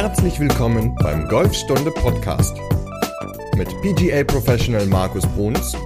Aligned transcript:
Herzlich 0.00 0.40
willkommen 0.40 0.94
beim 1.02 1.28
Golfstunde 1.28 1.90
Podcast 1.90 2.56
mit 3.54 3.68
PGA 3.82 4.24
Professional 4.24 4.86
Markus 4.86 5.26
Bruns 5.26 5.76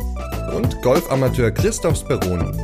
und 0.57 0.81
Golfamateur 0.83 1.51
Christoph 1.51 1.97
Speroni. 1.97 2.57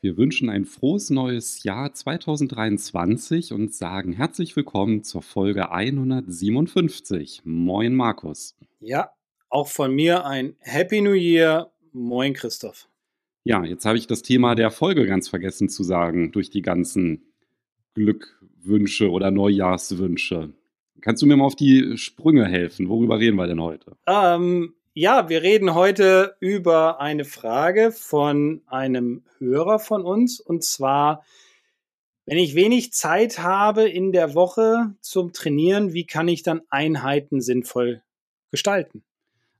Wir 0.00 0.16
wünschen 0.16 0.48
ein 0.48 0.66
frohes 0.66 1.10
neues 1.10 1.64
Jahr 1.64 1.92
2023 1.92 3.52
und 3.52 3.74
sagen 3.74 4.12
herzlich 4.12 4.54
willkommen 4.54 5.02
zur 5.02 5.22
Folge 5.22 5.72
157. 5.72 7.42
Moin 7.42 7.96
Markus. 7.96 8.56
Ja, 8.78 9.10
auch 9.48 9.66
von 9.66 9.92
mir 9.92 10.26
ein 10.26 10.54
Happy 10.60 11.00
New 11.00 11.14
Year. 11.14 11.72
Moin 11.92 12.34
Christoph. 12.34 12.88
Ja, 13.42 13.64
jetzt 13.64 13.84
habe 13.84 13.98
ich 13.98 14.06
das 14.06 14.22
Thema 14.22 14.54
der 14.54 14.70
Folge 14.70 15.06
ganz 15.06 15.28
vergessen 15.28 15.68
zu 15.68 15.82
sagen 15.82 16.30
durch 16.30 16.50
die 16.50 16.62
ganzen 16.62 17.24
Glückwünsche 18.60 19.10
oder 19.10 19.30
Neujahrswünsche. 19.30 20.52
Kannst 21.00 21.22
du 21.22 21.26
mir 21.26 21.36
mal 21.36 21.46
auf 21.46 21.56
die 21.56 21.96
Sprünge 21.96 22.46
helfen? 22.46 22.88
Worüber 22.88 23.18
reden 23.18 23.36
wir 23.36 23.46
denn 23.46 23.60
heute? 23.60 23.96
Ähm, 24.06 24.74
ja, 24.92 25.28
wir 25.28 25.42
reden 25.42 25.74
heute 25.74 26.36
über 26.40 27.00
eine 27.00 27.24
Frage 27.24 27.90
von 27.90 28.62
einem 28.66 29.22
Hörer 29.38 29.78
von 29.78 30.04
uns 30.04 30.40
und 30.40 30.62
zwar, 30.62 31.24
wenn 32.26 32.38
ich 32.38 32.54
wenig 32.54 32.92
Zeit 32.92 33.38
habe 33.38 33.88
in 33.88 34.12
der 34.12 34.34
Woche 34.34 34.94
zum 35.00 35.32
Trainieren, 35.32 35.94
wie 35.94 36.04
kann 36.04 36.28
ich 36.28 36.42
dann 36.42 36.60
Einheiten 36.68 37.40
sinnvoll 37.40 38.02
gestalten? 38.50 39.02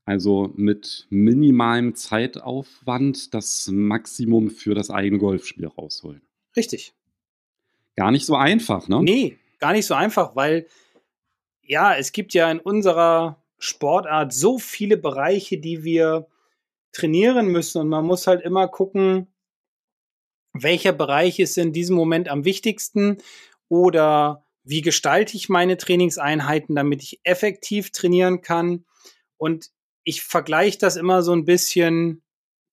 Also 0.04 0.52
mit 0.56 1.06
minimalem 1.08 1.94
Zeitaufwand 1.94 3.32
das 3.32 3.68
Maximum 3.72 4.50
für 4.50 4.74
das 4.74 4.90
eigene 4.90 5.18
Golfspiel 5.18 5.66
rausholen. 5.66 6.20
Richtig. 6.56 6.92
Gar 8.00 8.12
nicht 8.12 8.24
so 8.24 8.34
einfach, 8.34 8.88
ne? 8.88 9.02
Nee, 9.02 9.36
gar 9.58 9.72
nicht 9.72 9.84
so 9.84 9.92
einfach, 9.92 10.34
weil 10.34 10.66
ja, 11.60 11.94
es 11.94 12.12
gibt 12.12 12.32
ja 12.32 12.50
in 12.50 12.58
unserer 12.58 13.44
Sportart 13.58 14.32
so 14.32 14.58
viele 14.58 14.96
Bereiche, 14.96 15.58
die 15.58 15.84
wir 15.84 16.26
trainieren 16.92 17.48
müssen 17.48 17.78
und 17.82 17.88
man 17.88 18.06
muss 18.06 18.26
halt 18.26 18.40
immer 18.40 18.68
gucken, 18.68 19.26
welcher 20.54 20.92
Bereich 20.92 21.40
ist 21.40 21.58
in 21.58 21.74
diesem 21.74 21.94
Moment 21.94 22.30
am 22.30 22.46
wichtigsten 22.46 23.18
oder 23.68 24.46
wie 24.64 24.80
gestalte 24.80 25.36
ich 25.36 25.50
meine 25.50 25.76
Trainingseinheiten, 25.76 26.74
damit 26.76 27.02
ich 27.02 27.20
effektiv 27.24 27.92
trainieren 27.92 28.40
kann. 28.40 28.86
Und 29.36 29.72
ich 30.04 30.22
vergleiche 30.22 30.78
das 30.78 30.96
immer 30.96 31.20
so 31.20 31.32
ein 31.32 31.44
bisschen, 31.44 32.22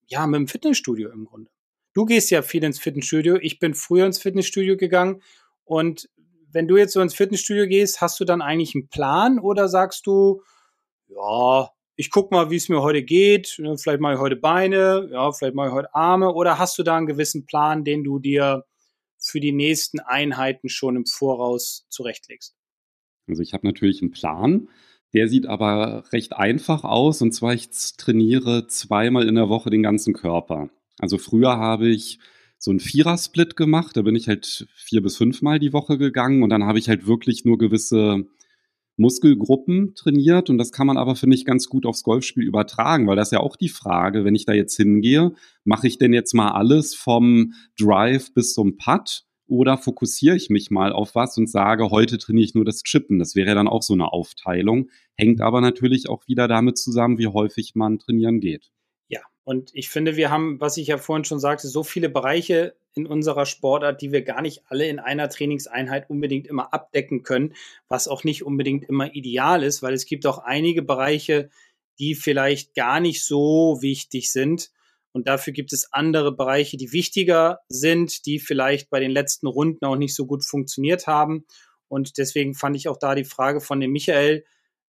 ja, 0.07 0.25
mit 0.25 0.37
dem 0.39 0.47
Fitnessstudio 0.47 1.11
im 1.11 1.25
Grunde. 1.25 1.51
Du 1.97 2.05
gehst 2.05 2.29
ja 2.29 2.43
viel 2.43 2.63
ins 2.63 2.77
Fitnessstudio. 2.77 3.37
Ich 3.41 3.57
bin 3.57 3.73
früher 3.73 4.05
ins 4.05 4.19
Fitnessstudio 4.19 4.77
gegangen. 4.77 5.23
Und 5.63 6.07
wenn 6.51 6.67
du 6.67 6.77
jetzt 6.77 6.93
so 6.93 7.01
ins 7.01 7.15
Fitnessstudio 7.15 7.65
gehst, 7.65 8.01
hast 8.01 8.19
du 8.19 8.23
dann 8.23 8.43
eigentlich 8.43 8.75
einen 8.75 8.87
Plan 8.87 9.39
oder 9.39 9.67
sagst 9.67 10.05
du, 10.05 10.43
ja, 11.07 11.71
ich 11.95 12.11
guck 12.11 12.31
mal, 12.31 12.51
wie 12.51 12.55
es 12.55 12.69
mir 12.69 12.83
heute 12.83 13.01
geht. 13.01 13.47
Vielleicht 13.47 13.99
mache 13.99 14.13
ich 14.13 14.19
heute 14.19 14.35
Beine, 14.35 15.09
ja, 15.11 15.31
vielleicht 15.31 15.55
mache 15.55 15.69
ich 15.69 15.73
heute 15.73 15.95
Arme. 15.95 16.35
Oder 16.35 16.59
hast 16.59 16.77
du 16.77 16.83
da 16.83 16.97
einen 16.97 17.07
gewissen 17.07 17.47
Plan, 17.47 17.83
den 17.83 18.03
du 18.03 18.19
dir 18.19 18.65
für 19.17 19.39
die 19.39 19.51
nächsten 19.51 19.99
Einheiten 19.99 20.69
schon 20.69 20.97
im 20.97 21.07
Voraus 21.07 21.87
zurechtlegst? 21.89 22.55
Also 23.27 23.41
ich 23.41 23.53
habe 23.53 23.65
natürlich 23.65 24.03
einen 24.03 24.11
Plan. 24.11 24.69
Der 25.15 25.27
sieht 25.27 25.47
aber 25.47 26.03
recht 26.13 26.33
einfach 26.33 26.83
aus. 26.83 27.23
Und 27.23 27.31
zwar, 27.31 27.55
ich 27.55 27.69
trainiere 27.97 28.67
zweimal 28.67 29.27
in 29.27 29.33
der 29.33 29.49
Woche 29.49 29.71
den 29.71 29.81
ganzen 29.81 30.13
Körper. 30.13 30.69
Also 30.99 31.17
früher 31.17 31.57
habe 31.57 31.87
ich 31.87 32.19
so 32.57 32.71
einen 32.71 32.79
Vierer-Split 32.79 33.55
gemacht, 33.55 33.95
da 33.97 34.01
bin 34.01 34.15
ich 34.15 34.27
halt 34.27 34.67
vier 34.75 35.01
bis 35.01 35.17
fünfmal 35.17 35.59
die 35.59 35.73
Woche 35.73 35.97
gegangen 35.97 36.43
und 36.43 36.49
dann 36.49 36.63
habe 36.63 36.79
ich 36.79 36.89
halt 36.89 37.05
wirklich 37.05 37.45
nur 37.45 37.57
gewisse 37.57 38.25
Muskelgruppen 38.97 39.93
trainiert 39.93 40.49
und 40.49 40.57
das 40.57 40.71
kann 40.71 40.87
man 40.87 40.97
aber, 40.97 41.15
finde 41.15 41.35
ich, 41.35 41.45
ganz 41.45 41.69
gut 41.69 41.85
aufs 41.85 42.01
Golfspiel 42.01 42.43
übertragen, 42.43 43.07
weil 43.07 43.15
das 43.15 43.29
ja 43.29 43.39
auch 43.39 43.55
die 43.55 43.69
Frage, 43.69 44.25
wenn 44.25 44.33
ich 44.33 44.45
da 44.45 44.53
jetzt 44.53 44.75
hingehe, 44.75 45.33
mache 45.63 45.87
ich 45.87 45.99
denn 45.99 46.13
jetzt 46.13 46.33
mal 46.33 46.49
alles 46.49 46.95
vom 46.95 47.53
Drive 47.79 48.33
bis 48.33 48.53
zum 48.53 48.77
Putt 48.77 49.25
oder 49.45 49.77
fokussiere 49.77 50.35
ich 50.35 50.49
mich 50.49 50.71
mal 50.71 50.91
auf 50.91 51.13
was 51.13 51.37
und 51.37 51.47
sage, 51.47 51.91
heute 51.91 52.17
trainiere 52.17 52.45
ich 52.45 52.55
nur 52.55 52.65
das 52.65 52.81
Chippen. 52.83 53.19
Das 53.19 53.35
wäre 53.35 53.49
ja 53.49 53.55
dann 53.55 53.67
auch 53.67 53.83
so 53.83 53.93
eine 53.93 54.11
Aufteilung, 54.11 54.89
hängt 55.15 55.41
aber 55.41 55.61
natürlich 55.61 56.09
auch 56.09 56.27
wieder 56.27 56.47
damit 56.47 56.77
zusammen, 56.79 57.19
wie 57.19 57.27
häufig 57.27 57.75
man 57.75 57.99
trainieren 57.99 58.39
geht. 58.39 58.71
Und 59.47 59.69
ich 59.73 59.87
finde, 59.87 60.17
wir 60.17 60.29
haben, 60.29 60.59
was 60.59 60.75
ich 60.75 60.87
ja 60.87 60.97
vorhin 60.97 61.23
schon 61.23 61.39
sagte, 61.39 61.69
so 61.69 61.81
viele 61.81 62.09
Bereiche 62.09 62.75
in 62.95 63.07
unserer 63.07 63.45
Sportart, 63.45 64.01
die 64.01 64.11
wir 64.11 64.21
gar 64.23 64.41
nicht 64.41 64.63
alle 64.67 64.89
in 64.89 64.99
einer 64.99 65.29
Trainingseinheit 65.29 66.09
unbedingt 66.09 66.47
immer 66.47 66.73
abdecken 66.73 67.23
können, 67.23 67.53
was 67.87 68.09
auch 68.09 68.25
nicht 68.25 68.43
unbedingt 68.43 68.83
immer 68.83 69.15
ideal 69.15 69.63
ist, 69.63 69.81
weil 69.81 69.93
es 69.93 70.05
gibt 70.05 70.25
auch 70.25 70.39
einige 70.39 70.81
Bereiche, 70.81 71.49
die 71.97 72.13
vielleicht 72.13 72.75
gar 72.75 72.99
nicht 72.99 73.23
so 73.23 73.77
wichtig 73.79 74.33
sind. 74.33 74.69
Und 75.13 75.29
dafür 75.29 75.53
gibt 75.53 75.71
es 75.71 75.93
andere 75.93 76.35
Bereiche, 76.35 76.75
die 76.75 76.91
wichtiger 76.91 77.61
sind, 77.69 78.25
die 78.25 78.39
vielleicht 78.39 78.89
bei 78.89 78.99
den 78.99 79.11
letzten 79.11 79.47
Runden 79.47 79.85
auch 79.85 79.95
nicht 79.95 80.13
so 80.13 80.25
gut 80.25 80.43
funktioniert 80.43 81.07
haben. 81.07 81.45
Und 81.87 82.17
deswegen 82.17 82.53
fand 82.53 82.75
ich 82.75 82.89
auch 82.89 82.97
da 82.97 83.15
die 83.15 83.23
Frage 83.23 83.61
von 83.61 83.79
dem 83.79 83.93
Michael, 83.93 84.43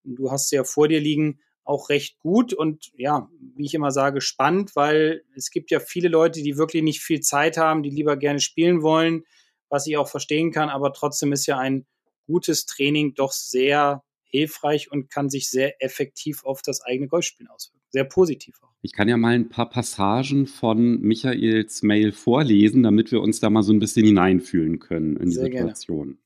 du 0.03 0.31
hast 0.31 0.49
sie 0.49 0.55
ja 0.55 0.63
vor 0.63 0.87
dir 0.87 0.99
liegen, 0.99 1.41
auch 1.67 1.89
recht 1.89 2.19
gut 2.19 2.53
und 2.53 2.91
ja, 2.95 3.29
wie 3.55 3.65
ich 3.65 3.73
immer 3.73 3.91
sage, 3.91 4.21
spannend, 4.21 4.75
weil 4.75 5.23
es 5.35 5.51
gibt 5.51 5.71
ja 5.71 5.79
viele 5.79 6.07
Leute, 6.07 6.41
die 6.41 6.57
wirklich 6.57 6.83
nicht 6.83 7.01
viel 7.01 7.19
Zeit 7.21 7.57
haben, 7.57 7.83
die 7.83 7.89
lieber 7.89 8.17
gerne 8.17 8.39
spielen 8.39 8.81
wollen, 8.81 9.23
was 9.69 9.87
ich 9.87 9.97
auch 9.97 10.07
verstehen 10.07 10.51
kann, 10.51 10.69
aber 10.69 10.93
trotzdem 10.93 11.33
ist 11.33 11.45
ja 11.45 11.57
ein 11.57 11.85
gutes 12.25 12.65
Training 12.65 13.13
doch 13.15 13.31
sehr 13.31 14.03
hilfreich 14.29 14.91
und 14.91 15.09
kann 15.09 15.29
sich 15.29 15.49
sehr 15.49 15.81
effektiv 15.83 16.43
auf 16.43 16.61
das 16.61 16.81
eigene 16.81 17.07
Golfspielen 17.07 17.49
auswirken. 17.49 17.85
Sehr 17.89 18.03
positiv 18.03 18.55
auch. 18.61 18.73
Ich 18.81 18.93
kann 18.93 19.07
ja 19.07 19.17
mal 19.17 19.33
ein 19.33 19.49
paar 19.49 19.69
Passagen 19.69 20.45
von 20.45 20.99
Michaels 20.99 21.81
Mail 21.83 22.11
vorlesen, 22.11 22.83
damit 22.83 23.11
wir 23.11 23.21
uns 23.21 23.39
da 23.39 23.49
mal 23.49 23.63
so 23.63 23.73
ein 23.73 23.79
bisschen 23.79 24.05
hineinfühlen 24.05 24.79
können 24.79 25.15
in 25.17 25.29
die 25.29 25.35
sehr 25.35 25.45
Situation. 25.45 26.07
Gerne. 26.07 26.17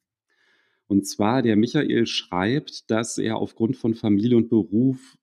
Und 0.87 1.07
zwar, 1.07 1.41
der 1.41 1.55
Michael 1.55 2.05
schreibt, 2.05 2.91
dass 2.91 3.17
er 3.17 3.37
aufgrund 3.37 3.77
von 3.77 3.95
Familie 3.95 4.35
und 4.35 4.49
Beruf 4.49 5.17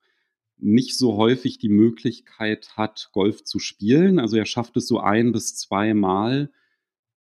nicht 0.60 0.96
so 0.96 1.16
häufig 1.16 1.58
die 1.58 1.68
Möglichkeit 1.68 2.76
hat, 2.76 3.10
Golf 3.12 3.44
zu 3.44 3.58
spielen. 3.58 4.18
Also 4.18 4.36
er 4.36 4.46
schafft 4.46 4.76
es 4.76 4.88
so 4.88 5.00
ein 5.00 5.32
bis 5.32 5.56
zweimal 5.56 6.50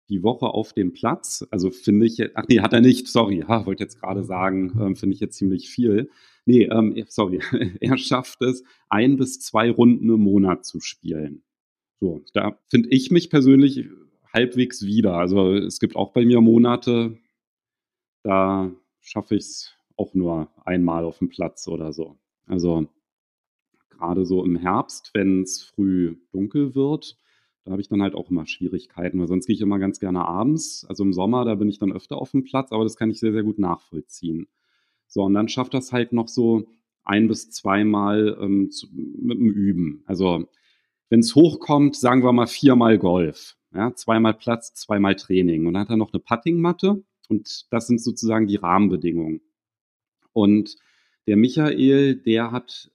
die 0.09 0.23
Woche 0.23 0.47
auf 0.47 0.73
dem 0.73 0.93
Platz. 0.93 1.47
Also 1.51 1.71
finde 1.71 2.07
ich, 2.07 2.37
ach 2.37 2.45
nee, 2.49 2.61
hat 2.61 2.73
er 2.73 2.81
nicht, 2.81 3.09
sorry, 3.09 3.45
ha, 3.47 3.65
wollte 3.67 3.85
jetzt 3.85 4.01
gerade 4.01 4.25
sagen, 4.25 4.77
ähm, 4.81 4.97
finde 4.97 5.15
ich 5.15 5.21
jetzt 5.21 5.37
ziemlich 5.37 5.71
viel. 5.71 6.11
Nee, 6.45 6.65
ähm, 6.65 6.95
sorry, 7.09 7.41
er 7.81 7.97
schafft 7.97 8.43
es, 8.43 8.65
ein 8.89 9.17
bis 9.17 9.41
zwei 9.41 9.71
Runden 9.71 10.11
im 10.11 10.21
Monat 10.21 10.65
zu 10.65 10.81
spielen. 10.81 11.45
So, 12.01 12.25
da 12.35 12.59
finde 12.69 12.89
ich 12.91 13.11
mich 13.11 13.31
persönlich 13.31 13.87
halbwegs 14.33 14.85
wieder. 14.85 15.15
Also 15.15 15.55
es 15.55 15.81
gibt 15.81 15.97
auch 15.97 16.13
bei 16.13 16.25
mir 16.25 16.41
Monate, 16.41 17.19
da 18.23 18.71
schaffe 19.01 19.37
ich 19.37 19.43
es 19.43 19.75
auch 19.97 20.15
nur 20.15 20.51
einmal 20.65 21.05
auf 21.05 21.19
dem 21.19 21.29
Platz 21.29 21.69
oder 21.69 21.93
so. 21.93 22.19
Also 22.47 22.89
gerade 24.01 24.25
so 24.25 24.45
im 24.45 24.57
Herbst, 24.57 25.11
wenn 25.15 25.43
es 25.43 25.63
früh 25.63 26.17
dunkel 26.33 26.75
wird, 26.75 27.17
da 27.65 27.73
habe 27.73 27.83
ich 27.83 27.89
dann 27.89 28.03
halt 28.03 28.15
auch 28.15 28.31
immer 28.31 28.47
Schwierigkeiten, 28.47 29.21
weil 29.21 29.29
sonst 29.29 29.47
gehe 29.47 29.55
ich 29.55 29.61
immer 29.61 29.79
ganz 29.79 30.01
gerne 30.01 30.27
abends. 30.27 30.87
Also 30.89 31.05
im 31.05 31.13
Sommer, 31.13 31.45
da 31.45 31.55
bin 31.55 31.69
ich 31.69 31.79
dann 31.79 31.93
öfter 31.93 32.17
auf 32.17 32.31
dem 32.31 32.43
Platz, 32.43 32.73
aber 32.73 32.85
das 32.85 32.97
kann 32.97 33.11
ich 33.11 33.21
sehr, 33.21 33.33
sehr 33.33 33.43
gut 33.43 33.59
nachvollziehen. 33.59 34.49
So, 35.07 35.23
und 35.25 35.35
dann 35.35 35.49
schafft 35.49 35.75
das 35.75 35.93
halt 35.93 36.13
noch 36.13 36.29
so 36.29 36.67
ein 37.05 37.29
bis 37.29 37.51
zweimal 37.51 38.39
ähm, 38.41 38.71
zu, 38.71 38.87
mit 38.93 39.39
dem 39.39 39.51
Üben. 39.51 40.03
Also 40.07 40.49
wenn 41.11 41.21
es 41.21 41.35
hochkommt, 41.35 41.97
sagen 41.97 42.23
wir 42.23 42.33
mal 42.33 42.47
viermal 42.47 42.99
Golf. 42.99 43.57
Ja, 43.75 43.95
zweimal 43.95 44.35
Platz, 44.35 44.75
zweimal 44.75 45.17
Training. 45.17 45.67
Und 45.67 45.75
dann 45.75 45.83
hat 45.83 45.91
er 45.91 45.97
noch 45.97 46.13
eine 46.13 46.21
Puttingmatte 46.21 47.05
und 47.29 47.67
das 47.71 47.87
sind 47.87 48.01
sozusagen 48.01 48.47
die 48.47 48.57
Rahmenbedingungen. 48.57 49.43
Und 50.33 50.77
der 51.27 51.37
Michael, 51.37 52.17
der 52.17 52.51
hat 52.51 52.91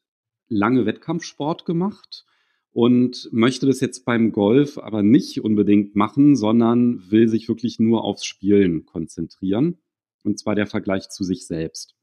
lange 0.47 0.85
Wettkampfsport 0.85 1.65
gemacht 1.65 2.25
und 2.71 3.29
möchte 3.31 3.65
das 3.65 3.79
jetzt 3.79 4.03
beim 4.03 4.33
Golf 4.33 4.77
aber 4.77 5.01
nicht 5.01 5.41
unbedingt 5.41 5.95
machen, 5.95 6.35
sondern 6.35 7.09
will 7.09 7.29
sich 7.29 7.47
wirklich 7.47 7.79
nur 7.79 8.03
aufs 8.03 8.25
Spielen 8.25 8.85
konzentrieren. 8.85 9.77
Und 10.23 10.39
zwar 10.39 10.55
der 10.55 10.67
Vergleich 10.67 11.09
zu 11.09 11.23
sich 11.23 11.47
selbst. 11.47 11.95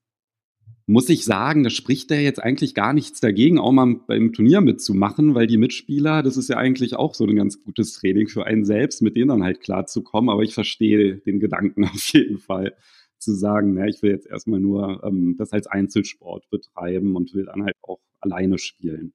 Muss 0.86 1.08
ich 1.08 1.24
sagen, 1.24 1.62
da 1.62 1.70
spricht 1.70 2.10
er 2.10 2.22
jetzt 2.22 2.42
eigentlich 2.42 2.74
gar 2.74 2.92
nichts 2.92 3.20
dagegen, 3.20 3.58
auch 3.58 3.72
mal 3.72 3.96
beim 4.06 4.32
Turnier 4.32 4.60
mitzumachen, 4.62 5.34
weil 5.34 5.46
die 5.46 5.58
Mitspieler, 5.58 6.22
das 6.22 6.36
ist 6.36 6.48
ja 6.48 6.56
eigentlich 6.56 6.96
auch 6.96 7.14
so 7.14 7.26
ein 7.26 7.36
ganz 7.36 7.62
gutes 7.62 7.92
Training 7.92 8.28
für 8.28 8.46
einen 8.46 8.64
selbst, 8.64 9.02
mit 9.02 9.14
denen 9.14 9.28
dann 9.28 9.44
halt 9.44 9.60
klarzukommen. 9.60 10.30
Aber 10.30 10.42
ich 10.42 10.54
verstehe 10.54 11.18
den 11.18 11.38
Gedanken 11.38 11.84
auf 11.92 12.12
jeden 12.14 12.38
Fall 12.38 12.74
zu 13.22 13.34
sagen, 13.34 13.74
na, 13.74 13.86
ich 13.86 14.02
will 14.02 14.10
jetzt 14.10 14.26
erstmal 14.26 14.60
nur 14.60 15.02
ähm, 15.04 15.36
das 15.38 15.52
als 15.52 15.66
Einzelsport 15.66 16.48
betreiben 16.50 17.16
und 17.16 17.34
will 17.34 17.46
dann 17.46 17.64
halt 17.64 17.76
auch 17.82 18.00
alleine 18.20 18.58
spielen. 18.58 19.14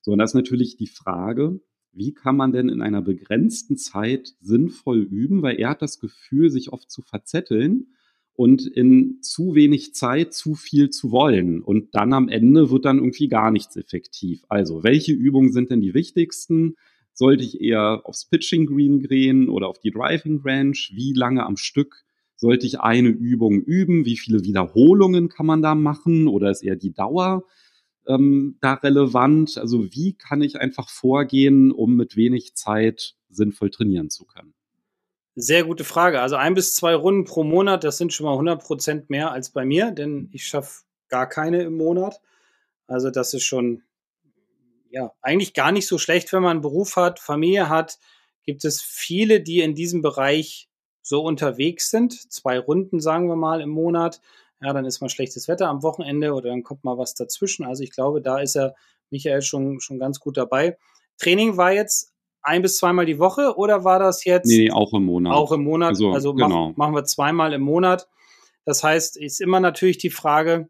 So, 0.00 0.12
und 0.12 0.18
das 0.18 0.30
ist 0.30 0.34
natürlich 0.34 0.76
die 0.76 0.86
Frage, 0.86 1.60
wie 1.92 2.14
kann 2.14 2.36
man 2.36 2.52
denn 2.52 2.68
in 2.68 2.80
einer 2.80 3.02
begrenzten 3.02 3.76
Zeit 3.76 4.34
sinnvoll 4.40 5.02
üben, 5.02 5.42
weil 5.42 5.58
er 5.58 5.70
hat 5.70 5.82
das 5.82 5.98
Gefühl, 5.98 6.50
sich 6.50 6.72
oft 6.72 6.90
zu 6.90 7.02
verzetteln 7.02 7.88
und 8.34 8.66
in 8.66 9.18
zu 9.20 9.56
wenig 9.56 9.94
Zeit 9.94 10.32
zu 10.32 10.54
viel 10.54 10.90
zu 10.90 11.10
wollen. 11.10 11.60
Und 11.60 11.94
dann 11.94 12.12
am 12.12 12.28
Ende 12.28 12.70
wird 12.70 12.84
dann 12.84 12.98
irgendwie 12.98 13.26
gar 13.26 13.50
nichts 13.50 13.76
effektiv. 13.76 14.44
Also, 14.48 14.84
welche 14.84 15.12
Übungen 15.12 15.52
sind 15.52 15.70
denn 15.70 15.80
die 15.80 15.94
wichtigsten? 15.94 16.76
Sollte 17.14 17.42
ich 17.42 17.60
eher 17.60 18.02
aufs 18.04 18.28
Pitching 18.28 18.66
Green 18.66 19.00
gehen 19.00 19.48
oder 19.48 19.66
auf 19.66 19.80
die 19.80 19.90
Driving 19.90 20.40
Range? 20.44 20.78
Wie 20.92 21.14
lange 21.14 21.44
am 21.44 21.56
Stück 21.56 22.04
sollte 22.38 22.66
ich 22.66 22.80
eine 22.80 23.08
Übung 23.08 23.60
üben? 23.60 24.04
Wie 24.04 24.16
viele 24.16 24.44
Wiederholungen 24.44 25.28
kann 25.28 25.44
man 25.44 25.60
da 25.60 25.74
machen? 25.74 26.28
Oder 26.28 26.50
ist 26.50 26.62
eher 26.62 26.76
die 26.76 26.94
Dauer 26.94 27.44
ähm, 28.06 28.56
da 28.60 28.74
relevant? 28.74 29.58
Also 29.58 29.92
wie 29.92 30.14
kann 30.14 30.40
ich 30.40 30.60
einfach 30.60 30.88
vorgehen, 30.88 31.72
um 31.72 31.96
mit 31.96 32.16
wenig 32.16 32.54
Zeit 32.54 33.16
sinnvoll 33.28 33.70
trainieren 33.70 34.08
zu 34.08 34.24
können? 34.24 34.54
Sehr 35.34 35.64
gute 35.64 35.84
Frage. 35.84 36.20
Also 36.20 36.36
ein 36.36 36.54
bis 36.54 36.74
zwei 36.74 36.94
Runden 36.94 37.24
pro 37.24 37.44
Monat, 37.44 37.84
das 37.84 37.98
sind 37.98 38.12
schon 38.12 38.26
mal 38.26 38.32
100 38.32 38.62
Prozent 38.62 39.10
mehr 39.10 39.32
als 39.32 39.50
bei 39.50 39.64
mir, 39.64 39.90
denn 39.90 40.28
ich 40.32 40.46
schaffe 40.46 40.82
gar 41.08 41.28
keine 41.28 41.62
im 41.62 41.76
Monat. 41.76 42.20
Also 42.86 43.10
das 43.10 43.34
ist 43.34 43.44
schon, 43.44 43.82
ja, 44.90 45.12
eigentlich 45.22 45.54
gar 45.54 45.72
nicht 45.72 45.86
so 45.86 45.98
schlecht, 45.98 46.32
wenn 46.32 46.42
man 46.42 46.52
einen 46.52 46.60
Beruf 46.60 46.96
hat, 46.96 47.18
Familie 47.18 47.68
hat. 47.68 47.98
Gibt 48.44 48.64
es 48.64 48.80
viele, 48.80 49.40
die 49.40 49.60
in 49.60 49.74
diesem 49.74 50.02
Bereich 50.02 50.67
so 51.08 51.22
unterwegs 51.22 51.90
sind. 51.90 52.30
Zwei 52.32 52.58
Runden, 52.58 53.00
sagen 53.00 53.28
wir 53.28 53.36
mal, 53.36 53.60
im 53.60 53.70
Monat. 53.70 54.20
Ja, 54.60 54.72
dann 54.72 54.84
ist 54.84 55.00
mal 55.00 55.08
schlechtes 55.08 55.48
Wetter 55.48 55.68
am 55.68 55.82
Wochenende 55.82 56.34
oder 56.34 56.50
dann 56.50 56.62
kommt 56.62 56.84
mal 56.84 56.98
was 56.98 57.14
dazwischen. 57.14 57.64
Also 57.64 57.82
ich 57.82 57.90
glaube, 57.90 58.20
da 58.20 58.40
ist 58.40 58.56
er, 58.56 58.74
Michael, 59.10 59.42
schon, 59.42 59.80
schon 59.80 59.98
ganz 59.98 60.20
gut 60.20 60.36
dabei. 60.36 60.76
Training 61.18 61.56
war 61.56 61.72
jetzt 61.72 62.12
ein 62.42 62.62
bis 62.62 62.76
zweimal 62.76 63.06
die 63.06 63.18
Woche 63.18 63.56
oder 63.56 63.84
war 63.84 63.98
das 63.98 64.24
jetzt? 64.24 64.46
Nee, 64.46 64.70
auch 64.70 64.92
im 64.94 65.04
Monat. 65.04 65.34
Auch 65.34 65.52
im 65.52 65.64
Monat. 65.64 65.90
Also, 65.90 66.12
also 66.12 66.34
genau. 66.34 66.68
mach, 66.70 66.76
machen 66.76 66.94
wir 66.94 67.04
zweimal 67.04 67.52
im 67.52 67.62
Monat. 67.62 68.08
Das 68.64 68.84
heißt, 68.84 69.16
ist 69.16 69.40
immer 69.40 69.60
natürlich 69.60 69.98
die 69.98 70.10
Frage, 70.10 70.68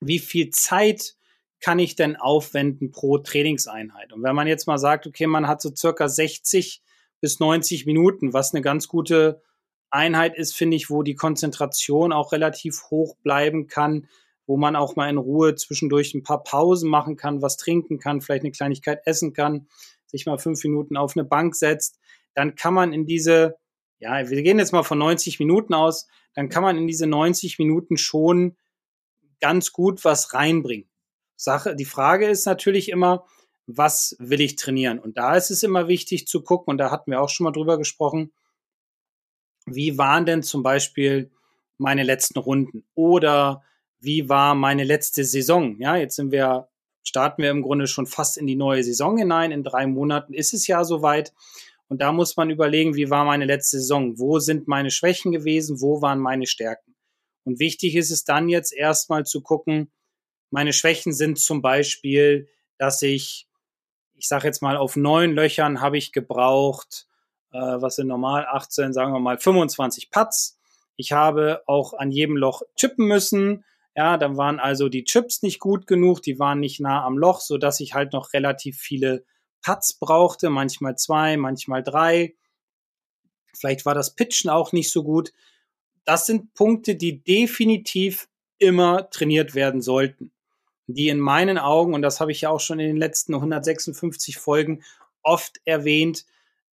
wie 0.00 0.18
viel 0.18 0.50
Zeit 0.50 1.16
kann 1.60 1.78
ich 1.78 1.96
denn 1.96 2.16
aufwenden 2.16 2.92
pro 2.92 3.18
Trainingseinheit? 3.18 4.12
Und 4.12 4.22
wenn 4.22 4.36
man 4.36 4.46
jetzt 4.46 4.66
mal 4.66 4.78
sagt, 4.78 5.06
okay, 5.06 5.26
man 5.26 5.48
hat 5.48 5.60
so 5.60 5.74
circa 5.74 6.08
60 6.08 6.82
bis 7.20 7.40
90 7.40 7.86
Minuten, 7.86 8.32
was 8.32 8.54
eine 8.54 8.62
ganz 8.62 8.88
gute 8.88 9.42
Einheit 9.90 10.36
ist, 10.36 10.54
finde 10.54 10.76
ich, 10.76 10.90
wo 10.90 11.02
die 11.02 11.14
Konzentration 11.14 12.12
auch 12.12 12.32
relativ 12.32 12.82
hoch 12.90 13.16
bleiben 13.22 13.66
kann, 13.66 14.06
wo 14.46 14.56
man 14.56 14.76
auch 14.76 14.96
mal 14.96 15.08
in 15.08 15.18
Ruhe 15.18 15.54
zwischendurch 15.54 16.14
ein 16.14 16.22
paar 16.22 16.42
Pausen 16.42 16.88
machen 16.88 17.16
kann, 17.16 17.42
was 17.42 17.56
trinken 17.56 17.98
kann, 17.98 18.20
vielleicht 18.20 18.44
eine 18.44 18.52
Kleinigkeit 18.52 19.00
essen 19.04 19.32
kann 19.32 19.66
sich 20.10 20.26
mal 20.26 20.38
fünf 20.38 20.62
Minuten 20.64 20.96
auf 20.96 21.16
eine 21.16 21.24
Bank 21.24 21.54
setzt, 21.54 21.98
dann 22.34 22.54
kann 22.54 22.74
man 22.74 22.92
in 22.92 23.06
diese, 23.06 23.56
ja, 23.98 24.28
wir 24.28 24.42
gehen 24.42 24.58
jetzt 24.58 24.72
mal 24.72 24.82
von 24.82 24.98
90 24.98 25.38
Minuten 25.38 25.74
aus, 25.74 26.08
dann 26.34 26.48
kann 26.48 26.62
man 26.62 26.76
in 26.76 26.86
diese 26.86 27.06
90 27.06 27.58
Minuten 27.58 27.96
schon 27.96 28.56
ganz 29.40 29.72
gut 29.72 30.04
was 30.04 30.34
reinbringen. 30.34 30.88
Sache, 31.36 31.76
die 31.76 31.84
Frage 31.84 32.26
ist 32.26 32.46
natürlich 32.46 32.88
immer, 32.88 33.24
was 33.68 34.16
will 34.18 34.40
ich 34.40 34.56
trainieren? 34.56 34.98
Und 34.98 35.18
da 35.18 35.36
ist 35.36 35.50
es 35.50 35.62
immer 35.62 35.88
wichtig 35.88 36.26
zu 36.26 36.42
gucken, 36.42 36.72
und 36.72 36.78
da 36.78 36.90
hatten 36.90 37.10
wir 37.10 37.20
auch 37.20 37.28
schon 37.28 37.44
mal 37.44 37.52
drüber 37.52 37.78
gesprochen, 37.78 38.32
wie 39.66 39.98
waren 39.98 40.24
denn 40.24 40.42
zum 40.42 40.62
Beispiel 40.62 41.30
meine 41.76 42.02
letzten 42.02 42.38
Runden 42.38 42.84
oder 42.94 43.62
wie 44.00 44.28
war 44.28 44.54
meine 44.54 44.84
letzte 44.84 45.24
Saison? 45.24 45.78
Ja, 45.80 45.96
jetzt 45.96 46.16
sind 46.16 46.32
wir 46.32 46.68
starten 47.08 47.42
wir 47.42 47.50
im 47.50 47.62
Grunde 47.62 47.86
schon 47.86 48.06
fast 48.06 48.36
in 48.36 48.46
die 48.46 48.56
neue 48.56 48.84
Saison 48.84 49.16
hinein. 49.16 49.50
In 49.50 49.64
drei 49.64 49.86
Monaten 49.86 50.34
ist 50.34 50.52
es 50.54 50.66
ja 50.66 50.84
soweit. 50.84 51.32
Und 51.88 52.02
da 52.02 52.12
muss 52.12 52.36
man 52.36 52.50
überlegen, 52.50 52.94
wie 52.94 53.10
war 53.10 53.24
meine 53.24 53.46
letzte 53.46 53.78
Saison? 53.78 54.18
Wo 54.18 54.38
sind 54.38 54.68
meine 54.68 54.90
Schwächen 54.90 55.32
gewesen? 55.32 55.80
Wo 55.80 56.02
waren 56.02 56.18
meine 56.18 56.46
Stärken? 56.46 56.94
Und 57.44 57.60
wichtig 57.60 57.96
ist 57.96 58.10
es 58.10 58.24
dann 58.24 58.48
jetzt 58.48 58.74
erstmal 58.74 59.24
zu 59.24 59.40
gucken, 59.40 59.90
meine 60.50 60.72
Schwächen 60.72 61.12
sind 61.12 61.38
zum 61.38 61.62
Beispiel, 61.62 62.48
dass 62.76 63.02
ich, 63.02 63.47
ich 64.18 64.28
sage 64.28 64.46
jetzt 64.46 64.62
mal, 64.62 64.76
auf 64.76 64.96
neun 64.96 65.32
Löchern 65.32 65.80
habe 65.80 65.96
ich 65.96 66.12
gebraucht, 66.12 67.06
äh, 67.52 67.58
was 67.58 67.96
sind 67.96 68.08
normal 68.08 68.46
18, 68.46 68.92
sagen 68.92 69.12
wir 69.12 69.20
mal 69.20 69.38
25 69.38 70.10
Putts. 70.10 70.58
Ich 70.96 71.12
habe 71.12 71.62
auch 71.66 71.94
an 71.94 72.10
jedem 72.10 72.36
Loch 72.36 72.62
chippen 72.76 73.06
müssen. 73.06 73.64
Ja, 73.94 74.16
dann 74.16 74.36
waren 74.36 74.58
also 74.58 74.88
die 74.88 75.04
Chips 75.04 75.42
nicht 75.42 75.60
gut 75.60 75.86
genug, 75.86 76.22
die 76.22 76.38
waren 76.38 76.60
nicht 76.60 76.80
nah 76.80 77.04
am 77.04 77.16
Loch, 77.16 77.40
so 77.40 77.58
dass 77.58 77.80
ich 77.80 77.94
halt 77.94 78.12
noch 78.12 78.32
relativ 78.32 78.78
viele 78.78 79.24
Putts 79.62 79.94
brauchte, 79.94 80.50
manchmal 80.50 80.96
zwei, 80.96 81.36
manchmal 81.36 81.82
drei. 81.82 82.34
Vielleicht 83.56 83.86
war 83.86 83.94
das 83.94 84.14
Pitchen 84.14 84.50
auch 84.50 84.72
nicht 84.72 84.92
so 84.92 85.02
gut. 85.02 85.32
Das 86.04 86.26
sind 86.26 86.54
Punkte, 86.54 86.94
die 86.94 87.22
definitiv 87.22 88.28
immer 88.58 89.10
trainiert 89.10 89.54
werden 89.54 89.80
sollten. 89.80 90.32
Die 90.90 91.08
in 91.08 91.20
meinen 91.20 91.58
Augen, 91.58 91.94
und 91.94 92.02
das 92.02 92.18
habe 92.18 92.32
ich 92.32 92.40
ja 92.40 92.50
auch 92.50 92.60
schon 92.60 92.80
in 92.80 92.88
den 92.88 92.96
letzten 92.96 93.34
156 93.34 94.38
Folgen 94.38 94.82
oft 95.22 95.60
erwähnt, 95.64 96.24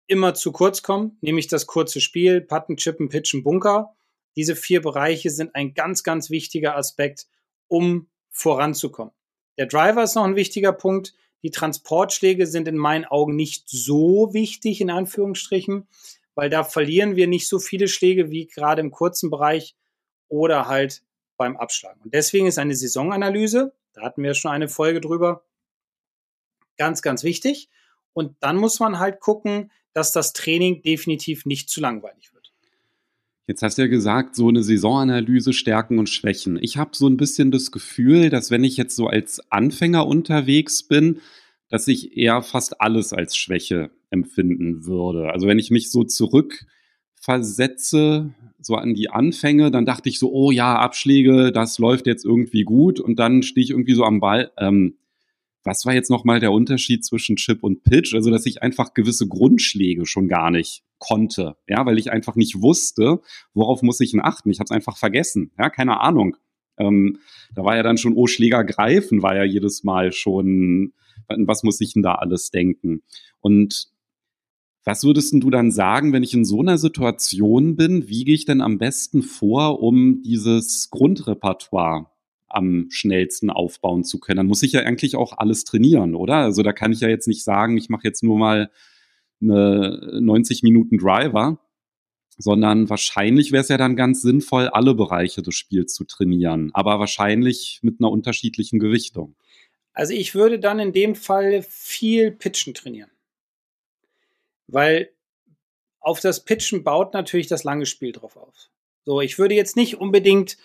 immer 0.08 0.34
zu 0.34 0.52
kurz 0.52 0.82
kommen, 0.82 1.18
nämlich 1.22 1.48
das 1.48 1.68
kurze 1.68 2.02
Spiel, 2.02 2.42
Putten, 2.42 2.78
Chippen, 2.78 3.10
Pitchen, 3.10 3.44
Bunker. 3.44 3.96
Diese 4.36 4.56
vier 4.56 4.82
Bereiche 4.82 5.30
sind 5.30 5.54
ein 5.54 5.76
ganz, 5.76 6.04
ganz 6.04 6.32
wichtiger 6.32 6.76
Aspekt, 6.76 7.28
um 7.68 8.08
voranzukommen. 8.32 9.14
Der 9.60 9.68
Driver 9.68 10.04
ist 10.04 10.16
noch 10.16 10.24
ein 10.24 10.36
wichtiger 10.36 10.72
Punkt. 10.72 11.14
Die 11.44 11.52
Transportschläge 11.52 12.48
sind 12.48 12.68
in 12.68 12.78
meinen 12.78 13.06
Augen 13.06 13.36
nicht 13.36 13.70
so 13.70 14.34
wichtig, 14.34 14.82
in 14.82 14.90
Anführungsstrichen, 14.90 15.88
weil 16.34 16.50
da 16.50 16.64
verlieren 16.64 17.16
wir 17.16 17.28
nicht 17.28 17.48
so 17.48 17.60
viele 17.60 17.88
Schläge 17.88 18.32
wie 18.32 18.48
gerade 18.48 18.82
im 18.82 18.90
kurzen 18.90 19.30
Bereich 19.30 19.76
oder 20.28 20.68
halt 20.68 21.04
beim 21.38 21.56
Abschlagen. 21.56 22.02
Und 22.02 22.14
deswegen 22.14 22.48
ist 22.48 22.58
eine 22.58 22.76
Saisonanalyse, 22.76 23.74
da 24.00 24.06
hatten 24.06 24.24
wir 24.24 24.34
schon 24.34 24.52
eine 24.52 24.70
Folge 24.70 25.02
drüber, 25.02 25.46
ganz, 26.78 27.02
ganz 27.02 27.24
wichtig. 27.24 27.70
Und 28.14 28.36
dann 28.40 28.58
muss 28.58 28.80
man 28.80 29.00
halt 29.00 29.20
gucken, 29.20 29.72
dass 29.94 30.12
das 30.12 30.34
Training 30.34 30.82
definitiv 30.82 31.46
nicht 31.46 31.70
zu 31.70 31.82
langweilig 31.82 32.34
wird. 32.34 32.54
Jetzt 33.48 33.64
hast 33.64 33.78
du 33.78 33.84
ja 33.84 33.88
gesagt, 33.88 34.36
so 34.36 34.48
eine 34.48 34.64
Saisonanalyse, 34.64 35.54
Stärken 35.54 36.00
und 36.00 36.08
Schwächen. 36.08 36.58
Ich 36.62 36.78
habe 36.78 36.92
so 36.94 37.08
ein 37.08 37.18
bisschen 37.18 37.52
das 37.52 37.72
Gefühl, 37.72 38.30
dass 38.30 38.52
wenn 38.52 38.64
ich 38.64 38.78
jetzt 38.78 38.96
so 38.96 39.08
als 39.08 39.52
Anfänger 39.52 40.06
unterwegs 40.06 40.84
bin, 40.84 41.20
dass 41.70 41.88
ich 41.88 42.16
eher 42.16 42.42
fast 42.42 42.82
alles 42.82 43.14
als 43.14 43.36
Schwäche 43.36 43.92
empfinden 44.10 44.86
würde. 44.86 45.32
Also 45.32 45.48
wenn 45.48 45.60
ich 45.60 45.72
mich 45.72 45.92
so 45.92 46.04
zurückversetze, 47.20 48.34
so 48.62 48.76
an 48.76 48.94
die 48.94 49.10
Anfänge, 49.10 49.72
dann 49.72 49.86
dachte 49.86 50.10
ich 50.10 50.20
so, 50.20 50.32
oh 50.32 50.52
ja, 50.52 50.78
Abschläge, 50.78 51.52
das 51.52 51.78
läuft 51.80 52.08
jetzt 52.08 52.26
irgendwie 52.26 52.64
gut 52.64 53.00
und 53.00 53.18
dann 53.18 53.44
stehe 53.44 53.64
ich 53.64 53.72
irgendwie 53.72 53.94
so 53.94 54.04
am 54.04 54.20
Ball. 54.20 54.52
Ähm, 54.58 54.98
was 55.64 55.86
war 55.86 55.94
jetzt 55.94 56.10
nochmal 56.10 56.40
der 56.40 56.52
Unterschied 56.52 57.06
zwischen 57.06 57.36
Chip 57.36 57.64
und 57.64 57.84
Pitch? 57.84 58.14
Also, 58.14 58.32
dass 58.32 58.46
ich 58.46 58.64
einfach 58.64 58.94
gewisse 58.94 59.28
Grundschläge 59.28 60.06
schon 60.06 60.28
gar 60.28 60.52
nicht 60.52 60.84
konnte, 61.00 61.56
ja, 61.68 61.86
weil 61.86 61.98
ich 61.98 62.12
einfach 62.12 62.36
nicht 62.36 62.62
wusste, 62.62 63.22
worauf 63.54 63.82
muss 63.82 64.00
ich 64.00 64.12
denn 64.12 64.22
achten. 64.22 64.50
Ich 64.50 64.60
habe 64.60 64.66
es 64.66 64.72
einfach 64.72 64.98
vergessen, 64.98 65.52
ja, 65.58 65.70
keine 65.70 66.00
Ahnung. 66.02 66.36
Ähm, 66.78 67.20
da 67.54 67.64
war 67.64 67.76
ja 67.76 67.84
dann 67.84 67.98
schon, 67.98 68.14
oh, 68.14 68.28
Schläger 68.28 68.64
greifen, 68.64 69.22
war 69.22 69.36
ja 69.36 69.44
jedes 69.44 69.84
Mal 69.84 70.12
schon, 70.12 70.94
was 71.28 71.64
muss 71.64 71.80
ich 71.82 71.94
denn 71.94 72.04
da 72.04 72.16
alles 72.16 72.52
denken? 72.52 73.04
Und 73.42 73.90
was 74.84 75.04
würdest 75.04 75.34
du 75.34 75.50
dann 75.50 75.72
sagen, 75.72 76.14
wenn 76.14 76.24
ich 76.24 76.34
in 76.34 76.46
so 76.46 76.62
einer 76.62 76.78
Situation 76.78 77.76
bin? 77.76 78.08
Wie 78.08 78.24
gehe 78.24 78.36
ich 78.36 78.46
denn 78.46 78.62
am 78.62 78.78
besten 78.78 79.22
vor, 79.22 79.82
um 79.82 80.22
dieses 80.24 80.90
Grundrepertoire 80.90 82.08
am 82.50 82.88
schnellsten 82.90 83.50
aufbauen 83.50 84.04
zu 84.04 84.20
können. 84.20 84.38
Dann 84.38 84.48
muss 84.48 84.64
ich 84.64 84.74
ja 84.74 84.82
eigentlich 84.82 85.16
auch 85.16 85.38
alles 85.38 85.64
trainieren, 85.64 86.16
oder? 86.16 86.38
Also 86.38 86.64
da 86.64 86.74
kann 86.74 86.92
ich 86.92 87.00
ja 87.00 87.08
jetzt 87.08 87.28
nicht 87.28 87.44
sagen, 87.44 87.78
ich 87.78 87.90
mache 87.90 88.04
jetzt 88.04 88.24
nur 88.24 88.38
mal 88.38 88.72
eine 89.42 90.20
90 90.20 90.64
Minuten 90.64 90.98
Driver, 90.98 91.60
sondern 92.38 92.90
wahrscheinlich 92.90 93.52
wäre 93.52 93.62
es 93.62 93.70
ja 93.70 93.78
dann 93.78 93.96
ganz 93.96 94.22
sinnvoll, 94.22 94.68
alle 94.68 94.96
Bereiche 94.96 95.42
des 95.42 95.56
Spiels 95.56 95.94
zu 95.94 96.06
trainieren, 96.06 96.72
aber 96.74 97.00
wahrscheinlich 97.00 97.80
mit 97.84 98.00
einer 98.00 98.12
unterschiedlichen 98.12 98.80
Gewichtung. 98.80 99.36
Also 99.94 100.14
ich 100.14 100.36
würde 100.36 100.60
dann 100.60 100.80
in 100.80 100.94
dem 100.94 101.16
Fall 101.16 101.62
viel 101.68 102.32
Pitchen 102.32 102.74
trainieren. 102.74 103.10
Weil 104.72 105.12
auf 106.00 106.20
das 106.20 106.46
Pitchen 106.46 106.84
baut 106.84 107.14
natürlich 107.14 107.48
das 107.48 107.64
lange 107.64 107.86
Spiel 107.86 108.12
drauf 108.12 108.38
auf. 108.38 108.70
So, 109.06 109.22
ich 109.22 109.38
würde 109.38 109.56
jetzt 109.56 109.76
nicht 109.76 109.98
unbedingt 109.98 110.58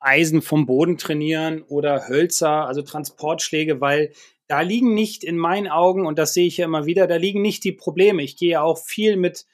Eisen 0.00 0.42
vom 0.42 0.66
Boden 0.66 0.98
trainieren 0.98 1.62
oder 1.62 2.08
Hölzer, 2.08 2.66
also 2.66 2.82
Transportschläge, 2.82 3.80
weil 3.80 4.12
da 4.46 4.60
liegen 4.60 4.94
nicht 4.94 5.24
in 5.24 5.38
meinen 5.38 5.68
Augen, 5.68 6.06
und 6.06 6.18
das 6.18 6.34
sehe 6.34 6.46
ich 6.46 6.58
ja 6.58 6.66
immer 6.66 6.86
wieder, 6.86 7.06
da 7.06 7.16
liegen 7.16 7.40
nicht 7.40 7.64
die 7.64 7.72
Probleme. 7.72 8.22
Ich 8.22 8.36
gehe 8.36 8.60
auch 8.60 8.78
viel 8.78 9.16
mit 9.16 9.46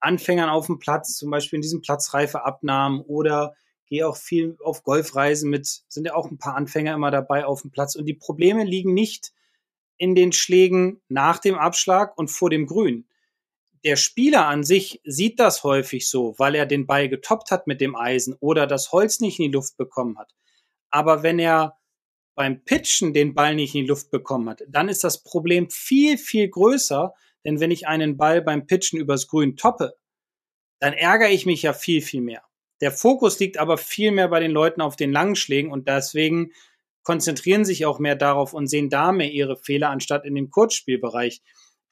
Anfängern 0.00 0.48
auf 0.48 0.66
dem 0.66 0.78
Platz, 0.78 1.16
zum 1.16 1.30
Beispiel 1.30 1.58
in 1.58 1.62
diesen 1.62 1.82
Platzreifeabnahmen 1.82 3.02
oder 3.02 3.54
gehe 3.86 4.08
auch 4.08 4.16
viel 4.16 4.56
auf 4.62 4.82
Golfreisen 4.82 5.50
mit, 5.50 5.66
sind 5.88 6.06
ja 6.06 6.14
auch 6.14 6.30
ein 6.30 6.38
paar 6.38 6.56
Anfänger 6.56 6.94
immer 6.94 7.10
dabei 7.10 7.44
auf 7.44 7.62
dem 7.62 7.70
Platz. 7.70 7.94
Und 7.94 8.06
die 8.06 8.14
Probleme 8.14 8.64
liegen 8.64 8.94
nicht 8.94 9.32
in 9.96 10.14
den 10.14 10.32
Schlägen 10.32 11.00
nach 11.08 11.38
dem 11.38 11.56
Abschlag 11.56 12.16
und 12.16 12.28
vor 12.30 12.50
dem 12.50 12.66
Grün. 12.66 13.06
Der 13.84 13.96
Spieler 13.96 14.46
an 14.46 14.64
sich 14.64 15.00
sieht 15.04 15.38
das 15.38 15.62
häufig 15.62 16.08
so, 16.08 16.34
weil 16.38 16.54
er 16.54 16.66
den 16.66 16.86
Ball 16.86 17.08
getoppt 17.08 17.50
hat 17.50 17.66
mit 17.66 17.80
dem 17.80 17.94
Eisen 17.94 18.36
oder 18.40 18.66
das 18.66 18.92
Holz 18.92 19.20
nicht 19.20 19.38
in 19.38 19.46
die 19.46 19.56
Luft 19.56 19.76
bekommen 19.76 20.18
hat. 20.18 20.34
Aber 20.90 21.22
wenn 21.22 21.38
er 21.38 21.78
beim 22.34 22.64
Pitchen 22.64 23.12
den 23.12 23.34
Ball 23.34 23.54
nicht 23.54 23.74
in 23.74 23.82
die 23.82 23.88
Luft 23.88 24.10
bekommen 24.10 24.48
hat, 24.48 24.62
dann 24.68 24.88
ist 24.88 25.04
das 25.04 25.22
Problem 25.22 25.70
viel, 25.70 26.18
viel 26.18 26.48
größer, 26.48 27.12
denn 27.44 27.60
wenn 27.60 27.70
ich 27.70 27.86
einen 27.86 28.16
Ball 28.16 28.42
beim 28.42 28.66
Pitchen 28.66 28.98
übers 28.98 29.26
Grün 29.26 29.56
toppe, 29.56 29.94
dann 30.80 30.92
ärgere 30.92 31.30
ich 31.30 31.46
mich 31.46 31.62
ja 31.62 31.72
viel, 31.72 32.00
viel 32.00 32.20
mehr. 32.20 32.42
Der 32.80 32.92
Fokus 32.92 33.38
liegt 33.40 33.58
aber 33.58 33.76
viel 33.76 34.12
mehr 34.12 34.28
bei 34.28 34.40
den 34.40 34.52
Leuten 34.52 34.80
auf 34.80 34.96
den 34.96 35.10
langen 35.10 35.34
Schlägen 35.34 35.72
und 35.72 35.88
deswegen 35.88 36.52
konzentrieren 37.02 37.64
sich 37.64 37.86
auch 37.86 37.98
mehr 37.98 38.16
darauf 38.16 38.54
und 38.54 38.68
sehen 38.68 38.90
da 38.90 39.12
mehr 39.12 39.32
ihre 39.32 39.56
Fehler 39.56 39.90
anstatt 39.90 40.24
in 40.24 40.34
dem 40.34 40.50
Kurzspielbereich. 40.50 41.42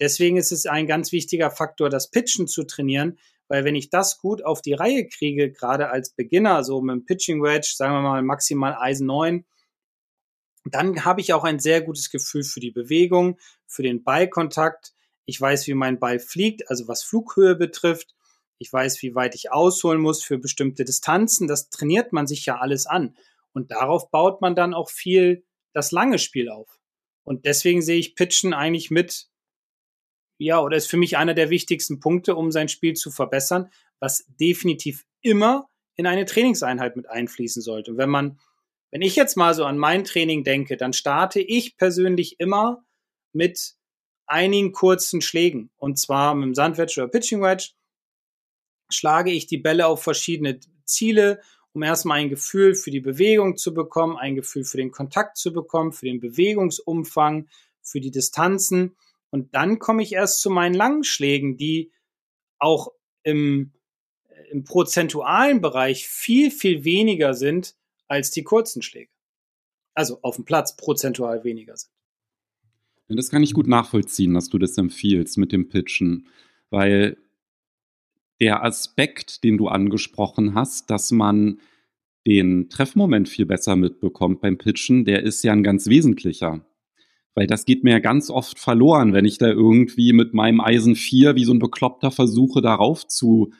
Deswegen 0.00 0.36
ist 0.36 0.52
es 0.52 0.66
ein 0.66 0.86
ganz 0.86 1.12
wichtiger 1.12 1.50
Faktor, 1.50 1.88
das 1.88 2.10
Pitchen 2.10 2.48
zu 2.48 2.64
trainieren, 2.64 3.18
weil 3.48 3.64
wenn 3.64 3.74
ich 3.74 3.90
das 3.90 4.18
gut 4.18 4.44
auf 4.44 4.60
die 4.60 4.74
Reihe 4.74 5.08
kriege, 5.08 5.50
gerade 5.50 5.88
als 5.90 6.10
Beginner, 6.10 6.64
so 6.64 6.80
mit 6.80 6.94
dem 6.94 7.06
Pitching 7.06 7.42
Wedge, 7.42 7.72
sagen 7.74 7.94
wir 7.94 8.02
mal 8.02 8.22
maximal 8.22 8.76
Eisen 8.78 9.06
9, 9.06 9.44
dann 10.70 11.04
habe 11.04 11.20
ich 11.20 11.32
auch 11.32 11.44
ein 11.44 11.60
sehr 11.60 11.80
gutes 11.80 12.10
Gefühl 12.10 12.42
für 12.42 12.60
die 12.60 12.72
Bewegung, 12.72 13.38
für 13.66 13.82
den 13.82 14.02
Ballkontakt. 14.02 14.94
Ich 15.24 15.40
weiß, 15.40 15.66
wie 15.68 15.74
mein 15.74 16.00
Ball 16.00 16.18
fliegt, 16.18 16.68
also 16.68 16.88
was 16.88 17.04
Flughöhe 17.04 17.54
betrifft. 17.54 18.14
Ich 18.58 18.72
weiß, 18.72 19.02
wie 19.02 19.14
weit 19.14 19.34
ich 19.34 19.52
ausholen 19.52 20.00
muss 20.00 20.24
für 20.24 20.38
bestimmte 20.38 20.84
Distanzen. 20.84 21.46
Das 21.46 21.68
trainiert 21.68 22.12
man 22.12 22.26
sich 22.26 22.46
ja 22.46 22.58
alles 22.58 22.86
an. 22.86 23.16
Und 23.52 23.70
darauf 23.70 24.10
baut 24.10 24.40
man 24.40 24.56
dann 24.56 24.74
auch 24.74 24.90
viel 24.90 25.44
das 25.72 25.92
lange 25.92 26.18
Spiel 26.18 26.48
auf. 26.48 26.78
Und 27.22 27.44
deswegen 27.44 27.82
sehe 27.82 27.98
ich 27.98 28.14
Pitchen 28.14 28.54
eigentlich 28.54 28.90
mit, 28.90 29.28
ja, 30.38 30.60
oder 30.60 30.76
ist 30.76 30.88
für 30.90 30.96
mich 30.96 31.16
einer 31.16 31.34
der 31.34 31.50
wichtigsten 31.50 32.00
Punkte, 32.00 32.36
um 32.36 32.52
sein 32.52 32.68
Spiel 32.68 32.94
zu 32.94 33.10
verbessern, 33.10 33.70
was 34.00 34.26
definitiv 34.40 35.04
immer 35.22 35.68
in 35.96 36.06
eine 36.06 36.26
Trainingseinheit 36.26 36.96
mit 36.96 37.08
einfließen 37.08 37.62
sollte. 37.62 37.92
Und 37.92 37.98
wenn 37.98 38.10
man, 38.10 38.38
wenn 38.90 39.02
ich 39.02 39.16
jetzt 39.16 39.36
mal 39.36 39.54
so 39.54 39.64
an 39.64 39.78
mein 39.78 40.04
Training 40.04 40.44
denke, 40.44 40.76
dann 40.76 40.92
starte 40.92 41.40
ich 41.40 41.76
persönlich 41.76 42.38
immer 42.38 42.84
mit 43.32 43.76
einigen 44.26 44.72
kurzen 44.72 45.22
Schlägen. 45.22 45.70
Und 45.76 45.98
zwar 45.98 46.34
mit 46.34 46.46
dem 46.46 46.54
Sandwedge 46.54 47.02
oder 47.02 47.10
Pitching 47.10 47.42
Wedge 47.42 47.70
schlage 48.90 49.30
ich 49.30 49.46
die 49.46 49.58
Bälle 49.58 49.86
auf 49.86 50.02
verschiedene 50.02 50.60
Ziele, 50.84 51.40
um 51.72 51.82
erstmal 51.82 52.20
ein 52.20 52.28
Gefühl 52.28 52.74
für 52.74 52.90
die 52.90 53.00
Bewegung 53.00 53.56
zu 53.56 53.74
bekommen, 53.74 54.16
ein 54.16 54.34
Gefühl 54.34 54.64
für 54.64 54.78
den 54.78 54.90
Kontakt 54.90 55.36
zu 55.36 55.52
bekommen, 55.52 55.92
für 55.92 56.06
den 56.06 56.20
Bewegungsumfang, 56.20 57.48
für 57.82 58.00
die 58.00 58.10
Distanzen. 58.10 58.96
Und 59.36 59.54
dann 59.54 59.78
komme 59.78 60.02
ich 60.02 60.14
erst 60.14 60.40
zu 60.40 60.48
meinen 60.48 60.74
langen 60.74 61.04
Schlägen, 61.04 61.58
die 61.58 61.92
auch 62.58 62.92
im, 63.22 63.72
im 64.50 64.64
prozentualen 64.64 65.60
Bereich 65.60 66.08
viel, 66.08 66.50
viel 66.50 66.84
weniger 66.84 67.34
sind 67.34 67.76
als 68.08 68.30
die 68.30 68.44
kurzen 68.44 68.80
Schläge. 68.80 69.10
Also 69.92 70.20
auf 70.22 70.36
dem 70.36 70.46
Platz 70.46 70.74
prozentual 70.74 71.44
weniger 71.44 71.76
sind. 71.76 71.92
Ja, 73.08 73.16
das 73.16 73.28
kann 73.28 73.42
ich 73.42 73.52
gut 73.52 73.66
nachvollziehen, 73.66 74.32
dass 74.32 74.48
du 74.48 74.56
das 74.56 74.78
empfiehlst 74.78 75.36
mit 75.36 75.52
dem 75.52 75.68
Pitchen, 75.68 76.28
weil 76.70 77.18
der 78.40 78.64
Aspekt, 78.64 79.44
den 79.44 79.58
du 79.58 79.68
angesprochen 79.68 80.54
hast, 80.54 80.88
dass 80.88 81.10
man 81.10 81.60
den 82.26 82.70
Treffmoment 82.70 83.28
viel 83.28 83.44
besser 83.44 83.76
mitbekommt 83.76 84.40
beim 84.40 84.56
Pitchen, 84.56 85.04
der 85.04 85.24
ist 85.24 85.44
ja 85.44 85.52
ein 85.52 85.62
ganz 85.62 85.88
wesentlicher. 85.88 86.64
Weil 87.36 87.46
das 87.46 87.66
geht 87.66 87.84
mir 87.84 87.90
ja 87.90 87.98
ganz 87.98 88.30
oft 88.30 88.58
verloren, 88.58 89.12
wenn 89.12 89.26
ich 89.26 89.36
da 89.36 89.46
irgendwie 89.46 90.14
mit 90.14 90.32
meinem 90.32 90.62
Eisen 90.62 90.96
4 90.96 91.36
wie 91.36 91.44
so 91.44 91.52
ein 91.52 91.58
Bekloppter 91.58 92.10
versuche, 92.10 92.62
darauf 92.62 93.06
zu 93.06 93.52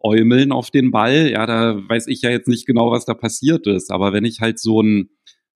äumeln 0.00 0.50
auf 0.50 0.72
den 0.72 0.90
Ball. 0.90 1.30
Ja, 1.30 1.46
da 1.46 1.76
weiß 1.88 2.08
ich 2.08 2.22
ja 2.22 2.30
jetzt 2.30 2.48
nicht 2.48 2.66
genau, 2.66 2.90
was 2.90 3.04
da 3.04 3.14
passiert 3.14 3.68
ist. 3.68 3.92
Aber 3.92 4.12
wenn 4.12 4.24
ich 4.24 4.40
halt 4.40 4.58
so 4.58 4.80
einen 4.80 5.10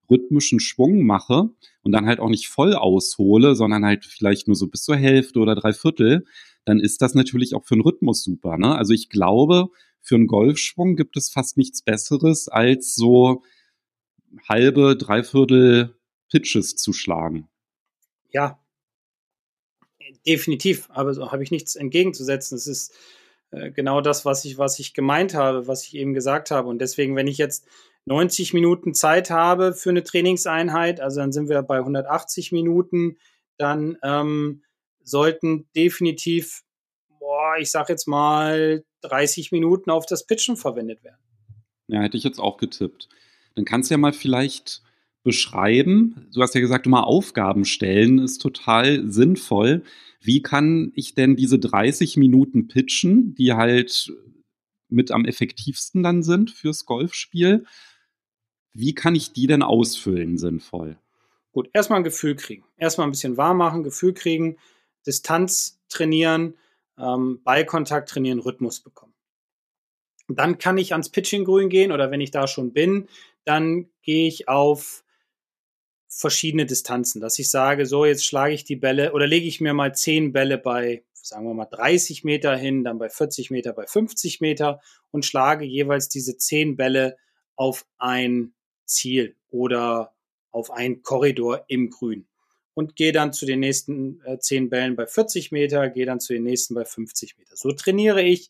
rhythmischen 0.09 0.61
Schwung 0.61 1.05
mache 1.05 1.49
und 1.81 1.91
dann 1.91 2.05
halt 2.05 2.21
auch 2.21 2.29
nicht 2.29 2.47
voll 2.47 2.75
aushole, 2.75 3.55
sondern 3.55 3.83
halt 3.83 4.05
vielleicht 4.05 4.47
nur 4.47 4.55
so 4.55 4.67
bis 4.67 4.83
zur 4.83 4.95
Hälfte 4.95 5.39
oder 5.39 5.55
drei 5.55 5.73
Viertel, 5.73 6.25
dann 6.63 6.79
ist 6.79 7.01
das 7.01 7.13
natürlich 7.13 7.55
auch 7.55 7.65
für 7.65 7.75
den 7.75 7.81
Rhythmus 7.81 8.23
super. 8.23 8.57
Ne? 8.57 8.73
Also 8.73 8.93
ich 8.93 9.09
glaube, 9.09 9.67
für 9.99 10.15
einen 10.15 10.27
Golfschwung 10.27 10.95
gibt 10.95 11.17
es 11.17 11.29
fast 11.29 11.57
nichts 11.57 11.81
Besseres, 11.81 12.47
als 12.47 12.95
so 12.95 13.43
halbe, 14.47 14.95
dreiviertel 14.95 15.97
Pitches 16.29 16.75
zu 16.77 16.93
schlagen. 16.93 17.49
Ja, 18.35 18.59
definitiv. 20.27 20.89
Aber 20.89 21.13
so 21.13 21.31
habe 21.31 21.41
ich 21.41 21.51
nichts 21.51 21.77
entgegenzusetzen. 21.77 22.57
Es 22.57 22.67
ist 22.67 22.93
äh, 23.51 23.71
genau 23.71 24.01
das, 24.01 24.25
was 24.25 24.43
ich, 24.43 24.57
was 24.57 24.77
ich 24.77 24.93
gemeint 24.93 25.33
habe, 25.33 25.67
was 25.67 25.85
ich 25.85 25.95
eben 25.95 26.13
gesagt 26.13 26.51
habe. 26.51 26.67
Und 26.67 26.79
deswegen, 26.79 27.15
wenn 27.15 27.27
ich 27.27 27.37
jetzt 27.37 27.65
90 28.03 28.53
Minuten 28.53 28.93
Zeit 28.93 29.29
habe 29.29 29.73
für 29.73 29.89
eine 29.89 30.03
Trainingseinheit, 30.03 30.99
also 30.99 31.21
dann 31.21 31.31
sind 31.31 31.47
wir 31.47 31.61
bei 31.61 31.77
180 31.77 32.51
Minuten, 32.51 33.17
dann 33.57 33.97
ähm, 34.03 34.63
sollten 35.01 35.69
definitiv, 35.73 36.63
boah, 37.19 37.55
ich 37.57 37.71
sag 37.71 37.87
jetzt 37.87 38.05
mal, 38.05 38.83
30 39.01 39.53
Minuten 39.53 39.91
auf 39.91 40.05
das 40.05 40.27
Pitchen 40.27 40.57
verwendet 40.57 41.05
werden. 41.05 41.21
Ja, 41.87 42.01
hätte 42.01 42.17
ich 42.17 42.25
jetzt 42.25 42.39
auch 42.39 42.57
getippt. 42.57 43.07
Dann 43.55 43.63
kannst 43.63 43.89
du 43.89 43.93
ja 43.93 43.97
mal 43.97 44.11
vielleicht 44.11 44.81
beschreiben. 45.25 46.27
Du 46.33 46.41
hast 46.41 46.55
ja 46.55 46.61
gesagt, 46.61 46.85
mal 46.85 47.01
Aufgaben 47.01 47.65
stellen 47.65 48.19
ist 48.19 48.37
total 48.37 49.11
sinnvoll. 49.11 49.83
Wie 50.21 50.41
kann 50.41 50.93
ich 50.95 51.15
denn 51.15 51.35
diese 51.35 51.59
30 51.59 52.15
Minuten 52.15 52.67
pitchen, 52.67 53.35
die 53.35 53.53
halt 53.53 54.13
mit 54.87 55.11
am 55.11 55.25
effektivsten 55.25 56.03
dann 56.03 56.23
sind 56.23 56.51
fürs 56.51 56.85
Golfspiel? 56.85 57.65
Wie 58.71 58.93
kann 58.93 59.15
ich 59.15 59.33
die 59.33 59.47
denn 59.47 59.63
ausfüllen 59.63 60.37
sinnvoll? 60.37 60.97
Gut, 61.51 61.69
erstmal 61.73 61.99
ein 61.99 62.03
Gefühl 62.03 62.35
kriegen. 62.35 62.63
Erstmal 62.77 63.07
ein 63.07 63.11
bisschen 63.11 63.35
warm 63.37 63.57
machen, 63.57 63.83
Gefühl 63.83 64.13
kriegen. 64.13 64.57
Distanz 65.07 65.81
trainieren, 65.89 66.55
ähm, 66.99 67.41
Ballkontakt 67.43 68.09
trainieren, 68.09 68.39
Rhythmus 68.39 68.79
bekommen. 68.79 69.13
dann 70.27 70.57
kann 70.57 70.77
ich 70.77 70.91
ans 70.91 71.09
Pitching-Grün 71.09 71.69
gehen 71.69 71.91
oder 71.91 72.09
wenn 72.09 72.19
ich 72.19 72.31
da 72.31 72.47
schon 72.47 72.73
bin, 72.73 73.07
dann 73.43 73.87
gehe 74.01 74.27
ich 74.27 74.47
auf 74.49 75.04
verschiedene 76.07 76.65
Distanzen, 76.65 77.21
dass 77.21 77.39
ich 77.39 77.49
sage, 77.49 77.85
so 77.85 78.05
jetzt 78.05 78.25
schlage 78.25 78.53
ich 78.53 78.63
die 78.63 78.75
Bälle 78.75 79.13
oder 79.13 79.27
lege 79.27 79.47
ich 79.47 79.61
mir 79.61 79.73
mal 79.73 79.93
zehn 79.93 80.31
Bälle 80.31 80.57
bei, 80.57 81.03
sagen 81.13 81.45
wir 81.45 81.53
mal 81.53 81.65
30 81.65 82.23
Meter 82.23 82.55
hin, 82.55 82.83
dann 82.83 82.97
bei 82.97 83.09
40 83.09 83.51
Meter, 83.51 83.73
bei 83.73 83.85
50 83.85 84.41
Meter 84.41 84.81
und 85.11 85.25
schlage 85.25 85.65
jeweils 85.65 86.09
diese 86.09 86.37
zehn 86.37 86.77
Bälle 86.77 87.17
auf 87.55 87.85
ein 87.97 88.53
Ziel 88.85 89.35
oder 89.49 90.13
auf 90.51 90.71
einen 90.71 91.01
Korridor 91.01 91.65
im 91.67 91.89
Grün 91.89 92.27
und 92.73 92.95
gehe 92.95 93.11
dann 93.11 93.33
zu 93.33 93.45
den 93.45 93.59
nächsten 93.61 94.21
äh, 94.25 94.37
10 94.37 94.69
Bällen 94.69 94.95
bei 94.95 95.07
40 95.07 95.51
Meter, 95.51 95.89
gehe 95.89 96.05
dann 96.05 96.19
zu 96.19 96.33
den 96.33 96.43
nächsten 96.43 96.75
bei 96.75 96.85
50 96.85 97.37
Meter. 97.37 97.55
So 97.55 97.71
trainiere 97.71 98.21
ich 98.21 98.49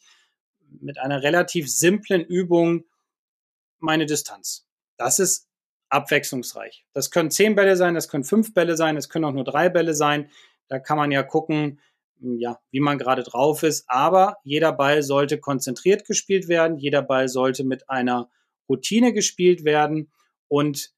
mit 0.81 0.97
einer 0.97 1.23
relativ 1.23 1.71
simplen 1.71 2.23
Übung 2.25 2.85
meine 3.79 4.05
Distanz. 4.05 4.67
Das 4.97 5.19
ist 5.19 5.47
abwechslungsreich. 5.95 6.85
Das 6.93 7.11
können 7.11 7.31
10 7.31 7.55
Bälle 7.55 7.75
sein, 7.75 7.95
das 7.95 8.07
können 8.07 8.23
5 8.23 8.53
Bälle 8.53 8.75
sein, 8.77 8.97
es 8.97 9.09
können 9.09 9.25
auch 9.25 9.33
nur 9.33 9.43
3 9.43 9.69
Bälle 9.69 9.93
sein. 9.93 10.29
Da 10.67 10.79
kann 10.79 10.97
man 10.97 11.11
ja 11.11 11.23
gucken, 11.23 11.79
hm, 12.19 12.39
ja, 12.39 12.59
wie 12.71 12.79
man 12.79 12.97
gerade 12.97 13.23
drauf 13.23 13.63
ist. 13.63 13.85
Aber 13.87 14.37
jeder 14.43 14.71
Ball 14.71 15.03
sollte 15.03 15.39
konzentriert 15.39 16.05
gespielt 16.05 16.47
werden. 16.47 16.77
Jeder 16.77 17.01
Ball 17.01 17.27
sollte 17.27 17.63
mit 17.63 17.89
einer 17.89 18.29
Routine 18.69 19.13
gespielt 19.13 19.63
werden. 19.63 20.11
Und 20.47 20.93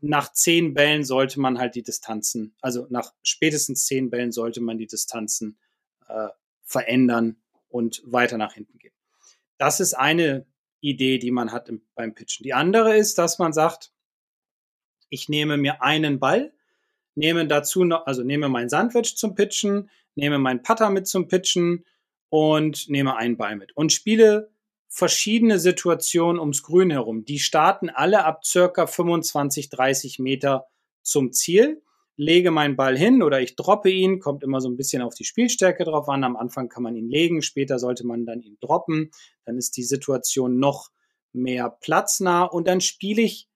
nach 0.00 0.32
zehn 0.32 0.74
Bällen 0.74 1.04
sollte 1.04 1.40
man 1.40 1.58
halt 1.58 1.74
die 1.74 1.82
Distanzen, 1.82 2.54
also 2.60 2.86
nach 2.88 3.12
spätestens 3.22 3.84
zehn 3.84 4.10
Bällen 4.10 4.32
sollte 4.32 4.60
man 4.60 4.78
die 4.78 4.86
Distanzen 4.86 5.58
äh, 6.06 6.28
verändern 6.62 7.36
und 7.68 8.02
weiter 8.04 8.38
nach 8.38 8.54
hinten 8.54 8.78
gehen. 8.78 8.94
Das 9.56 9.80
ist 9.80 9.94
eine 9.94 10.46
Idee, 10.80 11.18
die 11.18 11.30
man 11.30 11.50
hat 11.50 11.68
im, 11.68 11.82
beim 11.94 12.14
Pitchen. 12.14 12.44
Die 12.44 12.54
andere 12.54 12.96
ist, 12.96 13.18
dass 13.18 13.38
man 13.38 13.52
sagt, 13.52 13.92
ich 15.10 15.28
nehme 15.28 15.56
mir 15.56 15.82
einen 15.82 16.18
Ball, 16.18 16.52
nehme 17.14 17.46
dazu 17.46 17.84
noch, 17.84 18.06
also 18.06 18.22
nehme 18.22 18.48
mein 18.48 18.68
Sandwich 18.68 19.16
zum 19.16 19.34
Pitchen, 19.34 19.90
nehme 20.14 20.38
meinen 20.38 20.62
Putter 20.62 20.90
mit 20.90 21.06
zum 21.06 21.28
Pitchen 21.28 21.84
und 22.28 22.88
nehme 22.88 23.16
einen 23.16 23.36
Ball 23.36 23.56
mit 23.56 23.76
und 23.76 23.92
spiele 23.92 24.50
verschiedene 24.88 25.58
Situationen 25.58 26.40
ums 26.40 26.62
Grün 26.62 26.90
herum. 26.90 27.24
Die 27.24 27.38
starten 27.38 27.90
alle 27.90 28.24
ab 28.24 28.44
circa 28.44 28.86
25, 28.86 29.68
30 29.68 30.18
Meter 30.18 30.66
zum 31.02 31.32
Ziel. 31.32 31.82
Lege 32.16 32.50
meinen 32.50 32.74
Ball 32.74 32.98
hin 32.98 33.22
oder 33.22 33.40
ich 33.40 33.54
droppe 33.54 33.90
ihn, 33.90 34.18
kommt 34.18 34.42
immer 34.42 34.60
so 34.60 34.68
ein 34.68 34.76
bisschen 34.76 35.02
auf 35.02 35.14
die 35.14 35.24
Spielstärke 35.24 35.84
drauf 35.84 36.08
an. 36.08 36.24
Am 36.24 36.36
Anfang 36.36 36.68
kann 36.68 36.82
man 36.82 36.96
ihn 36.96 37.08
legen, 37.08 37.42
später 37.42 37.78
sollte 37.78 38.04
man 38.04 38.26
dann 38.26 38.40
ihn 38.40 38.56
droppen. 38.60 39.10
Dann 39.44 39.56
ist 39.56 39.76
die 39.76 39.84
Situation 39.84 40.58
noch 40.58 40.90
mehr 41.32 41.70
platznah 41.70 42.44
und 42.44 42.66
dann 42.66 42.80
spiele 42.80 43.22
ich 43.22 43.47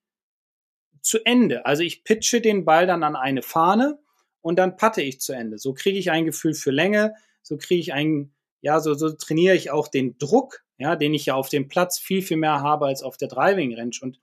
zu 1.03 1.25
Ende. 1.25 1.67
Also 1.67 1.83
ich 1.83 2.05
pitche 2.05 2.41
den 2.41 2.65
Ball 2.65 2.87
dann 2.87 3.03
an 3.03 3.17
eine 3.17 3.43
Fahne 3.43 3.99
und 4.41 4.59
dann 4.59 4.77
patte 4.77 5.03
ich 5.03 5.21
zu 5.21 5.33
Ende. 5.33 5.59
So 5.59 5.75
kriege 5.75 5.99
ich 5.99 6.11
ein 6.11 6.25
Gefühl 6.25 6.55
für 6.55 6.71
Länge, 6.71 7.15
so 7.43 7.57
kriege 7.57 7.81
ich 7.81 7.93
ein, 7.93 8.33
ja, 8.61 8.81
so, 8.81 8.95
so 8.95 9.11
trainiere 9.11 9.57
ich 9.57 9.71
auch 9.71 9.89
den 9.89 10.17
Druck, 10.19 10.65
ja, 10.79 10.97
den 10.97 11.15
ich 11.15 11.27
ja 11.27 11.35
auf 11.35 11.49
dem 11.49 11.69
Platz 11.69 11.99
viel, 11.99 12.23
viel 12.23 12.37
mehr 12.37 12.61
habe 12.61 12.87
als 12.87 13.03
auf 13.03 13.17
der 13.17 13.29
Driving 13.29 13.75
Range. 13.75 13.97
Und 14.01 14.21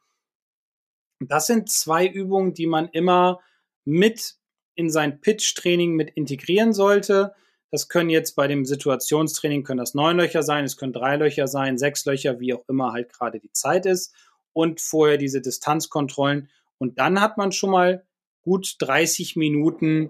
das 1.19 1.47
sind 1.47 1.69
zwei 1.69 2.07
Übungen, 2.07 2.53
die 2.53 2.67
man 2.67 2.87
immer 2.89 3.39
mit 3.85 4.35
in 4.75 4.89
sein 4.89 5.19
Pitch-Training 5.19 5.93
mit 5.93 6.11
integrieren 6.11 6.71
sollte. 6.71 7.33
Das 7.71 7.89
können 7.89 8.09
jetzt 8.09 8.35
bei 8.35 8.47
dem 8.47 8.65
Situationstraining 8.65 9.63
können 9.63 9.79
das 9.79 9.93
neun 9.93 10.17
Löcher 10.17 10.41
sein, 10.41 10.63
es 10.63 10.77
können 10.77 10.93
drei 10.93 11.17
Löcher 11.17 11.47
sein, 11.47 11.77
sechs 11.77 12.05
Löcher, 12.05 12.39
wie 12.39 12.53
auch 12.53 12.63
immer 12.67 12.93
halt 12.93 13.11
gerade 13.11 13.39
die 13.39 13.51
Zeit 13.51 13.85
ist. 13.85 14.13
Und 14.53 14.81
vorher 14.81 15.17
diese 15.17 15.41
Distanzkontrollen. 15.41 16.49
Und 16.79 16.97
dann 16.97 17.21
hat 17.21 17.37
man 17.37 17.51
schon 17.51 17.69
mal 17.69 18.05
gut 18.41 18.77
30 18.79 19.35
Minuten 19.35 20.09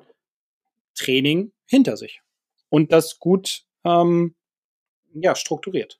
Training 0.95 1.51
hinter 1.65 1.97
sich. 1.97 2.21
Und 2.69 2.91
das 2.91 3.19
gut 3.19 3.63
ähm, 3.83 4.35
ja, 5.13 5.35
strukturiert. 5.35 5.99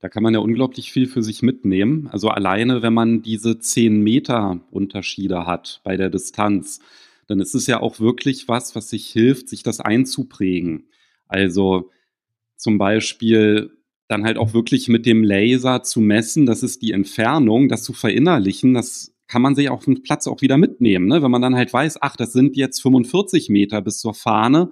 Da 0.00 0.08
kann 0.08 0.22
man 0.22 0.32
ja 0.32 0.40
unglaublich 0.40 0.92
viel 0.92 1.06
für 1.06 1.22
sich 1.22 1.42
mitnehmen. 1.42 2.08
Also 2.12 2.28
alleine, 2.28 2.82
wenn 2.82 2.94
man 2.94 3.22
diese 3.22 3.58
10 3.58 4.00
Meter 4.00 4.60
Unterschiede 4.70 5.44
hat 5.44 5.80
bei 5.82 5.96
der 5.96 6.08
Distanz, 6.08 6.80
dann 7.26 7.40
ist 7.40 7.54
es 7.54 7.66
ja 7.66 7.80
auch 7.80 7.98
wirklich 7.98 8.48
was, 8.48 8.76
was 8.76 8.90
sich 8.90 9.08
hilft, 9.08 9.48
sich 9.48 9.64
das 9.64 9.80
einzuprägen. 9.80 10.88
Also 11.26 11.90
zum 12.56 12.78
Beispiel 12.78 13.76
dann 14.06 14.24
halt 14.24 14.38
auch 14.38 14.54
wirklich 14.54 14.88
mit 14.88 15.04
dem 15.04 15.22
Laser 15.22 15.82
zu 15.82 16.00
messen, 16.00 16.46
das 16.46 16.62
ist 16.62 16.80
die 16.80 16.92
Entfernung, 16.92 17.68
das 17.68 17.82
zu 17.82 17.92
verinnerlichen, 17.92 18.72
das 18.72 19.14
kann 19.28 19.42
man 19.42 19.54
sich 19.54 19.68
auf 19.68 19.84
dem 19.84 20.02
Platz 20.02 20.26
auch 20.26 20.40
wieder 20.40 20.56
mitnehmen. 20.56 21.06
Ne? 21.06 21.22
Wenn 21.22 21.30
man 21.30 21.42
dann 21.42 21.54
halt 21.54 21.72
weiß, 21.72 21.98
ach, 22.00 22.16
das 22.16 22.32
sind 22.32 22.56
jetzt 22.56 22.80
45 22.80 23.50
Meter 23.50 23.80
bis 23.82 24.00
zur 24.00 24.14
Fahne, 24.14 24.70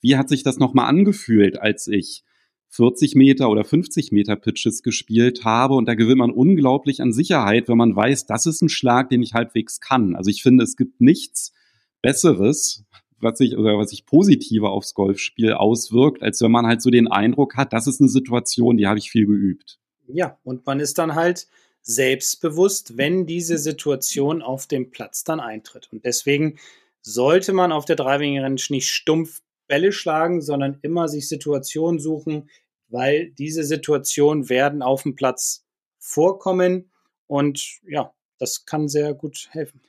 wie 0.00 0.16
hat 0.16 0.28
sich 0.28 0.42
das 0.42 0.58
nochmal 0.58 0.86
angefühlt, 0.86 1.60
als 1.60 1.86
ich 1.86 2.24
40 2.70 3.14
Meter 3.14 3.50
oder 3.50 3.64
50 3.64 4.12
Meter 4.12 4.36
Pitches 4.36 4.82
gespielt 4.82 5.44
habe 5.44 5.74
und 5.74 5.86
da 5.86 5.94
gewinnt 5.94 6.18
man 6.18 6.30
unglaublich 6.30 7.02
an 7.02 7.12
Sicherheit, 7.12 7.68
wenn 7.68 7.76
man 7.76 7.94
weiß, 7.94 8.26
das 8.26 8.46
ist 8.46 8.62
ein 8.62 8.68
Schlag, 8.68 9.10
den 9.10 9.22
ich 9.22 9.34
halbwegs 9.34 9.80
kann. 9.80 10.14
Also 10.14 10.30
ich 10.30 10.42
finde, 10.42 10.64
es 10.64 10.76
gibt 10.76 11.00
nichts 11.00 11.52
Besseres, 12.00 12.84
was 13.18 13.38
sich 13.38 13.58
oder 13.58 13.76
was 13.76 13.90
sich 13.90 14.06
positiver 14.06 14.70
aufs 14.70 14.94
Golfspiel 14.94 15.52
auswirkt, 15.52 16.22
als 16.22 16.40
wenn 16.40 16.52
man 16.52 16.66
halt 16.66 16.80
so 16.80 16.90
den 16.90 17.08
Eindruck 17.08 17.56
hat, 17.56 17.72
das 17.72 17.86
ist 17.86 18.00
eine 18.00 18.08
Situation, 18.08 18.76
die 18.76 18.86
habe 18.86 18.98
ich 18.98 19.10
viel 19.10 19.26
geübt. 19.26 19.78
Ja, 20.06 20.38
und 20.44 20.64
man 20.64 20.80
ist 20.80 20.98
dann 20.98 21.14
halt 21.14 21.48
selbstbewusst, 21.82 22.96
wenn 22.96 23.26
diese 23.26 23.58
Situation 23.58 24.42
auf 24.42 24.66
dem 24.66 24.90
Platz 24.90 25.24
dann 25.24 25.40
eintritt. 25.40 25.88
Und 25.92 26.04
deswegen 26.04 26.58
sollte 27.02 27.52
man 27.52 27.72
auf 27.72 27.84
der 27.84 27.96
Driving 27.96 28.38
Range 28.38 28.60
nicht 28.68 28.88
stumpf 28.88 29.40
Bälle 29.66 29.92
schlagen, 29.92 30.42
sondern 30.42 30.78
immer 30.82 31.08
sich 31.08 31.28
Situationen 31.28 32.00
suchen, 32.00 32.50
weil 32.88 33.30
diese 33.30 33.64
Situationen 33.64 34.48
werden 34.48 34.82
auf 34.82 35.04
dem 35.04 35.14
Platz 35.14 35.64
vorkommen 35.98 36.90
und 37.26 37.78
ja, 37.88 38.12
das 38.38 38.64
kann 38.64 38.88
sehr 38.88 39.14
gut 39.14 39.48
helfen. 39.52 39.80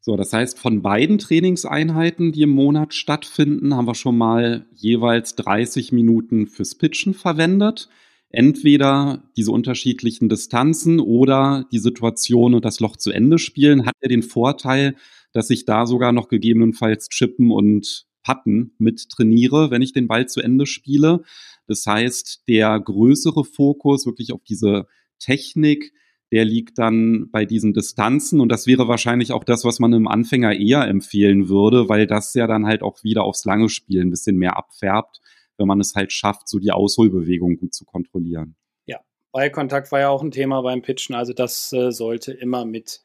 So, 0.00 0.16
das 0.16 0.32
heißt, 0.32 0.58
von 0.58 0.82
beiden 0.82 1.18
Trainingseinheiten, 1.18 2.32
die 2.32 2.42
im 2.42 2.50
Monat 2.50 2.94
stattfinden, 2.94 3.76
haben 3.76 3.86
wir 3.86 3.94
schon 3.94 4.16
mal 4.16 4.66
jeweils 4.74 5.34
30 5.36 5.92
Minuten 5.92 6.46
fürs 6.46 6.74
Pitchen 6.74 7.14
verwendet. 7.14 7.88
Entweder 8.30 9.30
diese 9.36 9.52
unterschiedlichen 9.52 10.28
Distanzen 10.28 11.00
oder 11.00 11.66
die 11.72 11.78
Situation 11.78 12.54
und 12.54 12.64
das 12.64 12.80
Loch 12.80 12.96
zu 12.96 13.10
Ende 13.10 13.38
spielen, 13.38 13.86
hat 13.86 13.94
ja 14.02 14.08
den 14.08 14.22
Vorteil, 14.22 14.96
dass 15.32 15.50
ich 15.50 15.64
da 15.64 15.86
sogar 15.86 16.12
noch 16.12 16.28
gegebenenfalls 16.28 17.08
chippen 17.08 17.50
und 17.50 18.06
Putten 18.22 18.74
mit 18.78 19.08
trainiere, 19.08 19.70
wenn 19.70 19.80
ich 19.80 19.92
den 19.92 20.08
Ball 20.08 20.26
zu 20.26 20.40
Ende 20.40 20.66
spiele. 20.66 21.22
Das 21.66 21.86
heißt, 21.86 22.42
der 22.48 22.78
größere 22.78 23.44
Fokus 23.44 24.04
wirklich 24.04 24.32
auf 24.32 24.42
diese 24.44 24.86
Technik, 25.18 25.92
der 26.30 26.44
liegt 26.44 26.78
dann 26.78 27.30
bei 27.30 27.46
diesen 27.46 27.72
Distanzen 27.72 28.40
und 28.40 28.50
das 28.50 28.66
wäre 28.66 28.86
wahrscheinlich 28.88 29.32
auch 29.32 29.44
das, 29.44 29.64
was 29.64 29.78
man 29.80 29.94
einem 29.94 30.08
Anfänger 30.08 30.54
eher 30.54 30.86
empfehlen 30.86 31.48
würde, 31.48 31.88
weil 31.88 32.06
das 32.06 32.34
ja 32.34 32.46
dann 32.46 32.66
halt 32.66 32.82
auch 32.82 33.02
wieder 33.02 33.24
aufs 33.24 33.46
lange 33.46 33.70
Spiel 33.70 34.02
ein 34.02 34.10
bisschen 34.10 34.36
mehr 34.36 34.58
abfärbt, 34.58 35.20
wenn 35.58 35.66
man 35.66 35.80
es 35.80 35.94
halt 35.94 36.12
schafft, 36.12 36.48
so 36.48 36.58
die 36.58 36.72
Ausholbewegung 36.72 37.58
gut 37.58 37.74
zu 37.74 37.84
kontrollieren. 37.84 38.56
Ja, 38.86 39.00
Ballkontakt 39.32 39.92
war 39.92 40.00
ja 40.00 40.08
auch 40.08 40.22
ein 40.22 40.30
Thema 40.30 40.62
beim 40.62 40.82
Pitchen, 40.82 41.14
also 41.14 41.32
das 41.32 41.72
äh, 41.72 41.90
sollte 41.90 42.32
immer 42.32 42.64
mit, 42.64 43.02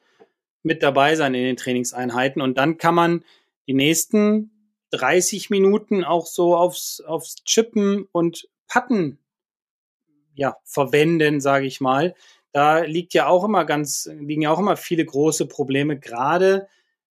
mit 0.61 0.83
dabei 0.83 1.15
sein 1.15 1.33
in 1.33 1.43
den 1.43 1.57
Trainingseinheiten 1.57 2.41
und 2.41 2.57
dann 2.57 2.77
kann 2.77 2.95
man 2.95 3.25
die 3.67 3.73
nächsten 3.73 4.51
30 4.91 5.49
Minuten 5.49 6.03
auch 6.03 6.27
so 6.27 6.55
aufs, 6.55 7.01
aufs 7.01 7.43
Chippen 7.43 8.07
und 8.11 8.47
Patten 8.67 9.17
ja, 10.35 10.57
verwenden, 10.63 11.41
sage 11.41 11.65
ich 11.65 11.81
mal. 11.81 12.15
Da 12.51 12.79
liegt 12.79 13.13
ja 13.13 13.27
auch 13.27 13.43
immer 13.43 13.65
ganz, 13.65 14.09
liegen 14.11 14.43
ja 14.43 14.51
auch 14.51 14.59
immer 14.59 14.77
viele 14.77 15.05
große 15.05 15.47
Probleme, 15.47 15.99
gerade 15.99 16.67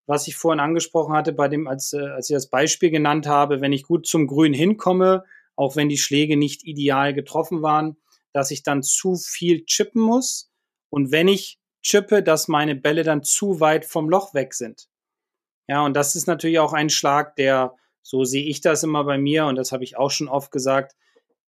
was 0.07 0.27
ich 0.27 0.37
vorhin 0.37 0.61
angesprochen 0.61 1.15
hatte, 1.15 1.33
bei 1.33 1.49
dem, 1.49 1.69
als, 1.69 1.93
äh, 1.93 2.01
als 2.01 2.29
ich 2.29 2.35
das 2.35 2.49
Beispiel 2.49 2.91
genannt 2.91 3.27
habe, 3.27 3.61
wenn 3.61 3.73
ich 3.73 3.85
gut 3.85 4.07
zum 4.07 4.27
Grün 4.27 4.53
hinkomme, 4.53 5.25
auch 5.57 5.77
wenn 5.77 5.89
die 5.89 5.99
Schläge 5.99 6.37
nicht 6.37 6.65
ideal 6.65 7.15
getroffen 7.15 7.63
waren, 7.63 7.97
dass 8.33 8.51
ich 8.51 8.63
dann 8.63 8.83
zu 8.83 9.17
viel 9.17 9.65
chippen 9.65 10.03
muss. 10.03 10.51
Und 10.91 11.13
wenn 11.13 11.29
ich 11.29 11.59
chippe, 11.83 12.23
dass 12.23 12.49
meine 12.49 12.75
Bälle 12.75 13.03
dann 13.03 13.23
zu 13.23 13.61
weit 13.61 13.85
vom 13.85 14.09
Loch 14.09 14.35
weg 14.35 14.55
sind. 14.55 14.89
Ja, 15.69 15.85
und 15.85 15.95
das 15.95 16.17
ist 16.17 16.27
natürlich 16.27 16.59
auch 16.59 16.73
ein 16.73 16.91
Schlag, 16.91 17.37
der, 17.37 17.75
so 18.03 18.25
sehe 18.25 18.45
ich 18.45 18.61
das 18.61 18.83
immer 18.83 19.05
bei 19.05 19.19
mir, 19.19 19.47
und 19.47 19.57
das 19.57 19.73
habe 19.73 19.85
ich 19.85 19.97
auch 19.97 20.11
schon 20.11 20.29
oft 20.29 20.51
gesagt, 20.51 20.97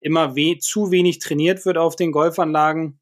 immer 0.01 0.37
we 0.37 0.59
zu 0.59 0.91
wenig 0.91 1.19
trainiert 1.19 1.65
wird 1.65 1.79
auf 1.79 1.97
den 1.97 2.13
Golfanlagen, 2.13 3.01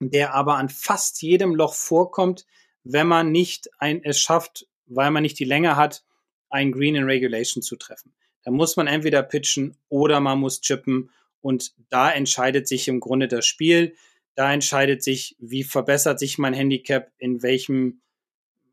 der 0.00 0.34
aber 0.34 0.56
an 0.56 0.68
fast 0.68 1.22
jedem 1.22 1.54
Loch 1.54 1.74
vorkommt, 1.74 2.46
wenn 2.84 3.06
man 3.06 3.30
nicht 3.32 3.70
ein, 3.78 4.02
es 4.04 4.18
schafft, 4.20 4.66
weil 4.86 5.10
man 5.10 5.22
nicht 5.22 5.38
die 5.38 5.44
Länge 5.44 5.76
hat, 5.76 6.04
ein 6.48 6.72
Green 6.72 6.96
in 6.96 7.04
Regulation 7.04 7.62
zu 7.62 7.76
treffen. 7.76 8.12
Da 8.44 8.50
muss 8.50 8.76
man 8.76 8.86
entweder 8.86 9.22
pitchen 9.22 9.76
oder 9.88 10.20
man 10.20 10.38
muss 10.38 10.60
chippen 10.60 11.10
und 11.40 11.72
da 11.90 12.10
entscheidet 12.10 12.66
sich 12.66 12.88
im 12.88 13.00
Grunde 13.00 13.28
das 13.28 13.46
Spiel. 13.46 13.94
Da 14.34 14.52
entscheidet 14.52 15.02
sich, 15.02 15.36
wie 15.38 15.64
verbessert 15.64 16.18
sich 16.18 16.38
mein 16.38 16.54
Handicap, 16.54 17.12
in 17.18 17.42
welchem 17.42 18.00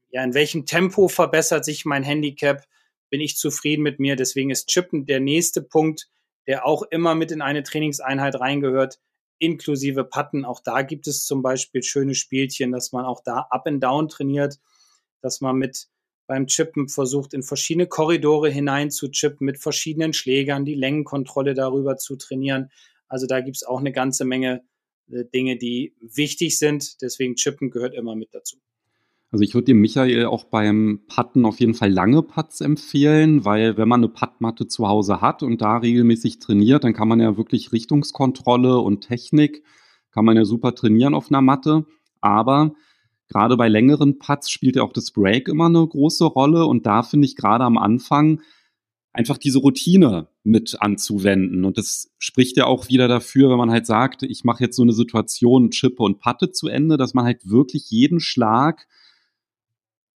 ja, 0.10 0.24
in 0.24 0.34
welchem 0.34 0.66
Tempo 0.66 1.08
verbessert 1.08 1.66
sich 1.66 1.86
mein 1.86 2.04
Handicap? 2.04 2.66
Bin 3.10 3.22
ich 3.22 3.38
zufrieden 3.38 3.84
mit 3.84 4.00
mir? 4.00 4.16
Deswegen 4.16 4.50
ist 4.50 4.68
Chippen 4.68 5.06
der 5.06 5.20
nächste 5.20 5.62
Punkt, 5.62 6.10
der 6.46 6.66
auch 6.66 6.84
immer 6.84 7.16
mit 7.16 7.32
in 7.32 7.42
eine 7.42 7.64
Trainingseinheit 7.64 8.40
reingehört, 8.40 9.00
inklusive 9.40 10.04
Patten. 10.04 10.46
Auch 10.46 10.62
da 10.62 10.82
gibt 10.82 11.08
es 11.08 11.26
zum 11.26 11.42
Beispiel 11.42 11.84
schöne 11.84 12.16
Spielchen, 12.16 12.72
dass 12.72 12.92
man 12.92 13.06
auch 13.06 13.22
da 13.24 13.48
up 13.50 13.68
and 13.68 13.84
down 13.84 14.08
trainiert, 14.08 14.60
dass 15.22 15.42
man 15.42 15.58
mit 15.58 15.88
beim 16.28 16.48
Chippen 16.48 16.90
versucht, 16.90 17.34
in 17.34 17.42
verschiedene 17.42 17.88
Korridore 17.88 18.50
hinein 18.50 18.92
zu 18.92 19.10
chippen, 19.10 19.46
mit 19.46 19.60
verschiedenen 19.60 20.14
Schlägern, 20.14 20.66
die 20.66 20.76
Längenkontrolle 20.76 21.54
darüber 21.54 21.98
zu 21.98 22.18
trainieren. 22.18 22.70
Also 23.08 23.28
da 23.28 23.40
gibt 23.40 23.56
es 23.56 23.64
auch 23.64 23.80
eine 23.80 23.94
ganze 23.94 24.26
Menge 24.26 24.64
äh, 25.10 25.24
Dinge, 25.34 25.58
die 25.58 25.96
wichtig 26.02 26.60
sind. 26.60 27.02
Deswegen 27.02 27.36
Chippen 27.36 27.72
gehört 27.72 27.96
immer 27.96 28.16
mit 28.16 28.34
dazu. 28.34 28.58
Also 29.30 29.44
ich 29.44 29.54
würde 29.54 29.66
dem 29.66 29.82
Michael 29.82 30.26
auch 30.26 30.46
beim 30.46 31.02
Putten 31.08 31.46
auf 31.46 31.60
jeden 31.60 31.74
Fall 31.74 31.92
lange 31.92 32.24
Putts 32.24 32.62
empfehlen, 32.62 33.44
weil 33.44 33.78
wenn 33.78 33.90
man 33.90 34.00
eine 34.00 34.08
Puttmatte 34.08 34.68
zu 34.68 34.88
Hause 34.88 35.20
hat 35.20 35.44
und 35.44 35.62
da 35.62 35.78
regelmäßig 35.78 36.40
trainiert, 36.40 36.86
dann 36.86 36.94
kann 36.94 37.10
man 37.10 37.20
ja 37.20 37.36
wirklich 37.38 37.74
Richtungskontrolle 37.74 38.78
und 38.80 39.02
Technik, 39.02 39.64
kann 40.12 40.24
man 40.24 40.38
ja 40.38 40.46
super 40.46 40.74
trainieren 40.76 41.14
auf 41.14 41.30
einer 41.30 41.42
Matte. 41.42 41.86
Aber 42.22 42.74
gerade 43.28 43.58
bei 43.58 43.68
längeren 43.68 44.18
Putts 44.18 44.50
spielt 44.50 44.78
ja 44.78 44.84
auch 44.84 44.94
das 44.94 45.12
Break 45.12 45.50
immer 45.50 45.66
eine 45.66 45.86
große 45.86 46.24
Rolle 46.24 46.66
und 46.66 46.86
da 46.86 47.04
finde 47.04 47.26
ich 47.26 47.36
gerade 47.36 47.66
am 47.66 47.78
Anfang 47.78 48.42
einfach 49.12 49.38
diese 49.38 49.60
Routine 49.60 50.30
mit 50.44 50.78
anzuwenden. 50.80 51.66
Und 51.66 51.78
das 51.78 52.14
spricht 52.18 52.56
ja 52.56 52.66
auch 52.66 52.88
wieder 52.88 53.10
dafür, 53.10 53.50
wenn 53.50 53.58
man 53.58 53.72
halt 53.72 53.88
sagt, 53.88 54.24
ich 54.24 54.46
mache 54.46 54.64
jetzt 54.64 54.78
so 54.78 54.84
eine 54.84 54.94
Situation, 54.94 55.72
chippe 55.72 56.04
und 56.04 56.20
patte 56.20 56.52
zu 56.52 56.68
Ende, 56.68 56.96
dass 56.96 57.14
man 57.14 57.26
halt 57.26 57.50
wirklich 57.50 57.90
jeden 57.90 58.20
Schlag 58.22 58.88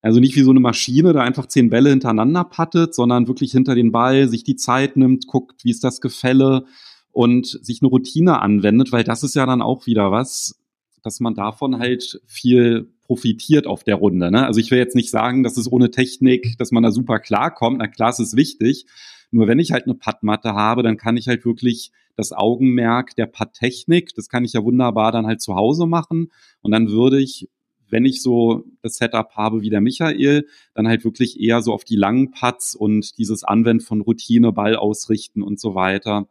also 0.03 0.21
nicht 0.21 0.35
wie 0.37 0.43
so 0.43 0.51
eine 0.51 0.61
Maschine, 0.61 1.13
da 1.13 1.21
einfach 1.21 1.47
zehn 1.47 1.71
Bälle 1.71 1.91
hintereinander 1.91 2.45
pattet, 2.45 2.95
sondern 2.95 3.29
wirklich 3.29 3.53
hinter 3.53 3.75
den 3.75 3.93
Ball, 3.93 4.29
sich 4.29 4.45
die 4.45 4.57
Zeit 4.57 4.97
nimmt, 4.97 5.27
guckt, 5.27 5.65
wie 5.65 5.71
ist 5.71 5.85
das 5.85 6.01
Gefälle 6.01 6.65
und 7.13 7.47
sich 7.47 7.83
eine 7.83 7.91
Routine 7.91 8.41
anwendet, 8.41 8.93
weil 8.93 9.05
das 9.05 9.23
ist 9.23 9.35
ja 9.35 9.45
dann 9.47 9.63
auch 9.63 9.87
wieder 9.87 10.11
was, 10.11 10.59
dass 11.03 11.21
man 11.21 11.35
davon 11.35 11.79
halt 11.79 12.21
viel 12.27 12.93
profitiert 13.03 13.67
auf 13.67 13.85
der 13.85 13.97
Runde. 13.97 14.31
Ne? 14.31 14.47
Also 14.47 14.61
ich 14.61 14.71
will 14.71 14.79
jetzt 14.79 14.95
nicht 14.95 15.11
sagen, 15.11 15.43
dass 15.43 15.57
es 15.57 15.71
ohne 15.71 15.91
Technik, 15.91 16.57
dass 16.59 16.71
man 16.71 16.83
da 16.83 16.91
super 16.93 17.19
klarkommt. 17.19 17.79
Na 17.79 17.89
klar, 17.89 18.11
es 18.11 18.21
ist 18.21 18.37
wichtig. 18.37 18.87
Nur 19.33 19.49
wenn 19.49 19.59
ich 19.59 19.73
halt 19.73 19.85
eine 19.85 19.95
Puttmatte 19.95 20.55
habe, 20.55 20.83
dann 20.83 20.97
kann 20.97 21.17
ich 21.17 21.29
halt 21.29 21.45
wirklich 21.45 21.93
das 22.17 22.33
Augenmerk 22.33 23.17
der 23.17 23.27
Putttechnik, 23.27 24.15
das 24.15 24.29
kann 24.29 24.45
ich 24.45 24.53
ja 24.53 24.63
wunderbar 24.63 25.11
dann 25.11 25.27
halt 25.27 25.41
zu 25.41 25.55
Hause 25.55 25.87
machen. 25.87 26.31
Und 26.61 26.73
dann 26.73 26.89
würde 26.91 27.21
ich 27.21 27.49
wenn 27.90 28.05
ich 28.05 28.22
so 28.22 28.64
das 28.83 28.94
Setup 28.94 29.31
habe 29.35 29.61
wie 29.62 29.70
der 29.70 29.81
Michael, 29.81 30.46
dann 30.74 30.88
halt 30.88 31.05
wirklich 31.05 31.40
eher 31.40 31.62
so 31.62 31.72
auf 31.72 31.85
die 31.85 31.96
langen 31.96 32.31
Putts 32.31 32.74
und 32.74 33.18
dieses 33.18 33.44
Anwenden 33.44 33.85
von 33.85 34.00
Routine, 34.00 34.53
Ball 34.53 34.76
ausrichten 34.76 35.42
und 35.42 35.61
so 35.61 35.74
weiter, 35.74 36.29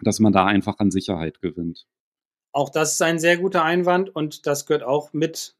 dass 0.00 0.20
man 0.20 0.32
da 0.32 0.46
einfach 0.46 0.78
an 0.78 0.90
Sicherheit 0.90 1.40
gewinnt. 1.40 1.86
Auch 2.52 2.70
das 2.70 2.92
ist 2.92 3.02
ein 3.02 3.18
sehr 3.18 3.38
guter 3.38 3.62
Einwand 3.62 4.14
und 4.14 4.46
das 4.46 4.66
gehört 4.66 4.82
auch 4.82 5.12
mit, 5.12 5.56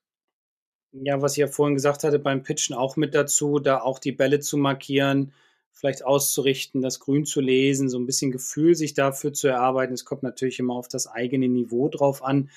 ja, 0.93 1.23
was 1.23 1.33
ich 1.33 1.39
ja 1.39 1.47
vorhin 1.47 1.77
gesagt 1.77 2.03
hatte, 2.03 2.19
beim 2.19 2.43
Pitchen 2.43 2.75
auch 2.75 2.97
mit 2.97 3.15
dazu, 3.15 3.61
da 3.61 3.81
auch 3.81 3.99
die 3.99 4.13
Bälle 4.13 4.41
zu 4.41 4.57
markieren, 4.57 5.33
vielleicht 5.73 6.05
auszurichten, 6.05 6.83
das 6.83 6.99
Grün 6.99 7.25
zu 7.25 7.41
lesen, 7.41 7.89
so 7.89 7.99
ein 7.99 8.07
bisschen 8.07 8.33
Gefühl 8.33 8.75
sich 8.75 8.95
dafür 8.95 9.33
zu 9.33 9.47
erarbeiten. 9.49 9.95
Es 9.95 10.05
kommt 10.05 10.25
natürlich 10.25 10.59
immer 10.59 10.75
auf 10.75 10.89
das 10.89 11.07
eigene 11.07 11.49
Niveau 11.49 11.89
drauf 11.89 12.25
an. 12.25 12.51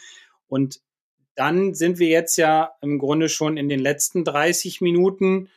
Und 0.48 0.82
dann 1.36 1.74
sind 1.74 2.00
wir 2.00 2.08
jetzt 2.08 2.38
ja 2.38 2.74
im 2.82 3.00
Grunde 3.00 3.30
schon 3.30 3.58
in 3.58 3.70
den 3.70 3.80
letzten 3.80 4.24
30 4.24 4.82
Minuten 4.82 5.50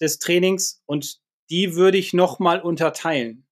des 0.00 0.18
Trainings 0.18 0.82
und 0.86 1.20
die 1.50 1.74
würde 1.74 1.98
ich 1.98 2.14
nochmal 2.14 2.60
unterteilen. 2.60 3.46